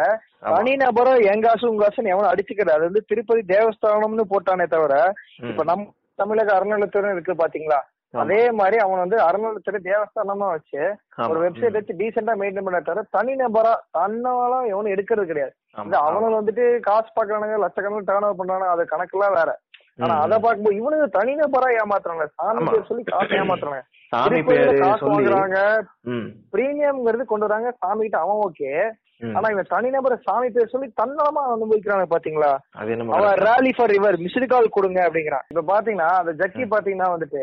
[0.49, 4.95] தனி நபரும் என் காசு உங்க காசுன்னு எவனும் அடிச்சுக்கிறது அது வந்து திருப்பதி தேவஸ்தானம்னு போட்டானே தவிர.
[5.43, 7.81] இப்ப நம்ம தமிழக அறநிலைத்துறை இருக்கு பாத்தீங்களா
[8.23, 10.83] அதே மாதிரி அவன் வந்து அறநிலைத்துறை தேவஸ்தானமா வச்சு
[11.31, 15.55] ஒரு வெப்சைட் வச்சு டீசெண்டா மெயின்டைன் பண்ண தவிர தனிநபரா தன்னாலும் எவனும் எடுக்கிறது கிடையாது.
[15.85, 19.51] இந்த அவனுங்க வந்துட்டு காசு பாக்குறானுங்க லட்சக்கணக்கில் டேர்ன் ஓவர் பண்றானுங்க அது கணக்கெல்லாம் வேற.
[20.05, 22.65] ஆனா அத பாக்கும்போது இவனுக்கு தனிநபரா ஏமாத்துறாங்க சாமி.
[22.71, 25.59] பேர் சொல்லி காசு ஏமாத்துறாங்க சாமி பேரு காசு வாங்குறாங்க.
[26.55, 27.71] பிரீமியம்ங்கிறது கொண்டு வராங்க.
[27.83, 28.71] சாமி கிட்ட அவன் ஓகே.
[29.37, 32.51] ஆனா இவன் தனிநபர் சாமி பேர் சொல்லி தன்னலமா அனுபவிக்கிறாங்க பாத்தீங்களா?
[33.17, 35.47] அவன் rally for river missed call கொடுங்க அப்படிங்கிறான்.
[35.53, 37.43] இப்ப பாத்தீங்கன்னா அந்த ஜக்கி பாத்தீங்கன்னா வந்துட்டு.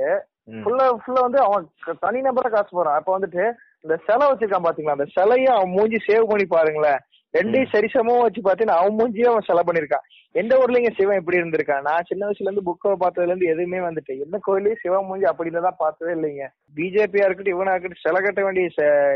[0.55, 2.95] ஃபுல்லா ஃபுல்லா வந்து அவன் க- தனிநபரா காசு போறான்.
[2.95, 4.89] அப்ப வந்துட்டு இந்த சிலை வச்சிருக்கான் பாத்தீங்களா?
[4.89, 6.97] அந்த சிலைய அவன் மூஞ்சி சேவ் பண்ணி பாருங்களேன்.
[7.37, 10.29] ரெண்டையும் சரிசமமா வச்சு பாத்தீங்கன்னா அவன் மூஞ்சியும் அவன் சிலை பண்ணிருக்கான்.
[10.31, 14.23] எந்த ஊர்லயும் இங்க சிவன் இப்படி இருந்திருக்கான் நான் சின்ன வயசுல இருந்து புக்கை பார்த்ததுல இருந்து எதுவுமே வந்துட்டு
[14.23, 16.47] எந்த கோயிலையும் சிவன் மூஞ்சி அப்படி தான் பார்த்ததே இல்லைங்க.
[16.75, 18.65] பிஜேபியா இருக்கட்டும் இவனா இருக்கட்டும் சிலை கட்ட வேண்டிய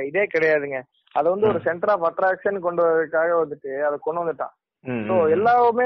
[0.05, 0.81] இதே கிடையாதுங்க.
[1.11, 4.64] அதை வந்து ஒரு சென்டர் ஆஃப் அட்ராக்ஷன் கொண்டு வரதுக்காக வந்துட்டு அதை கொண்டு வந்துட்டான்.
[5.07, 5.29] சோ ம்.
[5.35, 5.85] எல்லாருமே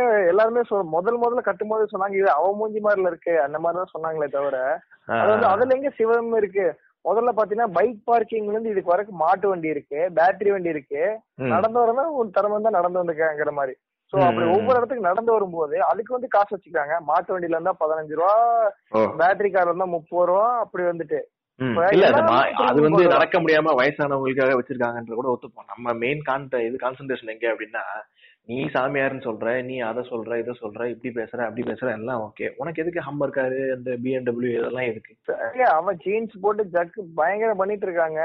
[0.93, 4.57] முதல் முதல்ல கட்டும்போது சொன்னாங்க இது அவ மூஞ்சி மாதிரில இருக்கு அந்த மாதிரி தான் சொன்னாங்களே தவிர
[5.15, 6.65] அது வந்து அதுல எங்க சிவம் இருக்கு?
[7.05, 11.01] முதல்ல பாத்தீங்கன்னா பைக் பார்க்கிங்ல இருந்து இதுக்கு வரைக்கும் மாட்டு வண்டி இருக்கு பேட்டரி வண்டி இருக்கு.
[11.53, 13.73] நடந்து வரதா ஒரு தரம் தான் நடந்து வந்துருக்காங்கிற மாதிரி.
[14.13, 14.45] சோ அப்படி.
[14.53, 18.35] ஒவ்வொரு இடத்துக்கு நடந்து வரும்போது அதுக்கு வந்து காசு வச்சுக்காங்க மாட்டு வண்டியில இருந்தா பதினஞ்சு ரூபா.
[19.19, 21.19] பேட்டரி கார் இருந்தா முப்பது ரூபா அப்படி வந்துட்டு.
[22.67, 25.69] அது வந்து நடக்க முடியாம வயசானவங்களுக்காக வச்சிருக்காங்கன்ற கூட ஒத்துப்போம்.
[25.71, 27.83] நம்ம மெயின் கான்ட இது கான்சென்ட்ரேஷன் எங்க அப்படின்னா
[28.49, 32.81] நீ சாமியார்னு சொல்ற நீ அதை சொல்ற இதை சொல்ற இப்படி பேசுற அப்படி பேசுற எல்லாம் ஓகே உனக்கு
[32.83, 35.13] எதுக்கு ஹம்மர் காரு அந்த பிஎன்டபிள்யூ இதெல்லாம் எதுக்கு?
[35.75, 38.21] அவன் ஜீன்ஸ் போட்டு ஜக்கு பயங்கரம் பண்ணிட்டு இருக்காங்க.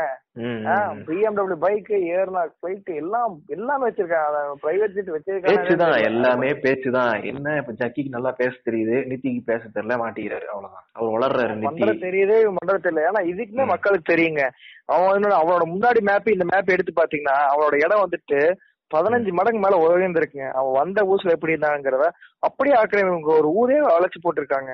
[1.08, 4.40] பிஎம்டபிள்யூ பைக் ஏர்னா பிளைட் எல்லாம் எல்லாமே வச்சிருக்காங்க.
[4.64, 6.00] பிரைவேட் ஜெட் வச்சிருக்காங்க.
[6.10, 10.86] எல்லாமே பேச்சுதான் என்ன இப்ப ஜக்கிக்கு நல்லா பேச தெரியுது நித்திக்கு பேச தெரியல மாட்டிக்கிறாரு அவ்வளவுதான்.
[10.98, 11.68] அவர் வளர்றாரு நித்தி.
[11.68, 13.08] பண்றது தெரியுதே பண்றது தெரியல.
[13.10, 14.44] ஏன்னா இதுக்குமே மக்களுக்கு தெரியுங்க.
[14.96, 18.40] அவன் அவனோட முன்னாடி மேப் இந்த மேப் எடுத்து பாத்தீங்கன்னா அவனோட இடம் வந்துட்டு
[18.96, 20.48] பதினஞ்சு மடங்கு மேல உயர்ந்திருக்குங்க.
[20.58, 22.08] அவன் வந்த ஊர்ல எப்படி இருந்தாங்கிறத
[22.48, 24.72] அப்படியே ஆக்கிரமிங்க ஒரு ஊரே அழைச்சு போட்டிருக்காங்க.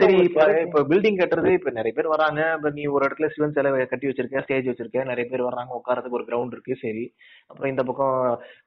[0.00, 2.40] சரி இப்ப பில்டிங் கட்டுறது இப்ப நிறைய பேர் வராங்க.
[2.56, 6.26] இப்ப நீ ஒரு இடத்துல சிவன் சிலை கட்டி வச்சிருக்க ஸ்டேஜ் வச்சிருக்க நிறைய பேர் வர்றாங்க உட்காரத்துக்கு ஒரு
[6.28, 7.04] கிரவுண்ட் இருக்கு சரி.
[7.46, 8.16] அப்புறம் இந்த பக்கம்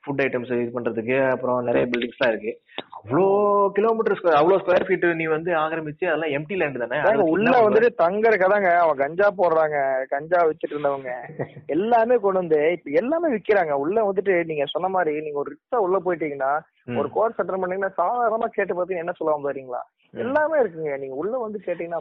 [0.03, 2.53] ஃபுட் ஐட்டம்ஸ் இது பண்றதுக்கு அப்புறம் நிறைய பில்டிங்ஸ் எல்லாம் இருக்கு.
[2.97, 3.25] அவ்வளோ
[3.77, 6.99] கிலோமீட்டர் ஸ்கொயர் அவ்வளோ ஸ்கொயர் ஃபீட் நீ வந்து ஆக்கிரமிச்சு அதெல்லாம் எம்டி லேண்ட் தானே?
[7.35, 9.77] உள்ள வந்துட்டு தங்குற கதாங்க அவன் கஞ்சா போடுறாங்க
[10.13, 11.13] கஞ்சா வச்சுட்டு இருந்தவங்க.
[11.77, 13.75] எல்லாமே கொண்டு வந்து இப்ப எல்லாமே விக்கிறாங்க.
[13.85, 16.51] உள்ள வந்துட்டு நீங்க சொன்ன மாதிரி நீங்க ஒரு ரிக்ஷா உள்ள போயிட்டீங்கன்னா.
[16.99, 19.81] ஒரு கோர்ஸ் செட்டில் பண்ணீங்கன்னா சாதாரணமா கேட்டு பார்த்தீங்கன்னா என்ன சொல்லுவாங்க பாத்தீங்களா?
[20.13, 20.93] எல்லாமே இருக்குங்க.
[21.01, 21.99] நீங்க உள்ள வந்து கேட்டீங்கன்னா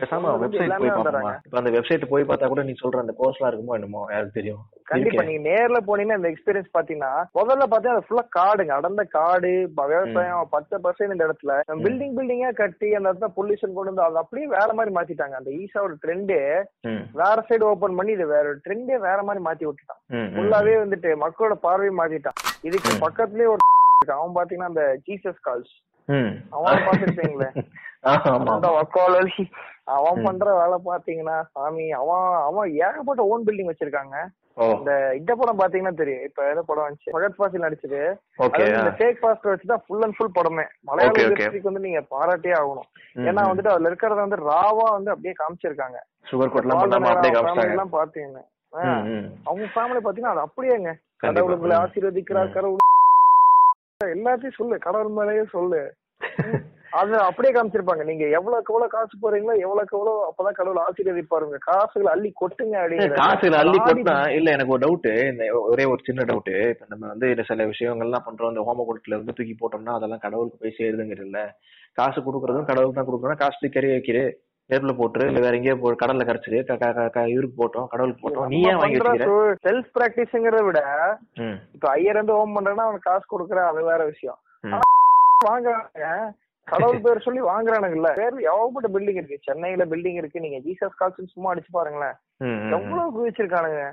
[0.67, 1.33] எல்லாமே வந்துடுறாங்க.
[1.47, 4.63] இப்ப அந்த வெப்சைட் போய் பார்த்தா கூட நீ சொல்ற அந்த கோர்ஸ்லாம் இருக்குமோ என்னமோ யாருக்கு தெரியும்?
[4.93, 5.25] கண்டிப்பா.
[5.29, 8.73] நீங்க நேர்ல போனீங்கன்னா இந்த எக்ஸ்பீரியன்ஸ் பாத்தீங்கன்னா முதல்ல பாத்தீங்கன்னா ஃபுல்லா காடுங்க.
[8.79, 9.51] அடர்ந்த காடு
[9.81, 11.61] விவசாயம் பத்து பர்சன்ட் இந்த இடத்துல.
[11.69, 15.35] பில்டிங் பில்டிங்கா கட்டி அந்த இடத்துல பொல்யூஷன் கொண்டு வந்து அதை அப்படியே வேற மாதிரி மாத்திட்டாங்க.
[15.41, 16.63] அந்த ஈஸாவோட ட்ரெண்டே
[17.13, 20.03] வேற சைடு ஓபன் பண்ணி இது வேற ட்ரெண்டே வேற மாதிரி மாத்தி விட்டுட்டான்.
[20.13, 22.39] ஃபுல்லாவே வந்துட்டு மக்களோட பார்வையை மாத்திட்டான்.
[22.63, 23.57] இதுக்கு பக்கத்துலயே ஒரு.
[24.21, 25.75] அவன் பாத்தீங்கன்னா அந்த ஜீசஸ் கால்ஸ்.
[26.51, 27.49] அவன் பாத்துருப்பீங்களே?
[28.03, 29.51] வக்காலி
[29.85, 34.27] அவன் பண்ற வேலை பாத்தீங்கன்னா சாமி அவன் அவன் ஏகப்பட்ட ஓன் பில்டிங் வச்சிருக்காங்க.
[34.55, 36.23] இந்த இந்த படம் பாத்தீங்கன்னா தெரியும்.
[36.23, 37.15] இப்ப ஏதோ படம் வந்துச்சு.
[37.15, 38.19] பகத் பாசில் நடிச்சது.
[38.77, 40.67] இந்த ஃபேக் பாஸ்டர் வச்சுதான் ஃபுல் அண்ட் ஃபுல் படமே.
[40.81, 41.29] மலையாள.
[41.29, 42.89] இண்டஸ்ட்ரிக்கு வந்து நீங்க பாராட்டே ஆகணும்.
[43.15, 43.51] ஏன்னா.
[43.51, 45.99] வந்துட்டு அதுல இருக்கிறத வந்து ராவா வந்து அப்படியே காமிச்சிருக்காங்க.
[47.61, 48.45] எல்லாம் பாத்தீங்கன்னா.
[49.45, 50.93] அவங்க ஃபேமிலி பாத்தீங்கன்னா அது அப்படியேங்க.
[51.17, 51.17] கண்டிப்பா.
[51.17, 51.81] கடவுள் உங்களை ம்.
[51.81, 52.53] ஆசீர்வதிக்கிறார் ம்.
[52.53, 52.77] கடவுள்.
[54.05, 54.79] எல்லாத்தையும் சொல்லு.
[54.79, 55.95] கடவுள் மேலேயே சொல்லு.
[56.93, 58.03] அது அப்படியே காமிச்சிருப்பாங்க.
[58.05, 61.59] நீங்க எவ்வளவுக்கு எவ்வளவு காசு போறீங்களோ எவ்வளவுக்கு எவ்வளவு அப்பதான் கடவுள் ஆசீர்வதிப்பாருங்க.
[61.67, 66.27] காசுகளை அள்ளி கொட்டுங்க அப்படிங்கிற காசுல அள்ளி கொட்டினா இல்ல எனக்கு ஒரு டவுட் இந்த ஒரே ஒரு சின்ன
[66.31, 68.53] டவுட் இப்ப நம்ம வந்து இந்த சில விஷயங்கள்லாம் பண்றோம்.
[68.53, 71.43] இந்த ஹோம குண்டத்துல இருந்து தூக்கி போட்டோம்னா அதெல்லாம் கடவுளுக்கு போய் சேருதுங்கிறதுல
[71.99, 73.43] காசு கொடுக்கறதும் கடவுளுக்கு தான் கொடுக்கணும்.
[73.43, 74.25] காசு தூக்கி கறி வைக்கிறு
[74.71, 76.59] நெருப்புல போட்டுரு இல்ல வேற எங்கேயோ போ கடல்ல கரைச்சிரு
[77.29, 78.49] இவருக்கு போட்டோம் கடவுளுக்கு போட்டோம்.
[78.53, 79.37] நீ ஏன் வாங்கி வச்சுக்கிற?
[79.65, 80.81] செல்ஃப் பிராக்டிஸ்ங்கிறத விட
[81.77, 84.39] இப்ப ஐயர் வந்து ஹோம் பண்றேன்னா அவனுக்கு காசு கொடுக்குற அது வேற விஷயம்.
[84.65, 84.83] ம்.
[86.71, 88.11] கடவுள் பேர் சொல்லி வாங்குறானுங்கல்ல.
[88.21, 89.39] பேர் எவ்வளவுப்பட்ட பில்டிங் இருக்கு?
[89.43, 90.41] சென்னையில பில்டிங் இருக்கு.
[90.41, 92.17] நீங்க ஜீசஸ் கால்ஸ் சும்மா அடிச்சு பாருங்களேன்.
[92.77, 93.85] எவ்வளவு குவிச்சிருக்கானுங்க.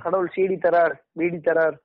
[0.00, 1.76] கடவுள் சீடி தரார் பீடி தரார்?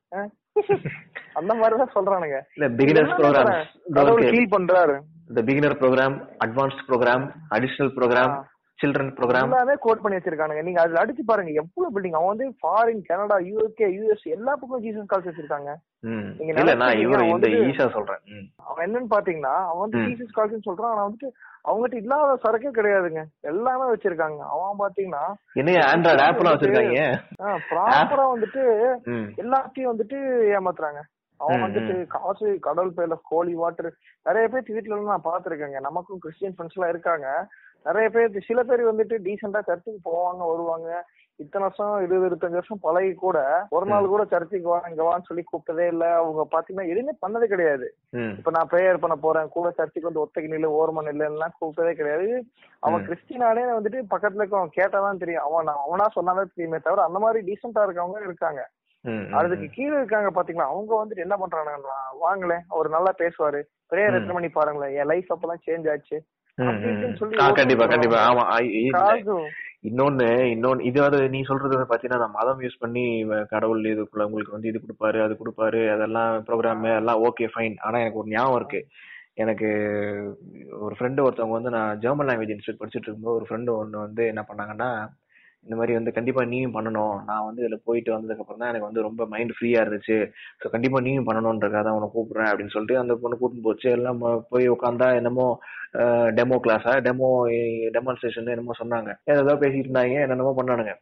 [1.34, 2.38] அந்த மாதிரிதான் சொல்றானுங்க.
[2.56, 3.66] இல்ல பிகினர்ஸ் ப்ரோக்ராம்.
[3.94, 4.96] கடவுள் ஹீல் பண்றாரு.
[5.30, 7.26] இந்த beginner program advanced program
[7.56, 8.36] additional program
[8.82, 10.64] children program எல்லாமே கோட் பண்ணி வச்சிருக்கானுங்க.
[10.68, 15.10] நீங்க அதுல அடிச்சு பாருங்க எவ்வளவு பில்டிங் அவன் வந்து ஃபாரின் கனடா யூகே யூஎஸ் எல்லா பக்கம் ஜீசஸ்
[15.12, 15.72] கால்ஸ் வச்சிருக்காங்க.
[16.40, 18.22] நீங்க இல்ல நான் இவரு இந்த ஈஷா சொல்றேன்.
[18.70, 20.04] அவன் என்னன்னு பாத்தீங்கன்னா அவன் வந்து.
[20.08, 20.94] ஜீசஸ் கால்ஸ்னு சொல்றான்.
[20.94, 21.30] ஆனா வந்துட்டு
[21.68, 23.22] அவங்ககிட்ட இல்லாத சரக்கே கிடையாதுங்க.
[23.52, 24.42] எல்லாமே வச்சிருக்காங்க.
[24.54, 25.24] அவன் பாத்தீங்கன்னா
[25.62, 27.04] என்னைய ஆண்ட்ராய்டு ஆப்லாம் வச்சிருக்காங்க?
[27.72, 28.64] ப்ராப்பரா வந்துட்டு
[29.44, 30.20] எல்லாத்தையும் வந்துட்டு
[30.58, 31.02] ஏமாத்துறாங்க.
[31.40, 33.90] அவன் வந்துட்டு காசு கடவுள் பேர்ல கோழி வாட்டர்
[34.28, 37.28] நிறைய பேர் வீட்டுல நான் பாத்திருக்கேங்க நமக்கும் கிறிஸ்டியன் ஃப்ரெண்ட்ஸ் எல்லாம் இருக்காங்க.
[37.86, 40.90] நிறைய பேர் சில பேர் வந்துட்டு டீசெண்டா சர்ச்சுக்கு போவாங்க வருவாங்க.
[41.40, 45.44] இத்தனை வருஷம் இருபது இருபத்தஞ்சு வருஷம் பழகி கூட ஒரு நாள் கூட சர்ச்சுக்கு வா இங்க வான்னு சொல்லி
[45.44, 46.16] கூப்பிட்டதே இல்ல.
[46.16, 47.88] அவங்க பாத்தீங்கன்னா எதுவுமே பண்ணது கிடையாது.
[48.38, 52.30] இப்ப நான் ப்ரேயர் பண்ண போறேன் கூட சர்ச்சுக்கு வந்து ஒத்தைக்கு நில்லு ஓரமா நில்லுலாம் கூப்பிட்டதே கிடையாது.
[52.80, 53.06] அவன் ம்.
[53.06, 55.42] கிறிஸ்டினானே வந்துட்டு பக்கத்துல இருக்கவன் கேட்டாதான் தெரியும்.
[55.42, 58.64] அவன் அவனா சொன்னாதான் தெரியுமே தவிர அந்த மாதிரி டீசெண்டா இருக்கவங்க இருக்காங்க.
[59.32, 63.60] அதுக்கு கீழே இருக்காங்க பாத்தீங்களா அவங்க வந்துட்டு என்ன பண்றாங்கன்னா வாங்களேன் அவர் நல்லா பேசுவாரு.
[63.92, 64.16] ப்ரேயர்.
[64.16, 66.18] எத்தனை பண்ணி பாருங்களேன் என் லைஃப் அப்பதான் சேஞ்ச் ஆச்சு.
[67.58, 68.20] கண்டிப்பா கண்டிப்பா.
[68.28, 68.44] ஆமா
[69.88, 73.04] இன்னொன்னு இன்னொன்னு இது வந்து நீ சொல்றது பாத்தீங்கன்னா நான் மதம் யூஸ் பண்ணி
[73.52, 78.22] கடவுள் இதுக்குள்ள உங்களுக்கு வந்து இது கொடுப்பாரு அது கொடுப்பாரு அதெல்லாம் ப்ரோக்ராம் எல்லாம் ஓகே ஃபைன் ஆனா எனக்கு
[78.22, 78.82] ஒரு ஞாபகம் இருக்கு.
[79.36, 79.68] எனக்கு
[80.80, 84.42] ஒரு ஃப்ரெண்டு ஒருத்தவங்க வந்து நான் ஜெர்மன் லாங்குவேஜ் இன்ஸ்டியூட் படிச்சுட்டு இருக்கும்போது ஒரு ஃப்ரெண்டு ஒன்று வந்து என்ன
[84.48, 84.90] பண்ணாங்கன்னா
[85.68, 87.16] இந்த மாதிரி வந்து கண்டிப்பா நீயும் பண்ணணும்.
[87.30, 90.18] நான் வந்து இதுல போயிட்டு வந்ததுக்கு அப்புறம் தான் எனக்கு வந்து ரொம்ப மைண்ட் ஃப்ரீயா இருந்துச்சு.
[90.62, 93.90] ஸோ கண்டிப்பா நீயும் பண்ணணுன்றக்காக தான் உனக்கு கூப்பிடுறேன் அப்படின்னு சொல்லிட்டு அந்த பொண்ணு கூட்டின்னு போச்சு.
[93.98, 94.22] எல்லாம்
[94.54, 95.48] போய் உட்காந்தா என்னமோ
[96.38, 97.30] டெமோ கிளாஸா டெமோ
[97.96, 99.12] டெமான்ஸ்ட்ரேஷன் என்னமோ சொன்னாங்க.
[99.34, 100.94] ஏதோ பேசிட்டு இருந்தாங்க என்னென்னமோ பண்ணானுங்க.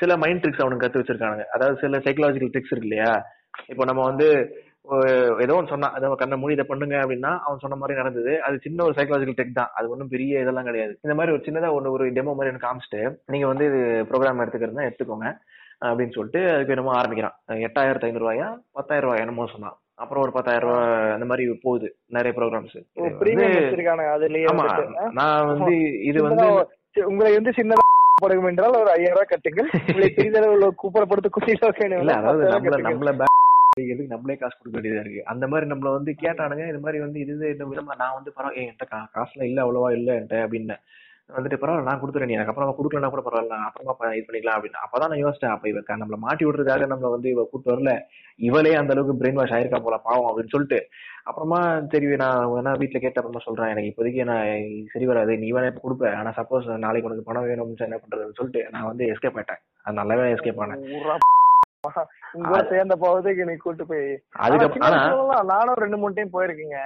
[0.00, 1.46] சில மைண்ட் ட்ரிக்ஸ் அவனுக்கு கத்து வச்சிருக்கானுங்க.
[1.56, 3.12] அதாவது சில சைக்கலாஜிக்கல் ட்ரிக்ஸ் இருக்கு இல்லையா?
[3.72, 4.28] இப்போ நம்ம வந்து
[5.44, 8.32] ஏதோ ஒன்று சொன்னா அதை கண்ணை மூடி இதை பண்ணுங்க அப்படின்னா அவன் சொன்ன மாதிரி நடந்தது.
[8.46, 9.70] அது சின்ன ஒரு சைக்கலாஜிக்கல் டெக் தான்.
[9.78, 10.92] அது ஒன்றும் பெரிய இதெல்லாம் கிடையாது.
[11.04, 13.02] இந்த மாதிரி ஒரு சின்னதா ஒன்று ஒரு டெமோ மாதிரி எனக்கு காமிச்சிட்டு
[13.34, 13.80] நீங்க வந்து இது
[14.10, 15.28] ப்ரோக்ராம் எடுத்துக்கிறதா எடுத்துக்கோங்க
[15.88, 17.36] அப்படின்னு சொல்லிட்டு அதுக்கு என்னமோ ஆரம்பிக்கிறான்.
[17.68, 19.76] எட்டாயிரத்து ஐநூறு ரூபாயா பத்தாயிரம் ரூபாய் என்னமோ சொன்னான்.
[20.02, 22.76] அப்புறம் ஒரு பத்தாயிரம் ரூபாய் அந்த மாதிரி போகுது நிறைய ப்ரோக்ராம்ஸ்
[24.52, 24.66] ஆமா?
[25.20, 25.74] நான் வந்து
[26.10, 26.46] இது வந்து
[27.12, 27.82] உங்களை வந்து சின்னதா
[28.24, 29.68] படகும் என்றால் ஒரு ஐயாயிரம் ரூபாய் கட்டுங்கள்.
[30.16, 33.12] சிறிதளவு கூப்பிடப்படுத்த இல்ல அதாவது நம்மள நம்மள
[33.80, 35.24] எதுக்கு நம்மளே காசு கொடுக்க வேண்டியதா இருக்கு?
[35.24, 38.90] அந்த மாதிரி நம்மள வந்து கேட்டானுங்க இது மாதிரி வந்து இது இந்த விதமா நான் வந்து பரவாயில்ல என்கிட்ட
[38.90, 40.76] கா- காசுலாம் இல்ல அவ்வளவா இல்ல என்கிட்ட அப்படின்னு.
[41.36, 42.62] வந்துட்டு பரவாயில்ல நான் கொடுத்துறேன் நீ எனக்கு.
[42.62, 43.46] அப்புறமா கொடுக்கலனா கூட பரவாயில்ல.
[43.46, 44.74] அப்புறமா இது பண்ணிக்கலாம் அப்படின்னு.
[44.84, 48.00] அப்பதான் நான் யோசிச்சேன் அப்ப இவ நம்மள மாட்டி விடுறதுக்காக நம்மள வந்து இவ கூட்டு வரல.
[48.36, 50.88] இவளே அந்த அளவுக்கு பிரெயின் வாஷ் ஆயிருக்கா போல பாவம் அப்படின்னு சொல்லிட்டு.
[51.24, 53.76] அப்புறமா சரி நான் வேணா வீட்டுல கேட்ட அப்புறமா சொல்றேன்.
[53.76, 55.36] எனக்கு இப்போதைக்கு நான் சரி வராது.
[55.36, 56.14] நீ வேணா இப்ப கொடுப்ப.
[56.14, 59.60] ஆனா சப்போஸ் நாளைக்கு உனக்கு பணம் வேணும்னு என்ன பண்றதுன்னு சொல்லிட்டு நான் வந்து எஸ்கேப் ஆயிட்டேன்.
[59.82, 60.98] அது நல்லாவே எஸ்கேப் ஆனேன்.
[61.84, 62.02] ஊரா
[62.38, 64.06] உங்க சேர்ந்த போவதுக்கு நீ கூட்டு போய்.
[64.44, 64.96] அதுக்கப்புறம்
[65.50, 66.78] நானும் ரெண்டு மூணு டைம் போயிருக்கீங்க.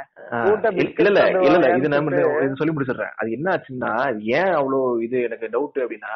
[1.04, 2.18] இல்ல இல்ல இல்ல இல்ல இது நம்ம
[2.60, 3.14] சொல்லி முடிச்சிடுறேன்.
[3.20, 3.92] அது என்ன ஆச்சுன்னா
[4.38, 6.14] ஏன் அவ்வளோ இது எனக்கு டவுட் அப்படின்னா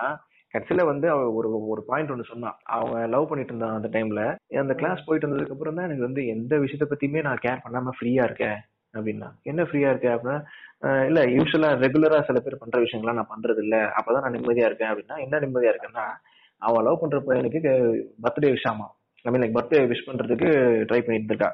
[0.54, 4.22] கடைசியில வந்து அவ ஒரு ஒரு பாயிண்ட் ஒன்று சொன்னான் அவன் லவ் பண்ணிட்டு இருந்தான் அந்த டைம்ல
[4.60, 8.24] அந்த கிளாஸ் போயிட்டு வந்ததுக்கு அப்புறம் தான் எனக்கு வந்து எந்த விஷயத்த பத்தியுமே நான் கேர் பண்ணாம ஃப்ரீயா
[8.28, 8.58] இருக்கேன்
[8.94, 9.28] அப்படின்னா.
[9.44, 10.36] என்ன ஃப்ரீயா இருக்கேன் அப்படின்னா
[10.86, 14.90] "அஹ் இல்ல யூஸ்வலா ரெகுலரா சில பேர் பண்ற விஷயங்கள்லாம் நான் பண்றது இல்ல அப்பதான் நான் நிம்மதியா இருக்கேன்
[14.90, 16.06] அப்படின்னா என்ன நிம்மதியா இருக்கேன்னா
[16.62, 17.60] அவன் லவ் பண்ற பையனுக்கு
[18.24, 18.86] birthday விஷாமா
[19.24, 20.48] I mean like birthday wish பண்றதுக்கு
[20.88, 21.50] ட்ரை பண்ணிட்டு இருக்கா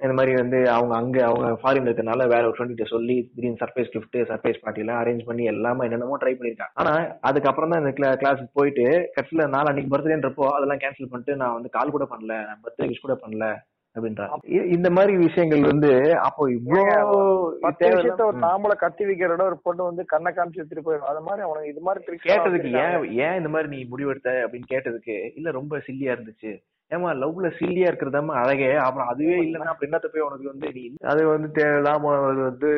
[0.00, 4.16] இந்த மாதிரி வந்து அவங்க அங்க அவங்க ஃபாரின்ல இருக்கனால வேற ஒரு ஃப்ரெண்ட் சொல்லி திடீர்னு சர்ப்ரைஸ் கிஃப்ட்
[4.30, 7.92] சர்ப்ரைஸ் பார்ட்டி எல்லாம் அரேஞ்ச் பண்ணி எல்லாமே என்னென்னமோ ட்ரை பண்ணிருக்கான் ஆனா அதுக்கப்புறம் தான் இந்த
[8.22, 8.86] கிளாஸுக்கு போயிட்டு
[9.16, 13.04] கட்சியில நாலு அன்னைக்கு பர்த்டேன்றப்போ அதெல்லாம் கேன்சல் பண்ணிட்டு நான் வந்து கால் கூட பண்ணல நான் பர்த்டே விஷ்
[13.06, 13.46] கூட பண்ணல.
[13.94, 16.82] அப்படின்றான் இ- இந்த மாதிரி விஷயங்கள் வந்து அப்போ இவ்வளோ
[17.60, 21.10] பத்து விஷயத்த ஒரு நாமள கத்தி வைக்கிறோட ஒரு பொண்ணு வந்து கண்ணை காமிச்சு எடுத்துட்டு போயிடும்.
[21.12, 23.24] அது மாதிரி அவனுக்கு இது மாதிரி கேட்டதுக்கு ஏன்.
[23.24, 26.52] ஏன் இந்த மாதிரி நீ முடிவெடுத்த அப்படின்னு கேட்டதுக்கு இல்ல ரொம்ப சில்லியா இருந்துச்சு.
[26.94, 28.70] ஏமா லவ்ல சில்லியா இருக்கிறதாம அழகே.
[28.86, 30.82] அப்புறம் அதுவே இல்லைன்னா அப்புறம் என்னத்த போய் உனக்கு வந்து நீ
[31.12, 32.70] அது வந்து தேவையில்லாம அது வந்து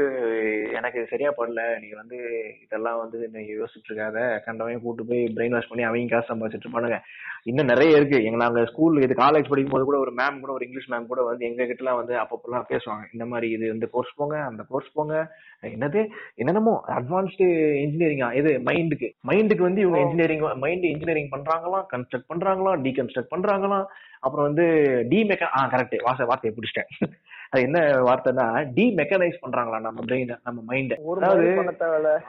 [0.73, 1.63] எனக்கு சரியா படல.
[1.81, 2.19] நீ வந்து
[2.65, 4.19] இதெல்லாம் வந்து நீ யோசிச்சுட்டு இருக்காத.
[4.45, 6.99] கண்டவன் கூட்டு போய் பிரெயின் வாஷ் பண்ணி அவங்க காசு சம்பாதிச்சிட்டு இருப்பானுங்க.
[7.45, 8.19] இன்னும் நிறைய இருக்கு.
[8.25, 11.23] எங்க நாங்க ஸ்கூல் இது காலேஜ் படிக்கும் போது கூட ஒரு மேம் கூட ஒரு இங்கிலீஷ் மேம் கூட
[11.23, 13.03] வந்து எங்க கிட்ட எல்லாம் வந்து அப்பப்பெல்லாம் பேசுவாங்க.
[13.13, 15.15] இந்த மாதிரி இது இந்த கோர்ஸ் போங்க அந்த கோர்ஸ் போங்க.
[15.63, 16.01] என்னது?
[16.35, 17.45] என்னென்னமோ அட்வான்ஸ்டு
[17.83, 20.01] இன்ஜினியரிங்கா இது மைண்டுக்கு மைண்டுக்கு வந்து இவங்க.
[20.01, 23.87] இன்ஜினியரிங் மைண்ட் இன்ஜினியரிங் பண்றாங்களாம் கன்ஸ்ட்ரக்ட் பண்றாங்களாம் டீகன்ஸ்ட்ரக்ட் பண்றாங்களாம்.
[24.21, 24.67] அப்புறம் வந்து
[25.09, 26.91] டி மெக்கா ஆ கரெக்ட் வாச வார்த்தையை பிடிச்சிட்டேன்.
[27.55, 28.45] அது என்ன வார்த்தைன்னா
[28.77, 31.49] டி மெக்கனைஸ் பண்றாங்களா நம்ம பிரெயின் நம்ம மைண்ட் அதாவது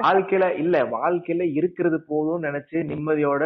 [0.05, 3.43] வாழ்க்கையில இல்ல வாழ்க்கையில இருக்கிறது போதும்னு நினைச்சு நிம்மதியோட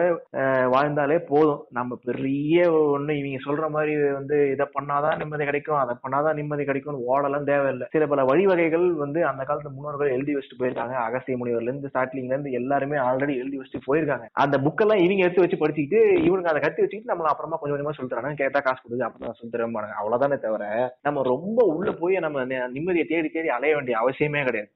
[0.74, 1.62] வாழ்ந்தாலே போதும்.
[1.78, 2.58] நம்ம பெரிய
[2.96, 7.88] ஒண்ணு இவங்க சொல்ற மாதிரி வந்து இதை பண்ணாதான் நிம்மதி கிடைக்கும் அதை பண்ணாதான் நிம்மதி கிடைக்கும்னு ஓடலாம் தேவையில்லை.
[7.96, 10.98] சில பல வழிவகைகள் வந்து அந்த காலத்து முன்னோர்கள் எழுதி வச்சுட்டு போயிருக்காங்க.
[11.06, 14.28] அகஸ்திய முனிவர்ல இருந்து ஸ்டார்டிங்ல இருந்து எல்லாருமே ஆல்ரெடி எழுதி வச்சுட்டு போயிருக்காங்க.
[14.46, 18.14] அந்த புக்கெல்லாம் இவங்க எடுத்து வச்சு படிச்சுக்கிட்டு இவனுங்க அதை கட்டி வச்சுக்கிட்டு நம்மள அப்புறமா கொஞ்சம் கொஞ்சமா சொல்லி
[18.14, 20.64] தராங்க கேட்டா காசு கொடுத்து அப்புறம் சொல்லி தரமாட்டாங்க அவ்வளவுதானே தவிர
[21.08, 22.44] நம்ம ரொம்ப உள்ள போய் நம்ம
[22.76, 24.70] நிம்மதியை தேடி தேடி அலைய வேண்டிய அவசியமே கிடையாது.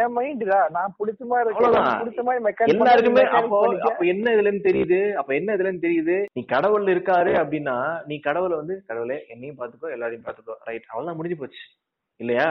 [0.00, 1.54] என் மைண்டுடா நான் பிடிச்ச மாதிரி
[2.02, 5.00] பிடிச்ச மாதிரி எல்லாருக்குமே அப்போ அப்ப என்ன இதுல இருந்து தெரியுது?
[5.14, 6.16] அப்ப என்ன இதுல இருந்து தெரியுது?
[6.36, 7.76] நீ கடவுள் இருக்காரு அப்படின்னா
[8.10, 11.62] நீ கடவுளை வந்து கடவுளே என்னையும் பாத்துக்கோ எல்லாரையும் பாத்துக்கோ ரைட் அவ்வளவுதான் முடிஞ்சு போச்சு.
[12.20, 12.48] இல்லையா?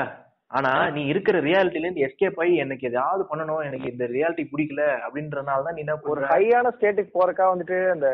[0.51, 5.65] ஆனா நீ இருக்கிற ரியாலிட்டில இருந்து எஸ்கேப் ஆகி எனக்கு ஏதாவது பண்ணணும் எனக்கு இந்த ரியாலிட்டி பிடிக்கல அப்படின்றனால
[5.65, 8.07] தான் நீ என்ன பண்ற ஹையான ஸ்டேட்டுக்கு போறக்கா வந்துட்டு அந்த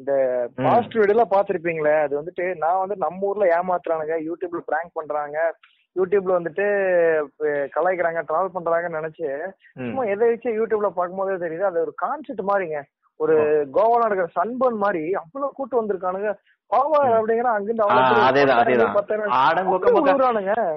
[0.00, 0.12] இந்த.
[0.58, 5.38] பாசிட்டிவ் வீடியோலாம் பாத்திருப்பீங்களே அது வந்துட்டு நான் வந்து நம்ம ஊர்ல ஏமாத்துறானுங்க யூடியூப்ல பிராங்க் பண்றாங்க
[5.96, 6.64] யூடியூப்ல வந்துட்டு
[7.74, 9.28] கலாய்க்கிறாங்க ட்ராவல் பண்றாங்கன்னு நினைச்சு.
[9.80, 12.80] சும்மா எதை வச்சு யூடியூப்ல பார்க்கும்போதே தெரியுது அது ஒரு கான்செப்ட் மாதிரிங்க
[13.20, 13.34] ஒரு
[13.74, 16.30] கோவால நடக்கிற சன்பர்ன் மாதிரி அவ்வளவு கூட்டு வந்திருக்கானுங்க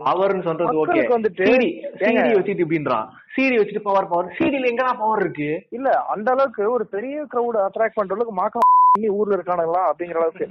[0.06, 1.02] அவர்னு சொல்றது ஓகே.
[1.40, 1.70] சிடி
[2.02, 5.50] சிடி வச்சுட்டு இப்படின்றான் சிடி வச்சுட்டு பவர் பவர் சிடில எங்கடா பவர் இருக்கு?
[5.70, 8.66] இல்ல அந்த அளவுக்கு ஒரு பெரிய கிரௌட் அட்ராக்ட் பண்ற அளவுக்கு மாக்க
[9.14, 10.46] ஊர்ல இருக்கானுங்களா அப்படிங்கிற அளவுக்கு.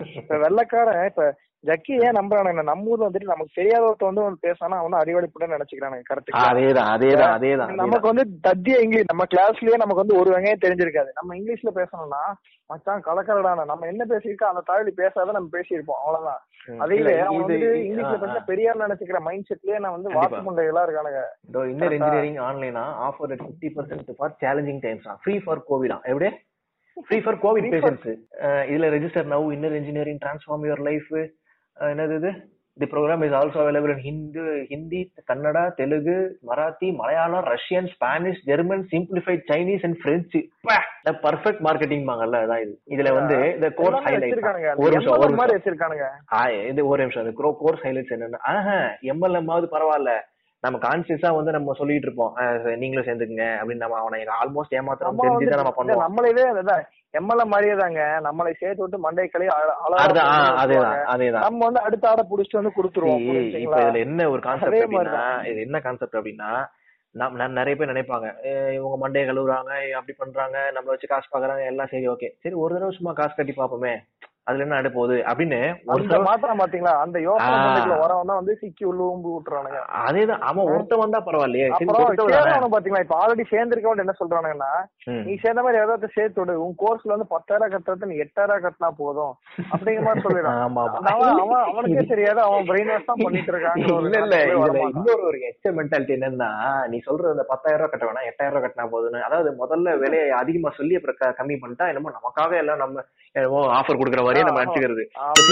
[0.45, 1.25] வெள்ளக்காரன் இப்ப
[1.65, 6.05] ஜக்கி ஏன் நம்புறானுங்க நம்ம ஊர்ல வந்துட்டு நமக்கு தெரியாத ஒருத்த வந்து வந்து பேசானா அவன் அறிவாளிப்பட நினைச்சுக்கிறானுங்க
[6.11, 11.11] கரெக்ட் அதேதான் அதேதான் அதேதான் நமக்கு வந்து தத்திய இங்கிலீஷ் நம்ம கிளாஸ்லயே நமக்கு வந்து ஒரு வெங்காயம் தெரிஞ்சிருக்காது.
[11.19, 12.23] நம்ம இங்கிலீஷ்ல பேசணும்னா
[12.71, 16.43] மச்சான் கலக்கலடான நம்ம என்ன பேசியிருக்கோம் அந்த தாழி பேசாத நம்ம பேசியிருப்போம் அவ்வளவுதான்.
[16.85, 18.19] அதே அவன் வந்து இங்கிலீஷ்ல.
[18.25, 20.13] பேச பெரியார் நினைச்சுக்கிற மைண்ட் செட்லயே நான் வந்து.
[20.19, 21.23] வாக்கு முண்டைகளா இருக்கானுங்க.
[21.73, 26.31] Inner engineering ஆன்லைனா offer at fifty percent for challenging times free for covid எப்படி?
[27.07, 28.07] ஃப்ரீ ஃபார் கோவிட் பேஷன்ஸ்
[28.71, 31.11] இதுல register now inner engineering transform your life
[31.79, 32.31] என்னது இது?
[32.77, 35.01] The program is also available in Hindu Hindi
[35.31, 36.17] Kannada Telugu
[36.49, 40.41] Marathi Malayalam Russian Spanish German simplified Chinese and French
[41.27, 46.09] perfect marketing பாங்கல்ல அதான் இது இதுல வந்து இந்த course highlight ஒரு நிமிஷம் ஒரு மாதிரி வச்சிருக்கானுங்க.
[46.71, 47.25] இது ஒரு நிமிஷம்.
[47.27, 48.41] இந்த கோர்ஸ் ஹைலைட்ஸ் என்னன்னா?
[48.55, 48.79] ஆஹா
[49.13, 50.13] எம்எல்எம் ஆவது பரவாயில்ல.
[50.65, 52.33] நம்ம கான்சியஸா வந்து நம்ம சொல்லிட்டு இருப்போம்.
[52.83, 55.21] நீங்களும் சேர்ந்துக்குங்க அப்படின்னு நம்ம அவனை ஆல்மோஸ்ட் ஏமாத்துறோம்.
[55.25, 56.05] தெரிஞ்சுதான் நம்ம பண்ணுவோம்.
[56.07, 56.83] நம்மளவே அதான்
[57.19, 58.01] எம்எல்ஏ மாதிரியே தாங்க.
[58.25, 63.23] நம்மளை சேர்த்து விட்டு மண்டை களி அதுதான் நம்ம வந்து அடுத்த ஆட புடிச்சிட்டு வந்து கொடுத்துருவோம்.
[63.67, 63.79] இப்ப?
[63.83, 65.47] இதுல என்ன ஒரு கான்செப்ட் அப்படின்னா.
[65.51, 66.51] இது என்ன கான்செப்ட் அப்படின்னா
[67.11, 68.27] நான் நிறைய பேர் நினைப்பாங்க
[68.73, 72.93] இவங்க மண்டையை கழுவுறாங்க அப்படி பண்றாங்க நம்மள வச்சு காசு பாக்குறாங்க எல்லாம் சரி ஓகே சரி ஒரு தடவை
[72.97, 73.95] சும்மா காசு கட்டி பாப்போமே
[74.49, 75.61] அதுல என்ன நட போகுது அப்படின்னு
[76.29, 77.57] மாத்திரம் பாத்தீங்களா அந்த யோசனை
[78.03, 80.43] வரவன் தான் வந்து சிக்கி உள்ள ஊம்பு விட்டுறானுங்க அதேதான்.
[80.49, 81.67] அவன் ஒருத்தன் வந்தா பரவாயில்லையே.
[82.75, 83.03] பாத்தீங்களா?
[83.05, 84.71] இப்ப ஆல்ரெடி சேர்ந்திருக்கவன் என்ன சொல்றானுங்கன்னா.
[85.27, 86.55] நீ சேர்ந்த மாதிரி ஏதாவது சேர்த்து விடு.
[86.65, 89.33] உன் கோர்ஸ்ல வந்து பத்தாயிரம் கட்டுறது நீ எட்டாயிரம் கட்டினா போதும்.
[89.73, 90.61] அப்படிங்கிற மாதிரி சொல்லிடுறான்.
[90.69, 92.41] அவன் அவன் அவனுக்கே தெரியாது.
[92.49, 94.39] அவன் பிரெயின் வாஷ் தான் பண்ணிட்டு இருக்காங்க இல்ல இல்ல.
[94.55, 96.51] இதுல இன்னொரு ஒரு எச்ச மென்டாலிட்டி என்னன்னா
[96.93, 100.73] நீ சொல்றது அந்த பத்தாயிரம் ரூபாய் கட்ட வேணாம் எட்டாயிரம் ரூபாய் கட்டினா போதுன்னு அதாவது முதல்ல விலையை அதிகமா
[100.79, 105.07] சொல்லி அப்புறம் கம்மி பண்ணிட்டா என்னமோ நமக்காக எல்லாம் நம்ம என்னமோ ஆஃபர் கொடுக்குற மாதிரியே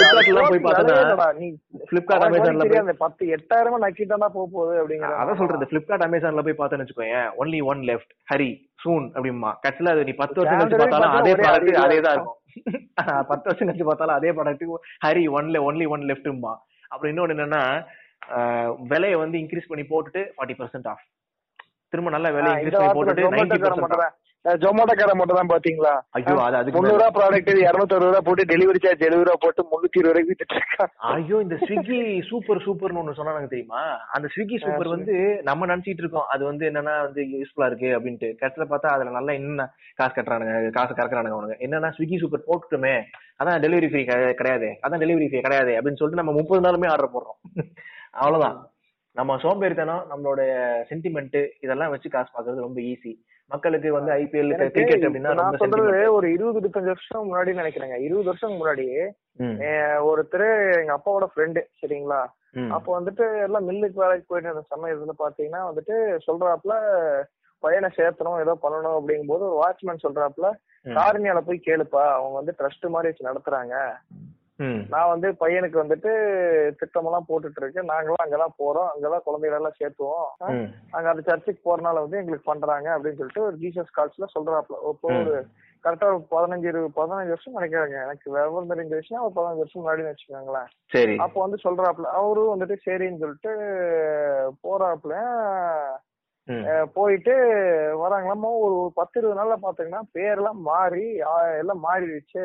[0.08, 0.62] நம்ம எல்லாம் போய்
[1.38, 1.48] நீ
[1.90, 6.58] Flipkart, Amazonல போய் அந்த பத்து எட்டாயிரமா நக்கிட்டானா போக போகுது அப்படிங்கிற அதான் சொல்றது பிளிப்கார்ட் அமேசான்ல போய்
[6.60, 8.50] பார்த்தேன்னு வச்சுக்கோங்க only one left hurry
[8.82, 12.16] soon அப்படிமா கட்சியில அது நீ பத்து வருஷம் கழிச்சு பார்த்தாலும் அதே ப்ராடக்ட் அதே தான்.
[12.16, 12.38] இருக்கும்.
[13.30, 14.64] பத்து வருஷம் கழிச்சு பார்த்தாலும் அதே ப்ராடக்ட்
[15.04, 16.52] ஹரி ஒன்ல ஒன்லி ஒன் லெஃப்ட்மா
[16.90, 17.62] அப்புறம் இன்னொன்னு என்னன்னா
[18.90, 21.04] விலையை வந்து இன்க்ரீஸ் பண்ணி போட்டுட்டு ஃபார்ட்டி பர்சன்ட் ஆஃப்
[21.92, 23.58] திரும்ப நல்லா விலை இன்க்ரீஸ் பண்ணி போட்டுட்டு நைன்டி
[23.96, 24.14] தான்
[24.62, 25.92] ஜொமேட்டோக்கார மட்டும் தான் பாத்தீங்களா?
[26.16, 29.62] ஐயோ அது அதுக்கு முந்நூறு ரூபா ப்ராடக்ட் இருநூத்தி அறுபது ரூபா போட்டு டெலிவரி சார்ஜ் எழுபது ரூபா போட்டு
[29.70, 33.82] முன்னூத்தி இருபது ரூபாய்க்கு வித்துட்டு இருக்கான் ஐயோ இந்த ஸ்விக்கி சூப்பர் சூப்பர்னு ஒண்ணு சொன்னாங்க தெரியுமா?
[34.16, 35.16] அந்த ஸ்விக்கி சூப்பர் வந்து
[35.48, 36.28] நம்ம நினைச்சிட்டு இருக்கோம்.
[36.34, 38.30] அது வந்து என்னன்னா வந்து யூஸ்ஃபுல்லா இருக்கு அப்படின்ட்டு.
[38.42, 39.68] கடைசியில பார்த்தா அதுல நல்லா என்ன
[40.00, 41.58] காசு கட்டுறானுங்க காசு கறக்குறானுங்க அவனுங்க.
[41.66, 42.94] என்னன்னா ஸ்விக்கி சூப்பர் போட்டுட்டுமே
[43.40, 44.04] அதான் டெலிவரி ஃப்ரீ
[44.40, 47.38] கிடையாது அதான் டெலிவரி ஃப்ரீ கிடையாது அப்படின்னு சொல்லிட்டு நம்ம முப்பது நாளுமே ஆர்டர் போடுறோம்.
[48.20, 48.58] அவ்வளவுதான்.
[49.16, 50.52] நம்ம சோம்பேறித்தனம் நம்மளுடைய
[50.88, 53.12] சென்டிமெண்ட் இதெல்லாம் வச்சு காசு பாக்குறது ரொம்ப ஈஸி
[53.50, 55.32] மக்களுக்கு வந்து ஐபிஎல் கிரிக்கெட் அப்படின்னா.
[56.16, 57.96] ஒரு இருபது இருபத்தஞ்சு வருஷம் முன்னாடி நினைக்கிறேங்க.
[58.06, 58.86] இருபது வருஷம் முன்னாடி
[60.08, 60.46] ஒருத்தர்
[60.80, 62.20] எங்க அப்பாவோட ஃப்ரெண்டு சரிங்களா?
[62.76, 66.74] அப்போ வந்துட்டு எல்லாம் மில்லுக்கு வேலைக்கு போயிட்டு இருந்த சமயத்துல பாத்தீங்கன்னா வந்துட்டு சொல்றாப்புல
[67.62, 70.48] பையனை சேர்த்தணும் ஏதோ பண்ணணும் அப்படிங்கும்போது ஒரு வாட்ச்மேன் சொல்றாப்புல.
[70.96, 73.74] காரணியால போய் கேளுப்பா அவங்க வந்து ட்ரஸ்ட் மாதிரி வச்சு நடத்துறாங்க.
[74.88, 76.10] நான் வந்து பையனுக்கு வந்துட்டு
[76.76, 78.88] திட்டமெல்லாம் போட்டுட்டு இருக்கேன் நாங்களாம் அங்கதான் போறோம்.
[78.96, 80.42] அங்கதான் குழந்தைகள் எல்லாம் சேர்த்துவோம்
[80.90, 85.46] அங்க அந்த சர்ச்சுக்கு போறனால வந்து எங்களுக்கு பண்றாங்க அப்படின்னு சொல்லிட்டு ஒரு ஜீசஸ் கால்ஸ்ல சொல்றாப்புல இப்போ ஒரு
[85.84, 88.02] கரெக்டா ஒரு பதினஞ்சு இருபது பதினஞ்சு வருஷம் நினைக்கிறாங்க.
[88.02, 90.66] எனக்கு விவரம் தெரிஞ்ச விஷயம் ஒரு பதினஞ்சு வருஷம் முன்னாடி வச்சுக்கோங்களேன்.
[90.86, 91.16] சரி.
[91.16, 93.50] அப்போ வந்து சொல்றாப்புல அவரும் வந்துட்டு சரின்னு சொல்லிட்டு
[94.62, 95.94] அஹ்
[96.94, 97.34] போயிட்டு
[98.02, 98.50] வராங்களாமா?
[98.64, 101.06] ஒரு பத்து இருபது நாள்ல பாத்தீங்கன்னா பேரெல்லாம் மாறி
[101.58, 102.44] எல்லாம் மாறிடுச்சு.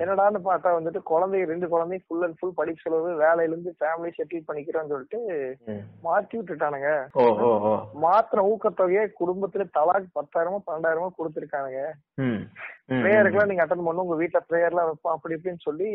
[0.00, 4.46] என்னடான்னு பார்த்தா வந்துட்டு குழந்தை ரெண்டு குழந்தையும் ஃபுல் அண்ட் ஃபுல் படிக்க செலவு வேலையில இருந்து ஃபேமிலி செட்டில்
[4.48, 5.20] பண்ணிக்கிறோம்னு சொல்லிட்டு.
[6.04, 6.90] மாத்தி விட்டுட்டானுங்க.
[8.04, 11.82] மாத்திர ஊக்கத்தொகையை குடும்பத்துல தலாக்கு பத்தாயிரமோ பன்னெண்டாயிரமோ கொடுத்துருக்கானுங்க.
[13.02, 15.90] பிரேயருக்குலாம் நீங்க அட்டன் பண்ணு உங்க வீட்டுல பிரேயர்லாம் வைப்போம் அப்படி இப்படின்னு சொல்லி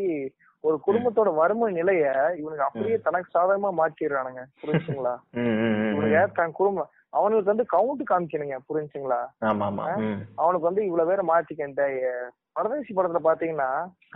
[0.64, 2.06] ஒரு குடும்பத்தோட வறுமை நிலைய
[2.40, 8.03] இவனுக்கு அப்படியே தனக்கு சாதகமா மாற்றிடுறானுங்க புரிஞ்சுங்களா ம், ம், ம், இவனுங்க தன் குடும்பம் அவனுக்கு வந்து கவுண்ட்
[8.07, 9.20] காமிக்கணுங்க புரிஞ்சுங்களா?
[9.49, 10.20] ஆமா ஆமா ம்.
[10.38, 13.70] அவனுக்கு வந்து இவ்வளவு பேரை மாத்திக்க இந்த அஹ், பரதேசி படத்துல பாத்தீங்கன்னா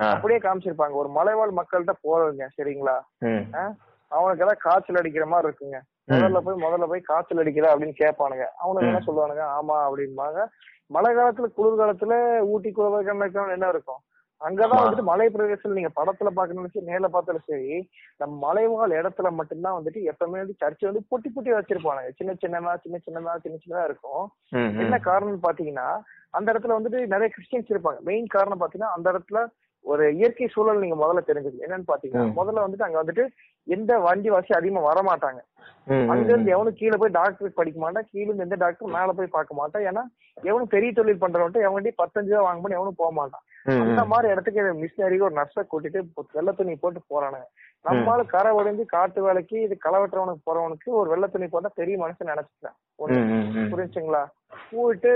[0.07, 0.95] அப்படியே காமிச்சிருப்பாங்க.
[0.95, 2.95] ஒரு மலைவாழ் மக்கள்கிட்ட போறதுங்க சரிங்களா?
[4.11, 5.77] அவனுக்கு ஏதாவது காய்ச்சல் அடிக்கிற மாதிரி இருக்குங்க.
[6.09, 8.45] முதல்ல போய் முதல்ல போய் காய்ச்சல் அடிக்குதா அப்படின்னு கேட்பானுங்க.
[8.57, 9.43] அவனுக்கு என்ன சொல்லுவானுங்க?
[9.55, 10.39] ஆமா அப்படின்பாங்க
[10.91, 12.15] மழை காலத்துல குளிர் காலத்துல
[12.47, 13.11] ஊட்டி குளிர்
[13.53, 14.01] என்ன இருக்கும்?
[14.43, 14.81] அங்கதான்.
[14.81, 17.69] வந்துட்டு மலை பிரதேசத்துல நீங்க படத்துல பாக்கணும்னு சரி நேர்ல பார்த்தாலும் சரி
[18.19, 22.99] நம்ம மலைவாழ் இடத்துல மட்டும்தான் வந்துட்டு எப்பவுமே வந்து சர்ச்சை வந்து பொட்டி பொட்டி வச்சிருப்பானுங்க சின்ன சின்னதா சின்ன
[23.05, 24.25] சின்னதா சின்ன சின்னதா இருக்கும்.
[24.83, 25.87] என்ன காரணம்னு பாத்தீங்கன்னா
[26.33, 29.39] அந்த இடத்துல வந்துட்டு நிறைய கிறிஸ்டியன்ஸ் இருப்பாங்க மெயின் காரணம் பாத்தீங்கன்னா அந்த இடத்துல
[29.85, 31.65] ஒரு இயற்கை சூழல் நீங்க முதல்ல தெரிஞ்சுக்கணும்.
[31.65, 32.35] என்னன்னு பாத்தீங்கன்னா.
[32.37, 33.23] முதல்ல வந்துட்டு அங்க வந்துட்டு
[33.67, 35.39] எந்த வண்டி வாசி அதிகமா வர மாட்டாங்க
[35.87, 38.07] ம், அங்க இருந்து எவனும் கீழே போய் டாக்டருக்கு படிக்க மாட்டான்.
[38.11, 39.83] கீழ இருந்து எந்த டாக்டரும் மேல போய் பார்க்க மாட்டான்.
[39.89, 40.03] ஏன்னா
[40.43, 43.43] எவனும் பெரிய தொழில் பண்றவன்ட்டு எவன்கிட்ட பத்தஞ்சு ரூபா வாங்க எவனும் போக மாட்டான்.
[43.83, 44.03] அந்த.
[44.05, 45.99] மாதிரி இடத்துக்கு மிஷினரிக்கு ஒரு நர்ஸை கூட்டிட்டு
[46.33, 47.45] வெள்ளை துணி போட்டு போறானுங்க.
[47.85, 52.31] நம்மளால கரை உடைஞ்சு காட்டு வேலைக்கு இது களை வெட்டுறவனுக்கு போறவனுக்கு ஒரு வெள்ளை துணி போட்டா பெரிய மனுஷன்
[52.31, 52.75] நினைச்சுக்கிறேன்.
[53.73, 54.23] புரிஞ்சுங்களா?
[54.71, 55.11] போயிட்டு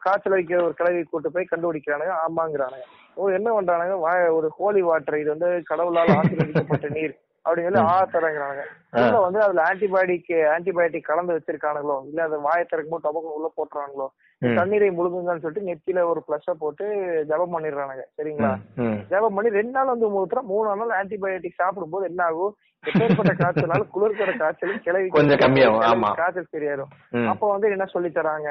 [0.00, 2.14] காய்ச்சல் வைக்கிற ஒரு கிளவி கூட்டு போய் கண்டுபிடிக்கிறானுங்க.
[2.24, 2.86] ஆமாங்கிறானுங்க.
[3.16, 3.96] ஓ என்ன பண்றானுங்க?
[4.30, 8.08] ஒரு ஹோலி வாட்டர் இது வந்து கடவுளால் ஆசீர்வதிக்கப்பட்ட நீர் அப்படின்னு சொல்லி ஆ.
[8.12, 8.62] தரங்கிறானுங்க
[8.98, 11.96] உள்ள வந்து அதுல ஆன்டிபயோட்டிக் ஆன்டிபயோட்டிக் கலந்து வச்சிருக்கானுங்களோ?
[12.08, 14.06] இல்ல அதை வாயை திறக்கும் போது டபக்குன்னு உள்ள போட்டுறானுங்களோ.
[14.42, 16.84] தண்ணீரை முழுங்குங்கன்னு சொல்லிட்டு நெத்தியில ஒரு பிளஸ போட்டு
[17.28, 18.04] ஜபம் பண்ணிடுறானுங்க.
[18.18, 18.52] சரிங்களா.
[19.08, 22.54] ஜபம் பண்ணி ரெண்டு நாள் வந்து ஊத்துறா மூணாம் நாள் ஆன்டிபயோட்டிக் சாப்பிடும்போது என்ன ஆகும்?
[22.84, 26.16] எப்பேற்பட்ட காய்ச்சல்னாலும் குளிர்கிற காய்ச்சல் கிளவி கொஞ்சம் கம்மியாகும்.
[26.16, 26.90] காய்ச்சல் சரியாயிரும்.
[27.28, 28.50] அப்ப வந்து என்ன சொல்லி தராங்க?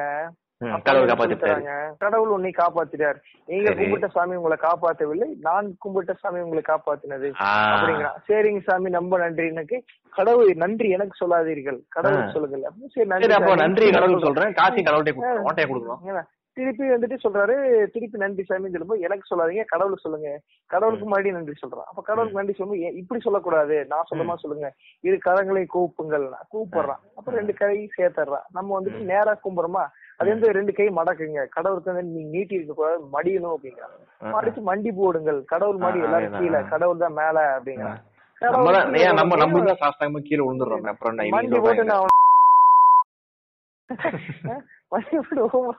[0.83, 1.93] கடவுள் காப்பாத்திட்டாரு?
[1.99, 3.15] கடவுள் உன்னை காப்பாத்திட்டார்.
[3.45, 3.69] நீங்க.
[3.69, 7.75] கும்பிட்ட சாமி உங்களை காப்பாத்தவில்லை நான் கும்பிட்ட சாமி உங்களை காப்பாத்தினது ஆ.
[7.75, 9.47] அப்படிங்கிறான் சரிங்க சாமி ரொம்ப நன்றி.
[9.47, 11.81] எனக்கு கடவுள் நன்றி எனக்கு சொல்லாதீர்கள்.
[11.89, 12.31] கடவுள்.
[12.31, 13.55] சொல்லுங்கள்.
[13.55, 14.53] நன்றி கடவுள் சொல்றேன்.
[14.53, 16.23] காசி கடவுள்கிட்ட கொடுக்கணும்
[16.53, 17.53] திருப்பி வந்துட்டு சொல்றாரு
[17.93, 20.39] திருப்பி நன்றி சாமின்னு சொல்லும்போது எனக்கு சொல்லாதீங்க கடவுளுக்கு சொல்லுங்க.
[20.65, 21.87] கடவுளுக்கு மறுபடியும் நன்றி சொல்றான்.
[21.89, 23.85] அப்ப கடவுளுக்கு நன்றி சொல்லும்போது இப்படி சொல்லக்கூடாது.
[23.85, 24.73] நான் சொல்லமா சொல்லுங்க.
[25.01, 26.25] இரு கரங்களை கூப்புங்கள்.
[26.53, 27.01] கூப்பிடுறான்.
[27.15, 28.45] அப்ப ரெண்டு கை சேர்த்துறான்.
[28.51, 29.85] நம்ம வந்துட்டு நேரா கும்புறோமா?
[30.17, 31.47] அது வந்து ரெண்டு கை மடக்குங்க.
[31.47, 33.95] கடவுளுக்கு வந்து நீங்க நீட்டி இருக்க கூடாது மடியணும் அப்படிங்கிறான்.
[34.35, 35.45] மடிச்சு மண்டி போடுங்கள்.
[35.45, 36.37] கடவுள் மாடி எல்லாரும்.
[36.39, 38.01] கீழே கடவுள் தான் மேல அப்படிங்கிறான்.
[38.41, 40.87] நம்ம கடவுள் தான் கீழே விழுந்துடுறோம்.
[40.93, 41.83] அப்புறம் மண்டி போட்டு.
[41.83, 42.11] நான்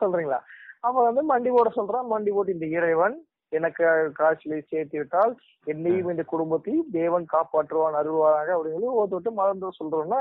[0.02, 0.38] சொல்றீங்களா?
[0.84, 3.16] அப்ப வந்து மண்டி போட சொல்றான் மண்டி போட்டு இந்த இறைவன்
[3.52, 3.84] எனக்கு
[4.18, 5.32] காய்ச்சலை சேர்த்து விட்டால்
[5.72, 10.20] என்னையும் இந்த குடும்பத்தையும் தேவன் காப்பாற்றுவான் அருள்வாராங்க அப்படின்னு சொல்லி ஓத்து விட்டு மறந்து சொல்றோம்னா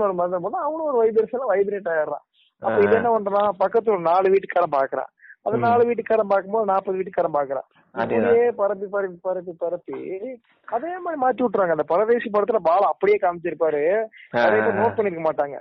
[0.00, 2.24] ஒரு மருந்து போனா அவனும் ஒரு வைப்ரேஷன் வைப்ரேட் ஆயிடுறான்.
[2.62, 3.50] அப்ப இது என்ன பண்றான்?
[3.62, 5.10] பக்கத்துல ஒரு நாலு வீட்டுக்காரன் பாக்குறான்.
[5.46, 7.68] அது நாலு வீட்டுக்காரன் பார்க்கும்போது நாற்பது வீட்டுக்காரன் பாக்குறான்.
[7.94, 8.50] அப்படியே?
[8.50, 9.98] பரப்பி பரப்பி பரப்பி பரப்பி.
[10.64, 11.70] அதே மாதிரி மாத்தி விட்டுறாங்க.
[11.70, 13.82] அந்த பரதேசி படத்துல பாலம் அப்படியே காமிச்சிருப்பாரு.
[14.30, 15.58] அதே நோட் பண்ணிருக்க மாட்டாங்க.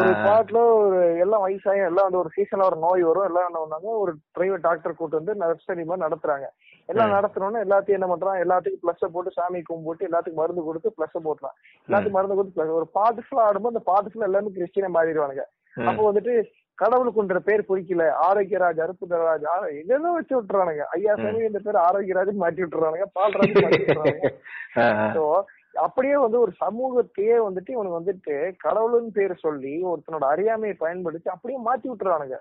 [0.00, 3.24] ஒரு பாட்டுல ஒரு எல்லாம் வயசாயும் எல்லாம் வந்து ஒரு சீசன்ல ஒரு நோய் வரும்.
[3.24, 3.98] எல்லாம் என்ன பண்ணாங்க?
[3.98, 6.46] ஒரு பிரைவேட் டாக்டர் கூட்டு வந்து நர்சரி மாதிரி நடத்துறாங்க.
[6.86, 8.40] எல்லாம் நடத்துறோம்னு எல்லாத்தையும் என்ன பண்றான்?
[8.40, 11.56] எல்லாத்துக்கும் பிளஸ் போட்டு சாமி கும்பிட்டு எல்லாத்துக்கும் மருந்து கொடுத்து பிளஸ் போட்டுறான்.
[11.88, 15.44] எல்லாத்துக்கும் மருந்து கொடுத்து ஒரு பாட்டு ஃபுல்லா ஆடும்போது அந்த பாட்டு ஃபுல்லா எல்லாமே கிறிஸ்டியனா மாறிடுவானுங்க.
[15.74, 15.86] ம்.
[15.86, 16.44] அப்போ வந்துட்டு
[16.82, 18.12] கடவுளுக்குன்ற பேர் குறிக்கல.
[18.30, 18.88] ஆரோக்கியராஜ்
[19.44, 20.78] ஆரோ- இதெல்லாம் வச்சு விட்டுறானுங்க.
[20.78, 23.02] ஐயா சாமி இந்த பேர் ஆரோக்கியராஜ் மாட்டி விட்டுறானுங்க.
[23.14, 24.34] பால்ராஜ் மாட்டி விட்டுறானுங்க.
[25.12, 25.44] So,
[25.74, 31.94] அப்படியே வந்து ஒரு சமூகத்தையே வந்துட்டு இவனுக்கு வந்துட்டு கடவுளுன்னு பேர் சொல்லி ஒருத்தனோட அறியாமையை பயன்படுத்தி அப்படியே மாத்தி
[31.94, 32.38] விட்டுறானுங்க.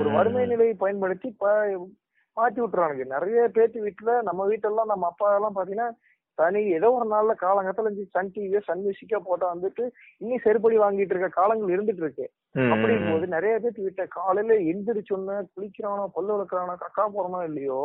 [0.00, 0.46] ஒரு வறுமை.
[0.46, 1.88] நிலையை பயன்படுத்தி ப-
[2.36, 3.06] மாத்தி விட்டுறானுங்க.
[3.06, 5.96] நிறைய பேத்து வீட்டுல நம்ம வீட்டுல எல்லாம் நம்ம அப்பா எல்லாம் பாத்தீங்கன்னா
[6.38, 9.84] தனி ஏதோ ஒரு நாள்ல காலங்கத்துல இருந்து சன் டிவியோ சன் மியூசிக்கோ போட்டா வந்துட்டு
[10.20, 14.56] இன்னும் செருப்படி வாங்கிட்டு இருக்க காலங்கள் இருந்துட்டு இருக்கு ம், அப்படி ம், போது நிறைய பேர் வீட்டை காலையில
[14.70, 17.80] எந்திரிச்சோன்னு குளிக்கிறானோ பல்லு விளக்குறானோ கக்கா போறானோ இல்லையோ.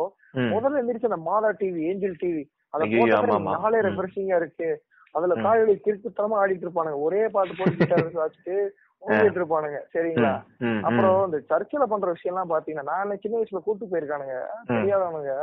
[0.52, 2.42] முதல்ல எந்திரிச்சு அந்த மாதா டிவி ஏஞ்சல் டிவி
[2.74, 2.88] அத.
[3.56, 3.78] நாளே.
[3.86, 4.70] ரெஃப்ரெஷிங்கா இருக்கு
[5.14, 5.34] அதுல.
[5.44, 7.78] காலையில கிறுக்குத்தனமா ஆடிட்டு இருப்பானுங்க ஒரே பாட்டு போட்டு
[8.22, 8.56] வச்சுட்டு
[9.02, 10.32] ஓடிட்டு இருப்பானுங்க சரிங்களா?
[10.86, 11.18] அப்புறம்.
[11.26, 14.36] இந்த சர்ச்சில் பண்ற விஷயம் எல்லாம் பாத்தீங்கன்னா நான் சின்ன வயசுல கூட்டு போயிருக்கானுங்க.
[14.70, 15.34] தெரியாதவனுங்க.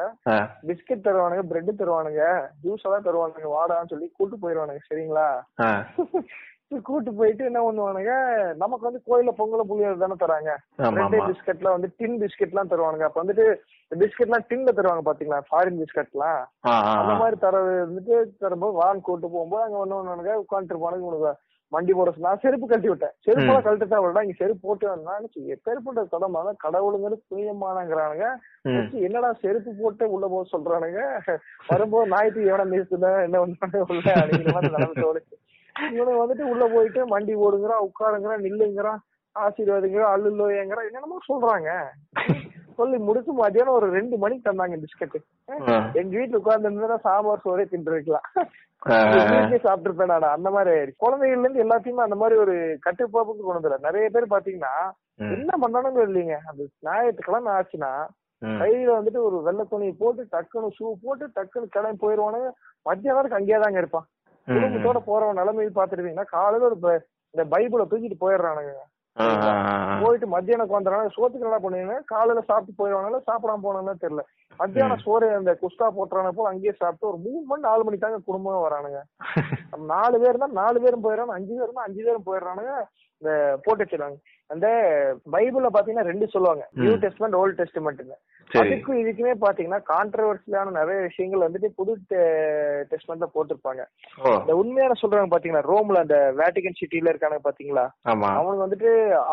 [0.70, 2.24] பிஸ்கட் தருவானுங்க பிரெட் தருவானுங்க
[2.66, 5.30] ஜூஸ் எல்லாம் தருவானுங்க வாடான்னு சொல்லி கூட்டு போயிருவானுங்க சரிங்களா.
[6.88, 8.14] கூட்டு போயிட்டு என்ன பண்ணுவானுங்க
[8.62, 10.52] நமக்கு வந்து கோயில்ல பொங்கல புளியோர் தானே தராங்க.
[10.98, 11.20] ரெண்டே.
[11.28, 13.08] பிஸ்கட்ல வந்து டின் பிஸ்கட் எல்லாம் தருவானுங்க.
[13.10, 13.46] அப்ப வந்துட்டு
[13.92, 16.40] பிஸ்கட் எல்லாம் டின்ல தருவாங்க பாத்தீங்களா ஃபாரின் பிஸ்கட் எல்லாம்
[16.94, 17.14] அந்த.
[17.24, 21.34] மாதிரி தர வந்துட்டு தரும்போது வான் கூட்டு போகும்போது அங்க ஒண்ணு ஒண்ணுங்க உட்காந்துட்டு இருப்பானுங்க உனக்கு
[21.76, 23.14] வண்டி போட சொன்னா நான் செருப்பு கழட்டி விட்டேன்.
[23.26, 24.86] செருப்பெல்லாம் கழட்டு தான் இங்க செருப்பு போட்டு
[25.56, 27.24] எப்பேற்பட்ட கடமை அதான் கடவுளுங்கிறது.
[28.78, 31.02] வச்சு என்னடா செருப்பு போட்டு உள்ள போக சொல்றானுங்க.
[31.72, 34.96] வரும்போது ஞாயிற்று எவன மிதிச்சுதா என்ன பண்ணாங்க உள்ள அப்படிங்கிற மாதிரி நிலைமை
[35.96, 39.02] இவனுக்கு வந்துட்டு உள்ள போயிட்டு வண்டி போடுங்கிறான் உட்காருங்கிறான் நில்லுங்கிறான்
[39.36, 41.72] ஆசீர்வாதங்கிறான் அல்லுலோயங்கிறான் என்னென்னமோ சொல்றாங்க.
[42.80, 45.18] சொல்லி முடிச்சு மதியானம் ஒரு ரெண்டு மணிக்கு தந்தாங்க பிஸ்கட்.
[46.00, 48.28] எங்க வீட்டுல உட்கார்ந்து இருந்தா சாம்பார் சோறே தின்று இருக்கலாம்.
[49.14, 51.02] வீட்லயே சாப்பிட்டுருப்பேன் நான் அந்த மாதிரி ஆயிடுச்சு.
[51.04, 52.56] குழந்தைகள்ல இருந்து எல்லாத்தையுமே அந்த மாதிரி ஒரு
[52.86, 54.74] கட்டுப்பாப்புக்கு கொண்டு வந்துடுற நிறைய பேர் பாத்தீங்கன்னா.
[55.38, 57.92] என்ன பண்ணானுங்க இல்லைங்க அந்த ஞாயிற்றுக்கிழமை ஆச்சுன்னா.
[58.62, 62.50] கையில வந்துட்டு ஒரு வெள்ளை துணி போட்டு டக்குன்னு ஷூ போட்டு டக்குன்னு கிளம்பி போயிருவானுங்க
[62.90, 64.08] மத்தியானம் அங்கேயே தாங்க இருப்பான்.
[64.48, 66.78] குடும்பத்தோட போறவன் நிலைமையை பாத்துருவீங்கன்னா காலையில ஒரு
[67.34, 68.74] இந்த பைபிளை தூக்கிட்டு போயிடுறானுங்க.
[69.16, 71.96] போயிட்டு மத்தியானம் உட்காந்துறாங்க சோத்துக்கு என்ன பண்ணுவீங்க?
[72.06, 74.24] காலையில சாப்பிட்டு போயிடுவாங்களா சாப்பிடாம போனாங்கன்னு தெரியல.
[74.60, 78.66] மத்தியானம் சோறு அந்த குஸ்கா போட்டுறான போல அங்கேயே சாப்பிட்டு ஒரு மூணு மணி நாலு மணி தாங்க குடும்பம்
[78.66, 79.00] வரானுங்க.
[79.94, 82.74] நாலு பேர் தான் நாலு பேரும் போயிடறாங்க அஞ்சு பேர் தான் அஞ்சு பேரும் போயிடுறானுங்க.
[83.26, 84.18] இந்த போட்டு வச்சிருவாங்க
[84.48, 84.68] அந்த
[85.32, 86.70] பைபிள்ல பாத்தீங்கன்னா ரெண்டு சொல்லுவாங்க.
[86.72, 88.18] நியூ டெஸ்ட்மெண்ட் ஓல்ட் டெஸ்ட்மெண்ட்னு.
[88.50, 91.98] அதுக்கும் இதுக்குமே பாத்தீங்கன்னா கான்ட்ரவர்சியலான நிறைய விஷயங்கள் வந்துட்டு புது
[92.90, 93.82] டெஸ்ட்மெண்ட்ல போட்டிருப்பாங்க.
[94.40, 97.86] இந்த உண்மையான சொல்றாங்க பாத்தீங்களா ரோம்ல அந்த வேட்டிகன் சிட்டில இருக்காங்க பாத்தீங்களா?
[98.38, 98.90] அவங்க வந்துட்டு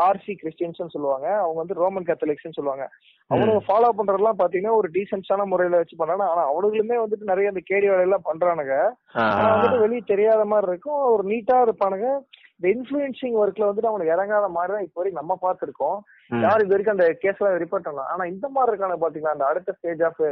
[0.09, 1.29] ஆர்சி கிறிஸ்டியன்ஸ் சொல்லுவாங்க.
[1.29, 2.89] அவங்க வந்து ரோமன் கத்தலிக்ஸ் சொல்லுவாங்க.
[3.31, 7.89] அவனுங்க ஃபாலோ பண்றதெல்லாம் பாத்தீங்கன்னா ஒரு டீசென்ஸான முறையில வச்சு பண்றாங்க ஆனா அவனுங்களுமே வந்துட்டு நிறைய அந்த கேடி
[7.89, 8.79] வேலையெல்லாம் பண்றானுங்க.
[9.17, 11.03] ஆ, ஆனா வந்துட்டு வெளியே தெரியாத மாதிரி இருக்கும்.
[11.03, 12.19] ஒரு நீட்டா இருப்பானுங்க.
[12.63, 15.99] இந்த இன்ஃபுளுன்சிங் ஒர்க்ல வந்துட்டு அவனுக்கு இறங்காத மாதிரி தான் இப்போ வரைக்கும் நம்ம பார்த்திருக்கோம்.
[16.31, 16.43] ம்.
[16.43, 20.03] யார் இது வரைக்கும் அந்த கேஸ்ல ரிப்போர்ட் பண்ணலாம் ஆனா இந்த மாதிரி இருக்கானு பாத்தீங்களா அந்த அடுத்த ஸ்டேஜ்
[20.03, 20.23] ஆஃப்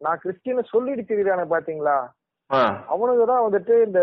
[0.00, 1.98] நான் கிறிஸ்டியன் சொல்லிட்டு தெரியுறானு பாத்தீங்களா?
[2.86, 4.00] அவனுக்கு தான் வந்துட்டு இந்த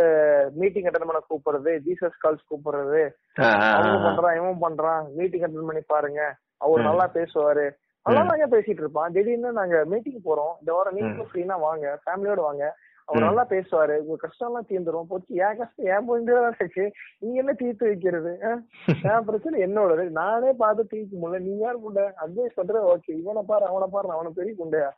[0.56, 3.04] மீட்டிங் அட்டன் பண்ண கூப்பிடுறது ஜீசஸ் கால்ஸ் கூப்பிடுறது.
[3.38, 3.96] அவங்க.
[4.08, 5.14] பண்றான் இவன் பண்றான்.
[5.16, 6.22] மீட்டிங் அட்டன் பண்ணி பாருங்க.
[6.58, 7.66] அவர் நல்லா பேசுவாரு.
[8.06, 10.54] நல்லா நாங்க பேசிட்டு இருப்பான் திடீர்னு நாங்க மீட்டிங் போறோம்.
[10.60, 12.00] இந்த வாரம் நீங்களும் ஃப்ரீனா வாங்க.
[12.04, 12.66] ஃபேமிலியோட வாங்க.
[13.08, 13.96] அவர் நல்லா பேசுவாரு.
[14.00, 15.10] உங்க கஷ்டம் எல்லாம் தீர்ந்துரும்.
[15.10, 16.86] போச்சு என் கஷ்டம் என் போயிட்டு இருக்கு.
[17.20, 18.32] நீங்க என்ன தீர்த்து வைக்கிறது?
[18.48, 18.62] என்
[19.28, 20.06] பிரச்சனை என்னோடது.
[20.16, 21.40] நானே பார்த்து தீர்க்க முடியல.
[21.40, 23.12] நீ யார் புண்ட அட்வைஸ் பண்றது ஓகே.
[23.22, 24.90] இவனை பாரு அவனை பாரு அவனை பெரிய குண்டையா?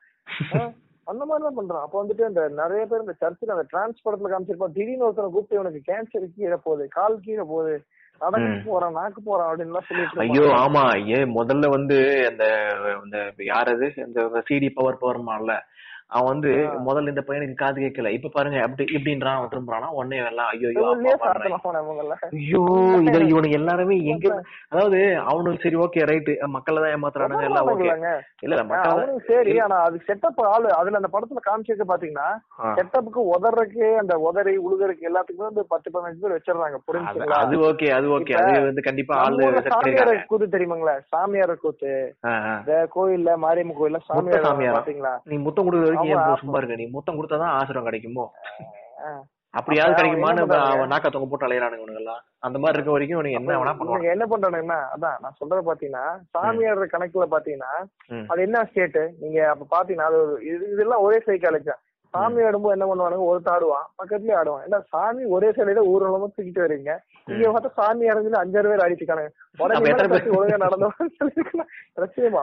[0.56, 0.62] ஆ?
[1.08, 1.84] அந்த மாதிரி தான் பண்றான்.
[1.84, 4.74] அப்ப வந்துட்டு அந்த நிறைய பேர் இந்த சர்ச்சில் அந்த டிரான்ஸ் படத்துல காமிச்சிருப்பான்.
[4.74, 7.76] திடீர்னு ஒருத்தனை கூப்பிட்டு இவனுக்கு கேன்சர் கீழே போகுது கால் கீழே போகுது.
[8.22, 10.46] நடக்கு போறான் நாக்கு போறான் அப்படின்னு சொல்லிட்டு ஐயோ.
[10.62, 10.84] ஆமா.
[11.18, 11.98] ஏன் முதல்ல வந்து
[12.30, 12.46] அந்த
[13.48, 13.90] யார் அது?
[14.06, 15.56] அந்த சிடி பவர் பவர்மான்ல
[16.12, 16.50] அவன் வந்து
[16.86, 18.12] முதல்ல இந்த பையனுக்கு காது கேட்கல.
[18.18, 19.88] இப்ப பாருங்க அப்படி இப்படின்றான் அவன் திரும்புறானா?
[19.98, 20.70] உடனே எல்லாம் ஐயோ
[22.34, 22.62] ஐயோ
[23.02, 24.28] இதுல இவனுக்கு எல்லாருமே எங்க
[24.72, 27.90] அதாவது அவனுக்கு சரி ஓகே ரைட் மக்களை தான் ஏமாத்துறானுங்க எல்லாம் ஓகே.
[28.44, 30.70] இல்ல இல்ல சரி ஆனா அது செட்டப் ஆளு.
[30.78, 32.30] அதுல அந்த படத்துல காமிச்சிருக்க பாத்தீங்கன்னா.
[32.78, 37.42] செட்டப்புக்கு உதறக்கு அந்த உதறி உழுகறக்கு எல்லாத்துக்குமே வந்து பத்து பதினஞ்சு பேர் வச்சிடுறாங்க புரிஞ்சுங்களா?
[37.44, 40.14] அது ஓகே அது ஓகே அது வந்து கண்டிப்பா ஆளு சாமியார்.
[40.30, 40.96] கூத்து தெரியுமாங்களா?
[41.14, 41.94] சாமியார் கூத்து.
[42.58, 44.54] இந்த கோயில்ல மாரியம்மன் கோயில்ல சாமியாரா?
[44.74, 45.14] பாத்தீங்களா?
[45.28, 46.38] நீ முத்தம் கொடுக்குற ஆமா, ஏன்.
[46.42, 48.26] சும்மா இருக்க நீ முத்தம் கொடுத்தாதான் ஆசிரம் கிடைக்குமோ.
[49.54, 50.88] அப்படியாவது அப்ப கிடைக்குமான்னு அவன் என்ன பண்றாங்க?
[50.94, 52.22] நாக்க தொங்க போட்டு அலையறானுங்க இவனுங்கெல்லாம்.
[52.46, 56.04] அந்த மாதிரி இருக்க வரைக்கும் நீ என்ன வேணா பண்ணுவான் இவனுங்க என்ன பண்றானுங்கன்னா அதான் நான் சொல்றது பாத்தீங்கன்னா
[56.36, 57.72] சாமியார் கணக்குல பாத்தீங்கன்னா.
[58.32, 60.20] அது என்ன ஸ்டேட் நீங்க அப்ப பாத்தீங்கன்னா அது
[60.74, 61.82] இதெல்லாம் ஒரே சைக்காலஜி தான்.
[62.14, 63.26] சாமி ஆடும்போது என்ன பண்ணுவானுங்க?
[63.30, 64.66] ஒருத்தன் ஆடுவான் பக்கத்துலயே ஆடுவான்.
[64.68, 66.92] ஏன்னா சாமி ஒரே சைடுல ஊர்வலமா தூக்கிட்டு வரீங்க
[67.28, 69.78] இங்க பார்த்தா சாமி இறங்குல அஞ்சாறு பேர் அடிச்சுக்கானுங்க உடனே
[70.38, 71.66] ஒழுங்கா நடந்தவன்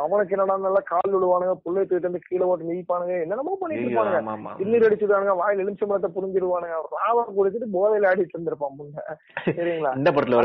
[0.01, 4.53] அவனுக்கு என்னடா நல்லா கால் விழுவானுங்க புள்ளை தூக்கிட்டு வந்து கீழே போட்டு மிதிப்பானுங்க என்னென்னமோ பண்ணிட்டு இருப்பானுங்க.
[4.59, 9.07] திண்ணீர் அடிச்சுடுவானுங்க வாயில் எலுமிச்சை மரத்தை புரிஞ்சிருவானுங்க ராவம் குடிச்சிட்டு போதையில ஆடிட்டு இருந்திருப்பான் முன்ன
[9.51, 9.93] சரிங்களா?
[9.99, 10.43] இந்த படத்துல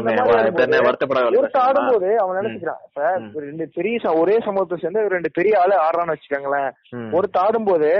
[0.67, 0.79] என்ன
[1.65, 3.87] ஆடும்போது அவன் நினைச்சுக்கிறான் சார் ஒரு ரெண்டு பெரிய
[4.19, 6.71] ஒரே சமூகத்தை சேர்ந்து ரெண்டு பெரிய ஆளு ஆடுறான்னு வச்சுக்கோங்களேன்.
[7.17, 7.91] ஒருத்த ஆடும்போது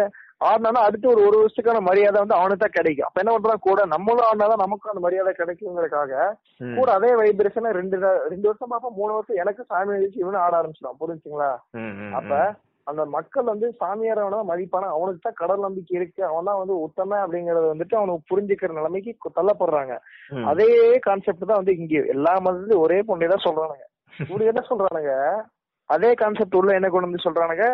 [0.42, 3.08] ஆடினானா அடுத்து ஒரு ஒரு வருஷத்துக்கான மரியாதை வந்து அவனுக்கு தான் கிடைக்கும்.
[3.08, 6.14] அப்ப என்ன பண்றான் கூட நம்மளும் ஆடினாதான் நமக்கும் அந்த மரியாதை கிடைக்குங்கிறதுக்காக
[6.78, 7.98] கூட அதே வைப்ரேஷன் ரெண்டு
[8.32, 11.52] ரெண்டு வருஷம் பார்ப்போம் மூணு வருஷம் எனக்கு சாமி வச்சு இவனும் ஆட ஆரம்பிச்சிடும் புரிஞ்சுங்களா?
[12.20, 12.34] அப்ப
[12.88, 14.90] அந்த மக்கள் வந்து சாமியாரவன மதிப்பான?
[14.96, 16.22] அவனுக்கு தான் கடவுள் நம்பிக்கை இருக்கு.
[16.30, 19.96] அவன் தான் வந்து உத்தம அப்படிங்கறத வந்துட்டு அவனுக்கு புரிஞ்சுக்கிற நிலைமைக்கு தள்ளப்படுறாங்க.
[20.52, 20.72] அதே
[21.08, 22.02] கான்செப்ட் தான் வந்து இங்க.
[22.16, 23.86] எல்லா மதத்துலயும் ஒரே பொண்ணே தான் சொல்றானுங்க.
[24.24, 25.14] இப்படி என்ன சொல்றானுங்க?
[25.96, 27.68] அதே கான்செப்ட் உள்ள என்ன கொண்டு வந்து சொல்றானுங்க?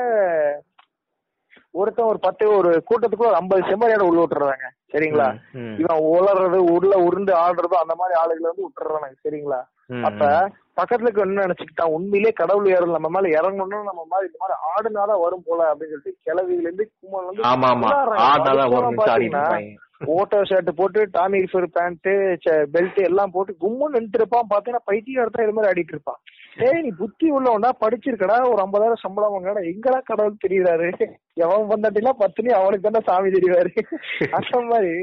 [1.79, 4.67] ஒருத்தன் ஒரு பத்து ஒரு கூட்டத்துக்கு ஒரு ஐம்பது செம்மறியாட உள்ள விட்டுறாங்க.
[4.93, 5.29] சரிங்களா?
[5.81, 9.17] இவன் உளறது உள்ள உருண்டு ஆடுறதோ அந்த மாதிரி ஆளுகளை வந்து விட்டுறானுங்க.
[9.25, 9.59] சரிங்களா?
[10.07, 10.23] அப்ப
[10.79, 11.93] பக்கத்துல இருக்க என்ன நினைச்சுக்கிட்டான்?
[11.95, 16.25] உண்மையிலே கடவுள் ஏறல நம்ம மேல இறங்கணும்னு நம்ம மாதிரி இந்த மாதிரி ஆடுனாதான் வரும் போல அப்படின்னு சொல்லிட்டு
[16.29, 17.43] கிளவியில இருந்து கும்பல் வந்து
[20.13, 21.39] ஓட்டோ ஷர்ட் போட்டு டாமி
[21.75, 22.07] பேண்ட்
[22.73, 24.49] பெல்ட் எல்லாம் போட்டு கும்முன்னு நின்று இருப்பான்.
[24.53, 26.19] பாத்தீங்கன்னா பைத்தியம் எடுத்தா இது மாதிரி ஆடிட்டு இருப்பான்.
[26.55, 30.87] டேய் நீ புத்தி உள்ளவனா படிச்சிருக்கடா ஒரு ஐம்பதாயிரம் சம்பளம் வாங்கடா எங்கடா கடவுள் தெரியுறாரு?
[31.43, 33.71] எவன் வந்தாட்டிலாம் பத்துனி அவனுக்கு தானே சாமி தெரியுறாரு
[34.37, 34.93] அந்த மாதிரி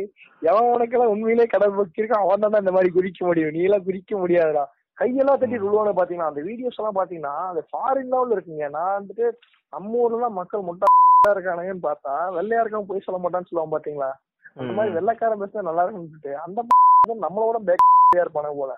[0.42, 3.52] எவன் உனக்கெல்லாம் உண்மையிலே கடவுள் பக்தி இருக்கான் அவன் தானே இந்த மாதிரி குறிக்க முடியும்.
[3.56, 4.64] நீ எல்லாம் குறிக்க முடியாதுடா.
[4.98, 8.66] கையெல்லாம் தட்டி விழுவானு பாத்தீங்கன்னா அந்த வீடியோஸ் எல்லாம் பாத்தீங்கன்னா அந்த ஃபாரின் லெவல்ல இருக்குங்க.
[8.76, 9.26] நான் வந்துட்டு
[9.72, 10.88] நம்ம ஊர்ல எல்லாம் மக்கள் முட்டா
[11.30, 14.10] இருக்கானுங்கன்னு பார்த்தா வெள்ளையா இருக்கவன் போய் சொல்ல மாட்டான்னு சொல்லுவான் பாத்தீங்களா?
[14.56, 16.60] அந்த மாதிரி வெள்ளைக்காரன் பேசினா நல்லா இருக்குன்னு அந்த
[17.24, 17.88] நம்மளோட பேக்கா
[18.20, 18.72] இருப்பானுங்க போல.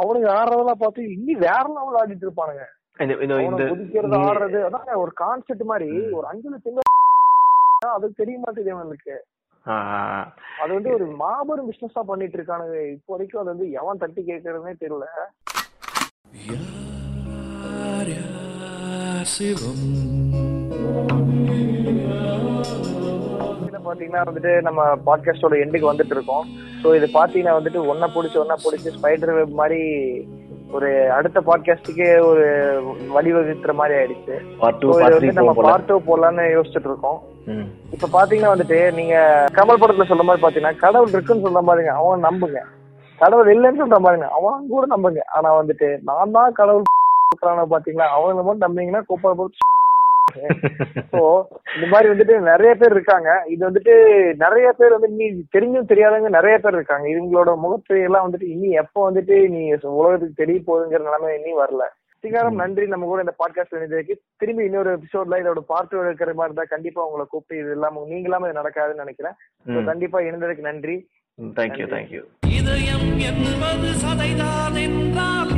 [0.00, 2.64] அவனுங்க ஆடுறதெல்லாம் பார்த்து இன்னி வேற லெவல் ஆடிட்டு இருப்பானுங்க.
[3.72, 5.88] குதிக்கிறது ஆடுறது அதான் ஒரு கான்செப்ட் மாதிரி
[6.18, 6.82] ஒரு அஞ்சு லட்சம்
[7.94, 9.16] அது தெரிய மாட்டேங்குது அவனுக்கு.
[10.62, 12.78] அது வந்து ஒரு மாபெரும் பிசினஸா பண்ணிட்டு இருக்கானுங்க.
[12.94, 15.06] இப்போ வரைக்கும் அது வந்து எவன் தட்டி கேட்கறதுனே தெரியல.
[22.74, 23.03] இதுல
[23.84, 26.46] பாத்தீங்கன்னா வந்துட்டு நம்ம பாட்காஸ்டோட எண்டுக்கு வந்துட்டு இருக்கோம்
[26.82, 29.80] சோ இது பாத்தீங்கன்னா வந்துட்டு ஒன்ன பிடிச்சி ஒன்ன பிடிச்சி ஸ்பைடர் வெப் மாதிரி
[30.70, 32.44] ஒரு அடுத்த பாட்காஸ்டுக்கே ஒரு
[33.14, 34.36] வழிவகுக்கிற மாதிரி ஆயிடுச்சு.
[35.32, 35.52] நம்ம.
[35.62, 37.22] பார்ட் டூ போடலாம்னு யோசிச்சுட்டு இருக்கோம்.
[37.92, 42.60] இப்ப பாத்தீங்கன்னா வந்துட்டு நீங்க கமல் படத்துல சொல்ற மாதிரி பாத்தீங்கன்னா கடவுள் இருக்குன்னு சொல்ற மாதிரிங்க அவன் நம்புங்க.
[43.18, 45.18] கடவுள் இல்லைன்னு சொல்ற மாதிரிங்க அவன் கூட நம்புங்க.
[45.32, 46.82] ஆனா வந்துட்டு நான் தான் கடவுள்
[47.74, 49.34] பாத்தீங்களா அவங்களை மட்டும் நம்பிங்கன்னா கூப்பிட
[51.12, 51.42] ஸோ
[51.74, 53.42] இந்த மாதிரி வந்துட்டு நிறைய பேர் இருக்காங்க.
[53.46, 53.94] இது வந்துட்டு
[54.34, 55.26] நிறைய பேர் வந்து நீ
[55.56, 57.08] தெரிஞ்சும் தெரியாதவங்க நிறைய பேர் இருக்காங்க.
[57.08, 61.84] இவங்களோட முகத்தை எல்லாம் வந்துட்டு இனி எப்போ வந்துட்டு நீ உலகத்துக்கு தெரிய போகுதுங்கிற நிலைமை இனி வரல.
[62.24, 62.86] சிகாரம் நன்றி.
[62.86, 67.26] நம்ம கூட இந்த பாட்காஸ்ட் இணைந்ததுக்கு திரும்பி இன்னொரு எபிசோட்ல இதோட பார்ட் இருக்கிற மாதிரி இருந்தா கண்டிப்பா உங்களை
[67.28, 69.36] கூப்பிட்டு இது இல்லாம நீங்க இல்லாம இது நடக்காதுன்னு நினைக்கிறேன்.
[69.74, 71.08] So, கண்டிப்பா இணைந்ததுக்கு நன்றி.
[71.38, 72.22] தேங்க்யூ தேங்க்யூ
[72.58, 75.52] இதயம் என்பது சதைதான் என்றால்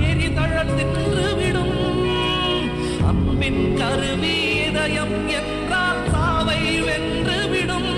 [3.08, 4.34] அன்பின் கருவி
[4.66, 7.90] இதயம் என்றால் சாவை வென்று விடும்.